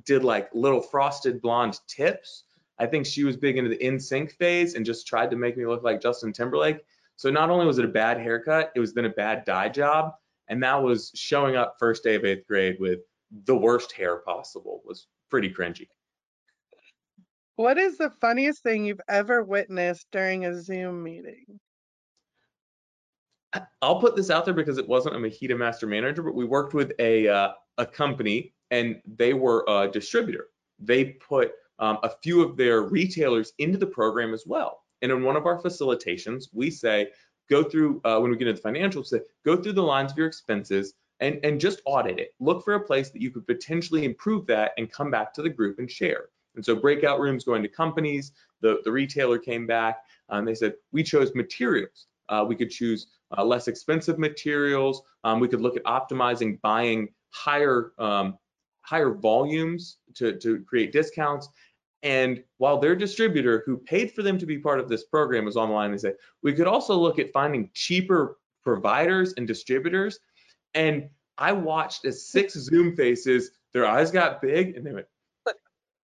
did 0.05 0.25
like 0.25 0.51
little 0.53 0.83
frosted 0.83 1.40
blonde 1.40 1.79
tips. 1.88 2.45
I 2.79 2.87
think 2.87 3.07
she 3.07 3.25
was 3.25 3.37
big 3.37 3.57
into 3.57 3.71
the 3.71 3.79
NSYNC 3.79 4.33
phase 4.33 4.75
and 4.75 4.87
just 4.87 5.07
tried 5.07 5.31
to 5.31 5.37
make 5.37 5.57
me 5.57 5.66
look 5.66 5.83
like 5.83 6.01
Justin 6.01 6.33
Timberlake. 6.33 6.79
So 7.16 7.31
not 7.31 7.51
only 7.51 7.66
was 7.66 7.79
it 7.79 7.85
a 7.85 7.88
bad 7.88 8.19
haircut, 8.19 8.73
it 8.75 8.81
was 8.81 8.95
then 8.95 9.05
a 9.05 9.11
bad 9.11 9.45
dye 9.45 9.69
job. 9.69 10.14
And 10.49 10.62
that 10.62 10.83
was 10.83 11.12
showing 11.14 11.57
up 11.57 11.77
first 11.79 12.03
day 12.03 12.14
of 12.14 12.25
eighth 12.25 12.47
grade 12.47 12.77
with 12.81 13.01
the 13.45 13.57
worst 13.57 13.93
hair 13.93 14.16
possible 14.16 14.83
was 14.85 15.07
pretty 15.29 15.51
cringy. 15.51 15.88
What 17.61 17.77
is 17.77 17.99
the 17.99 18.09
funniest 18.09 18.62
thing 18.62 18.87
you've 18.87 19.03
ever 19.07 19.44
witnessed 19.44 20.07
during 20.12 20.46
a 20.46 20.59
Zoom 20.62 21.03
meeting? 21.03 21.61
I'll 23.83 24.01
put 24.01 24.16
this 24.16 24.31
out 24.31 24.46
there 24.46 24.55
because 24.55 24.79
it 24.79 24.88
wasn't 24.88 25.16
a 25.16 25.18
MHEDA 25.18 25.59
master 25.59 25.87
manager, 25.87 26.23
but 26.23 26.35
we 26.35 26.46
worked 26.46 26.73
with 26.73 26.92
a 26.99 27.29
uh, 27.29 27.53
a 27.77 27.85
company 27.85 28.55
and 28.70 29.03
they 29.07 29.35
were 29.35 29.66
a 29.68 29.90
distributor. 29.90 30.46
They 30.79 31.05
put 31.05 31.53
um, 31.79 31.99
a 32.03 32.09
few 32.23 32.42
of 32.42 32.57
their 32.57 32.81
retailers 32.81 33.53
into 33.59 33.77
the 33.77 33.87
program 33.87 34.33
as 34.33 34.44
well. 34.46 34.81
And 35.03 35.12
in 35.12 35.23
one 35.23 35.37
of 35.37 35.44
our 35.44 35.61
facilitations, 35.61 36.44
we 36.55 36.70
say, 36.70 37.09
go 37.51 37.62
through, 37.62 38.01
uh, 38.07 38.20
when 38.20 38.31
we 38.31 38.38
get 38.38 38.49
into 38.49 38.62
the 38.62 38.66
financials, 38.66 39.09
say, 39.09 39.20
go 39.44 39.55
through 39.55 39.75
the 39.75 39.83
lines 39.83 40.12
of 40.12 40.16
your 40.16 40.29
expenses 40.29 40.94
and, 41.20 41.38
and 41.44 41.61
just 41.61 41.83
audit 41.85 42.18
it. 42.18 42.31
Look 42.40 42.64
for 42.64 42.73
a 42.73 42.81
place 42.81 43.11
that 43.11 43.20
you 43.20 43.31
could 43.31 43.46
potentially 43.46 44.07
improve 44.07 44.46
that 44.46 44.73
and 44.79 44.90
come 44.90 45.11
back 45.11 45.35
to 45.35 45.42
the 45.42 45.51
group 45.51 45.79
and 45.79 45.90
share. 45.90 46.31
And 46.55 46.65
so 46.65 46.75
breakout 46.75 47.21
rooms 47.21 47.45
going 47.45 47.63
to 47.63 47.69
companies, 47.69 48.33
the, 48.61 48.81
the 48.85 48.93
retailer 48.93 49.39
came 49.39 49.67
back 49.67 49.99
and 50.29 50.47
they 50.47 50.55
said, 50.55 50.75
we 50.93 51.03
chose 51.03 51.35
materials. 51.35 52.07
Uh, 52.29 52.45
we 52.47 52.55
could 52.55 52.71
choose 52.71 53.09
uh, 53.37 53.45
less 53.45 53.69
expensive 53.69 54.19
materials. 54.19 55.03
Um, 55.25 55.41
we 55.41 55.49
could 55.49 55.61
look 55.61 55.77
at 55.77 55.85
optimizing 55.85 56.61
buying 56.61 57.09
higher 57.31 57.93
um, 57.99 58.39
higher 58.83 59.11
volumes 59.11 59.99
to, 60.15 60.39
to 60.39 60.61
create 60.63 60.91
discounts. 60.93 61.49
And 62.03 62.43
while 62.57 62.79
their 62.79 62.97
distributor 62.97 63.63
who 63.67 63.77
paid 63.77 64.13
for 64.13 64.23
them 64.23 64.39
to 64.39 64.47
be 64.47 64.59
part 64.59 64.81
of 64.81 64.89
this 64.89 65.05
program 65.05 65.45
was 65.45 65.57
online, 65.57 65.93
they 65.93 65.99
said, 65.99 66.15
we 66.43 66.55
could 66.55 66.67
also 66.67 66.97
look 66.97 67.19
at 67.19 67.33
finding 67.33 67.71
cheaper 67.75 68.39
providers 68.65 69.35
and 69.37 69.47
distributors. 69.47 70.19
And 70.75 71.11
I 71.37 71.53
watched 71.53 72.05
as 72.05 72.27
six 72.27 72.55
Zoom 72.55 72.97
faces, 72.97 73.51
their 73.73 73.87
eyes 73.87 74.11
got 74.11 74.41
big 74.41 74.77
and 74.77 74.87
they 74.87 74.93
went, 74.93 75.07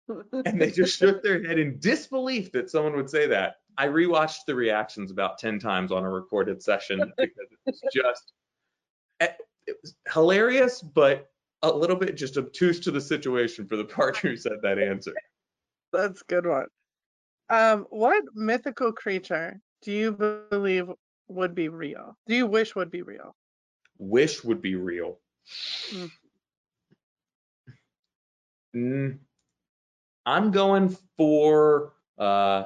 and 0.44 0.60
they 0.60 0.70
just 0.70 0.98
shook 0.98 1.22
their 1.22 1.42
head 1.46 1.58
in 1.58 1.78
disbelief 1.78 2.52
that 2.52 2.70
someone 2.70 2.96
would 2.96 3.10
say 3.10 3.26
that. 3.26 3.56
I 3.78 3.88
rewatched 3.88 4.46
the 4.46 4.54
reactions 4.54 5.10
about 5.10 5.38
10 5.38 5.58
times 5.58 5.92
on 5.92 6.02
a 6.02 6.10
recorded 6.10 6.62
session 6.62 6.98
because 7.18 7.48
it 7.50 7.58
was 7.66 7.82
just, 7.92 8.32
eh, 9.20 9.28
it 9.66 9.76
was 9.82 9.94
hilarious, 10.12 10.80
but 10.80 11.30
a 11.62 11.70
little 11.70 11.96
bit 11.96 12.16
just 12.16 12.36
obtuse 12.36 12.80
to 12.80 12.90
the 12.90 13.00
situation 13.00 13.66
for 13.66 13.76
the 13.76 13.84
partner 13.84 14.30
who 14.30 14.36
said 14.36 14.58
that 14.62 14.78
answer. 14.78 15.12
That's 15.92 16.22
a 16.22 16.24
good 16.24 16.46
one. 16.46 16.66
Um, 17.48 17.86
what 17.90 18.24
mythical 18.34 18.92
creature 18.92 19.60
do 19.82 19.92
you 19.92 20.12
believe 20.50 20.90
would 21.28 21.54
be 21.54 21.68
real? 21.68 22.16
Do 22.26 22.34
you 22.34 22.46
wish 22.46 22.74
would 22.74 22.90
be 22.90 23.02
real? 23.02 23.36
Wish 23.98 24.42
would 24.42 24.60
be 24.60 24.74
real. 24.74 25.18
Mm. 25.92 26.10
Mm, 28.74 29.18
I'm 30.26 30.50
going 30.50 30.94
for 31.16 31.92
uh, 32.18 32.64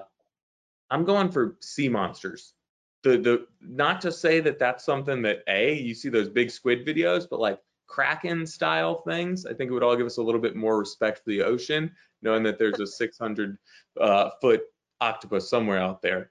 I'm 0.91 1.05
going 1.05 1.31
for 1.31 1.57
sea 1.61 1.89
monsters. 1.89 2.55
The 3.03 3.19
the 3.19 3.47
not 3.61 4.01
to 4.01 4.11
say 4.11 4.41
that 4.41 4.59
that's 4.59 4.85
something 4.85 5.23
that 5.23 5.43
a 5.47 5.75
you 5.75 5.95
see 5.95 6.09
those 6.09 6.29
big 6.29 6.51
squid 6.51 6.87
videos, 6.87 7.27
but 7.31 7.39
like 7.39 7.61
Kraken 7.87 8.47
style 8.47 9.03
things. 9.03 9.47
I 9.47 9.53
think 9.53 9.71
it 9.71 9.75
would 9.75 9.83
all 9.83 9.97
give 9.97 10.07
us 10.07 10.17
a 10.17 10.23
little 10.23 10.41
bit 10.41 10.57
more 10.57 10.79
respect 10.79 11.19
for 11.19 11.31
the 11.31 11.43
ocean, 11.43 11.93
knowing 12.23 12.43
that 12.45 12.59
there's 12.59 12.81
a 12.81 12.87
600 12.87 13.59
uh, 14.01 14.31
foot 14.41 14.63
octopus 15.01 15.49
somewhere 15.49 15.79
out 15.79 16.01
there. 16.01 16.31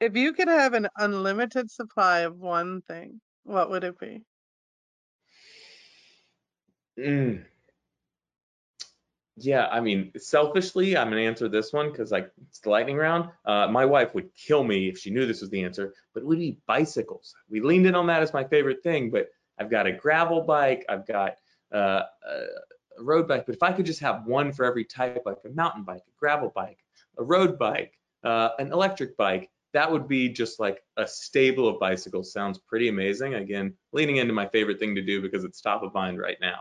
If 0.00 0.16
you 0.16 0.32
could 0.32 0.48
have 0.48 0.74
an 0.74 0.88
unlimited 0.98 1.70
supply 1.70 2.20
of 2.20 2.38
one 2.38 2.82
thing, 2.82 3.20
what 3.44 3.70
would 3.70 3.84
it 3.84 3.98
be? 3.98 4.22
Mm. 6.98 7.44
Yeah, 9.36 9.66
I 9.66 9.80
mean, 9.80 10.12
selfishly, 10.16 10.96
I'm 10.96 11.08
gonna 11.10 11.22
answer 11.22 11.48
this 11.48 11.72
one 11.72 11.90
because 11.90 12.12
like 12.12 12.30
it's 12.48 12.60
the 12.60 12.70
lightning 12.70 12.96
round. 12.96 13.30
Uh, 13.44 13.66
my 13.66 13.84
wife 13.84 14.14
would 14.14 14.30
kill 14.34 14.62
me 14.62 14.88
if 14.88 14.98
she 14.98 15.10
knew 15.10 15.26
this 15.26 15.40
was 15.40 15.50
the 15.50 15.62
answer, 15.64 15.92
but 16.12 16.22
it 16.22 16.26
would 16.26 16.38
be 16.38 16.58
bicycles. 16.66 17.34
We 17.50 17.60
leaned 17.60 17.86
in 17.86 17.96
on 17.96 18.06
that 18.06 18.22
as 18.22 18.32
my 18.32 18.44
favorite 18.44 18.82
thing, 18.84 19.10
but 19.10 19.28
I've 19.58 19.70
got 19.70 19.86
a 19.88 19.92
gravel 19.92 20.42
bike, 20.42 20.84
I've 20.88 21.04
got 21.06 21.36
uh, 21.72 22.02
a 22.28 23.02
road 23.02 23.26
bike, 23.26 23.44
but 23.46 23.56
if 23.56 23.62
I 23.62 23.72
could 23.72 23.86
just 23.86 24.00
have 24.00 24.24
one 24.24 24.52
for 24.52 24.64
every 24.64 24.84
type, 24.84 25.22
like 25.26 25.38
a 25.44 25.48
mountain 25.48 25.82
bike, 25.82 26.02
a 26.06 26.18
gravel 26.18 26.52
bike, 26.54 26.78
a 27.18 27.24
road 27.24 27.58
bike, 27.58 27.98
uh, 28.22 28.50
an 28.60 28.72
electric 28.72 29.16
bike, 29.16 29.50
that 29.72 29.90
would 29.90 30.06
be 30.06 30.28
just 30.28 30.60
like 30.60 30.80
a 30.96 31.06
stable 31.08 31.66
of 31.66 31.80
bicycles. 31.80 32.32
Sounds 32.32 32.58
pretty 32.58 32.88
amazing. 32.88 33.34
Again, 33.34 33.74
leaning 33.92 34.18
into 34.18 34.32
my 34.32 34.46
favorite 34.46 34.78
thing 34.78 34.94
to 34.94 35.02
do 35.02 35.20
because 35.20 35.42
it's 35.42 35.60
top 35.60 35.82
of 35.82 35.92
mind 35.92 36.20
right 36.20 36.38
now. 36.40 36.60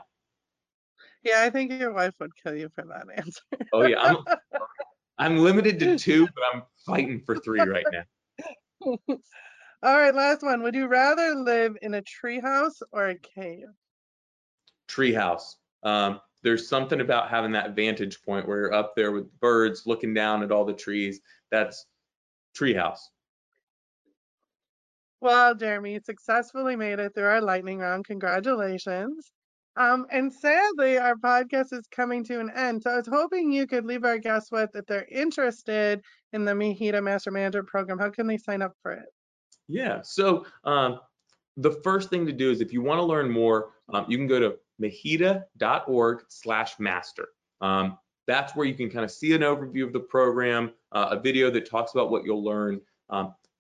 Yeah, 1.24 1.42
I 1.42 1.50
think 1.50 1.72
your 1.72 1.94
wife 1.94 2.16
would 2.20 2.32
kill 2.44 2.56
you 2.56 2.70
for 2.76 2.84
that 2.86 3.06
answer. 3.16 3.42
oh 3.74 3.84
yeah, 3.84 4.00
I'm 4.00 4.18
I'm 5.18 5.38
limited 5.38 5.80
to 5.80 5.98
two, 5.98 6.28
but 6.36 6.44
I'm 6.54 6.64
fighting 6.86 7.22
for 7.26 7.38
three 7.38 7.62
right 7.62 7.86
now. 7.92 8.04
All 8.86 9.98
right, 9.98 10.16
last 10.16 10.44
one. 10.44 10.64
Would 10.64 10.76
you 10.76 10.88
rather 10.88 11.36
live 11.36 11.76
in 11.82 11.96
a 11.96 12.02
treehouse 12.02 12.82
or 12.92 13.10
a 13.10 13.20
cave? 13.20 13.68
Treehouse. 14.90 15.56
Um, 15.84 16.22
there's 16.42 16.70
something 16.70 17.02
about 17.02 17.30
having 17.30 17.52
that 17.52 17.76
vantage 17.76 18.22
point 18.22 18.48
where 18.48 18.60
you're 18.60 18.74
up 18.74 18.96
there 18.96 19.12
with 19.12 19.28
birds 19.40 19.84
looking 19.86 20.14
down 20.14 20.42
at 20.42 20.52
all 20.52 20.64
the 20.64 20.74
trees. 20.74 21.20
That's 21.52 21.86
treehouse. 22.58 23.00
Well, 25.20 25.56
Jeremy, 25.56 25.94
you 25.94 26.00
successfully 26.02 26.78
made 26.78 27.00
it 27.00 27.14
through 27.14 27.26
our 27.26 27.42
lightning 27.42 27.80
round. 27.80 28.06
Congratulations. 28.06 29.33
Um, 29.76 30.06
and 30.12 30.32
sadly, 30.32 30.98
our 30.98 31.16
podcast 31.16 31.74
is 31.74 31.88
coming 31.90 32.24
to 32.26 32.40
an 32.40 32.52
end. 32.56 32.84
So 32.84 32.92
I 32.92 32.98
was 32.98 33.08
hoping 33.08 33.52
you 33.52 33.66
could 33.66 33.86
leave 33.86 34.04
our 34.04 34.20
guests 34.20 34.52
with 34.52 34.70
if 34.76 34.86
they're 34.86 35.08
interested 35.12 36.02
in 36.32 36.46
the 36.46 36.54
MHEDA 36.54 37.02
Master 37.02 37.32
Manager 37.32 37.64
program, 37.64 37.98
how 37.98 38.10
can 38.10 38.28
they 38.28 38.38
sign 38.38 38.62
up 38.62 38.74
for 38.82 38.92
it? 38.92 39.06
Yeah, 39.68 40.02
so 40.04 40.46
um, 40.64 41.00
the 41.58 41.72
first 41.84 42.10
thing 42.10 42.26
to 42.26 42.34
do 42.34 42.52
is 42.52 42.62
if 42.62 42.74
you 42.74 42.82
want 42.82 43.00
to 43.00 43.06
learn 43.06 43.30
more, 43.30 43.72
um, 43.94 44.06
you 44.08 44.18
can 44.18 44.28
go 44.28 44.40
to 44.40 44.56
mheda.org 44.82 46.24
slash 46.28 46.80
master. 46.80 47.30
Um, 47.62 47.98
that's 48.28 48.56
where 48.56 48.66
you 48.66 48.76
can 48.76 48.90
kind 48.90 49.06
of 49.06 49.12
see 49.12 49.34
an 49.34 49.42
overview 49.42 49.86
of 49.86 49.94
the 49.94 50.00
program, 50.00 50.72
uh, 50.92 51.10
a 51.12 51.20
video 51.20 51.50
that 51.52 51.70
talks 51.70 51.94
about 51.94 52.12
what 52.12 52.24
you'll 52.24 52.44
learn. 52.44 52.80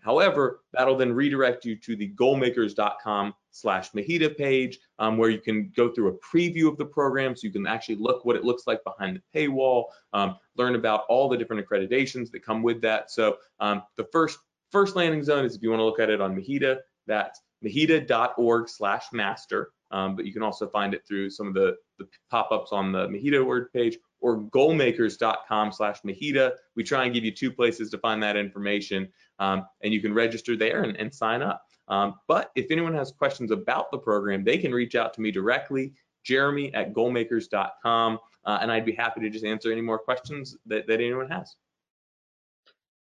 However, 0.04 0.62
that'll 0.74 0.98
then 0.98 1.14
redirect 1.14 1.64
you 1.66 1.76
to 1.78 1.96
the 1.96 2.10
goalmakers.com 2.14 3.34
slash 3.52 3.92
MHEDA 3.92 4.38
page 4.38 4.80
um, 5.00 5.18
where 5.18 5.30
you 5.30 5.40
can 5.40 5.72
go 5.76 5.90
through 5.90 6.10
a 6.10 6.18
preview 6.18 6.68
of 6.68 6.78
the 6.78 6.86
program 6.86 7.36
so 7.36 7.48
you 7.48 7.54
can 7.54 7.66
actually 7.66 7.96
look 7.96 8.26
what 8.26 8.36
it 8.36 8.44
looks 8.44 8.68
like 8.68 8.84
behind 8.84 9.16
the 9.16 9.40
paywall, 9.40 9.86
um, 10.12 10.38
learn 10.58 10.76
about 10.76 11.06
all 11.08 11.30
the 11.30 11.38
different 11.38 11.66
accreditations 11.66 12.32
that 12.32 12.44
come 12.44 12.62
with 12.62 12.82
that. 12.82 13.12
So 13.12 13.38
um, 13.60 13.84
the 13.96 14.08
first 14.12 14.40
first 14.72 14.96
landing 14.96 15.24
zone 15.24 15.46
is 15.46 15.56
if 15.56 15.62
you 15.62 15.70
want 15.70 15.80
to 15.80 15.86
look 15.86 16.00
at 16.00 16.10
it 16.10 16.20
on 16.20 16.36
MHEDA, 16.36 16.80
that's 17.08 17.42
mheda.org 17.64 18.68
slash 18.68 19.06
master. 19.14 19.72
Um, 19.92 20.16
but 20.16 20.26
you 20.26 20.34
can 20.34 20.42
also 20.42 20.68
find 20.68 20.96
it 20.96 21.04
through 21.08 21.30
some 21.30 21.48
of 21.48 21.54
the, 21.54 21.76
the 22.00 22.08
pop-ups 22.32 22.72
on 22.72 22.92
the 22.92 23.08
MHEDA 23.08 23.46
word 23.46 23.72
page 23.72 23.98
or 24.22 24.42
goalmakers.com 24.42 25.72
slash 25.72 26.02
MHEDA. 26.02 26.54
We 26.76 26.84
try 26.84 27.06
and 27.06 27.14
give 27.14 27.24
you 27.24 27.32
two 27.32 27.52
places 27.52 27.92
to 27.92 28.00
find 28.00 28.24
that 28.24 28.36
information 28.36 29.08
um, 29.40 29.66
and 29.82 29.94
you 29.94 30.02
can 30.02 30.14
register 30.14 30.56
there 30.56 30.84
and, 30.84 30.96
and 30.98 31.14
sign 31.14 31.42
up. 31.42 31.66
Um, 31.88 32.16
but 32.28 32.52
if 32.56 32.68
anyone 32.72 32.94
has 32.94 33.12
questions 33.12 33.52
about 33.52 33.92
the 33.92 33.98
program, 33.98 34.44
they 34.44 34.58
can 34.58 34.72
reach 34.72 34.96
out 34.96 35.14
to 35.16 35.22
me 35.22 35.32
directly, 35.32 35.94
jeremy 36.24 36.74
at 36.74 36.94
goalmakers.com, 36.94 38.20
uh, 38.46 38.58
and 38.62 38.72
I'd 38.72 38.86
be 38.86 38.94
happy 38.94 39.22
to 39.22 39.30
just 39.30 39.46
answer 39.46 39.72
any 39.72 39.82
more 39.82 40.00
questions 40.00 40.58
that, 40.66 40.88
that 40.88 41.02
anyone 41.02 41.30
has. 41.30 41.56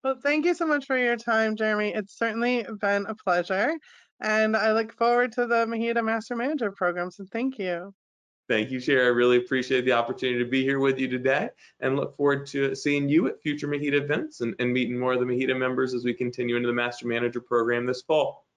Well, 0.03 0.17
thank 0.23 0.47
you 0.47 0.55
so 0.55 0.67
much 0.67 0.87
for 0.87 0.97
your 0.97 1.17
time, 1.17 1.57
Jeremy. 1.57 1.93
It's 1.95 2.17
certainly 2.17 2.67
been 2.81 3.05
a 3.07 3.15
pleasure. 3.15 3.75
And 4.23 4.57
I 4.57 4.73
look 4.73 4.93
forward 4.93 5.33
to 5.33 5.47
the 5.47 5.67
MHEDA 5.67 6.05
Master 6.05 6.37
Manager 6.37 6.71
program. 6.73 7.11
So 7.11 7.25
thank 7.31 7.59
you. 7.59 7.95
Thank 8.51 8.73
you, 8.73 8.81
Sherry. 8.81 9.05
I 9.05 9.11
really 9.11 9.37
appreciate 9.37 9.85
the 9.85 9.93
opportunity 9.93 10.41
to 10.41 10.51
be 10.51 10.65
here 10.65 10.81
with 10.81 10.99
you 10.99 11.07
today 11.07 11.51
and 11.79 11.95
look 11.95 12.17
forward 12.17 12.49
to 12.49 12.75
seeing 12.75 13.09
you 13.09 13.29
at 13.29 13.41
future 13.41 13.69
MHEDA 13.69 14.03
events 14.03 14.41
and, 14.41 14.57
and 14.59 14.73
meeting 14.73 14.99
more 14.99 15.13
of 15.13 15.21
the 15.21 15.25
MHEDA 15.25 15.57
members 15.57 15.95
as 15.95 16.05
we 16.05 16.13
continue 16.13 16.57
into 16.57 16.67
the 16.67 16.75
Master 16.75 17.07
Manager 17.07 17.41
program 17.41 17.87
this 17.87 18.03
fall. 18.03 18.49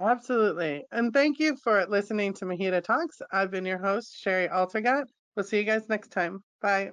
Absolutely. 0.00 0.86
And 0.92 1.12
thank 1.12 1.38
you 1.38 1.56
for 1.56 1.84
listening 1.90 2.32
to 2.32 2.46
MHEDA 2.46 2.82
Talks. 2.82 3.20
I've 3.30 3.50
been 3.50 3.66
your 3.66 3.76
host, 3.76 4.18
Sherry 4.18 4.48
Altergat. 4.48 5.04
We'll 5.36 5.44
see 5.44 5.58
you 5.58 5.64
guys 5.64 5.86
next 5.90 6.10
time. 6.10 6.42
Bye. 6.62 6.92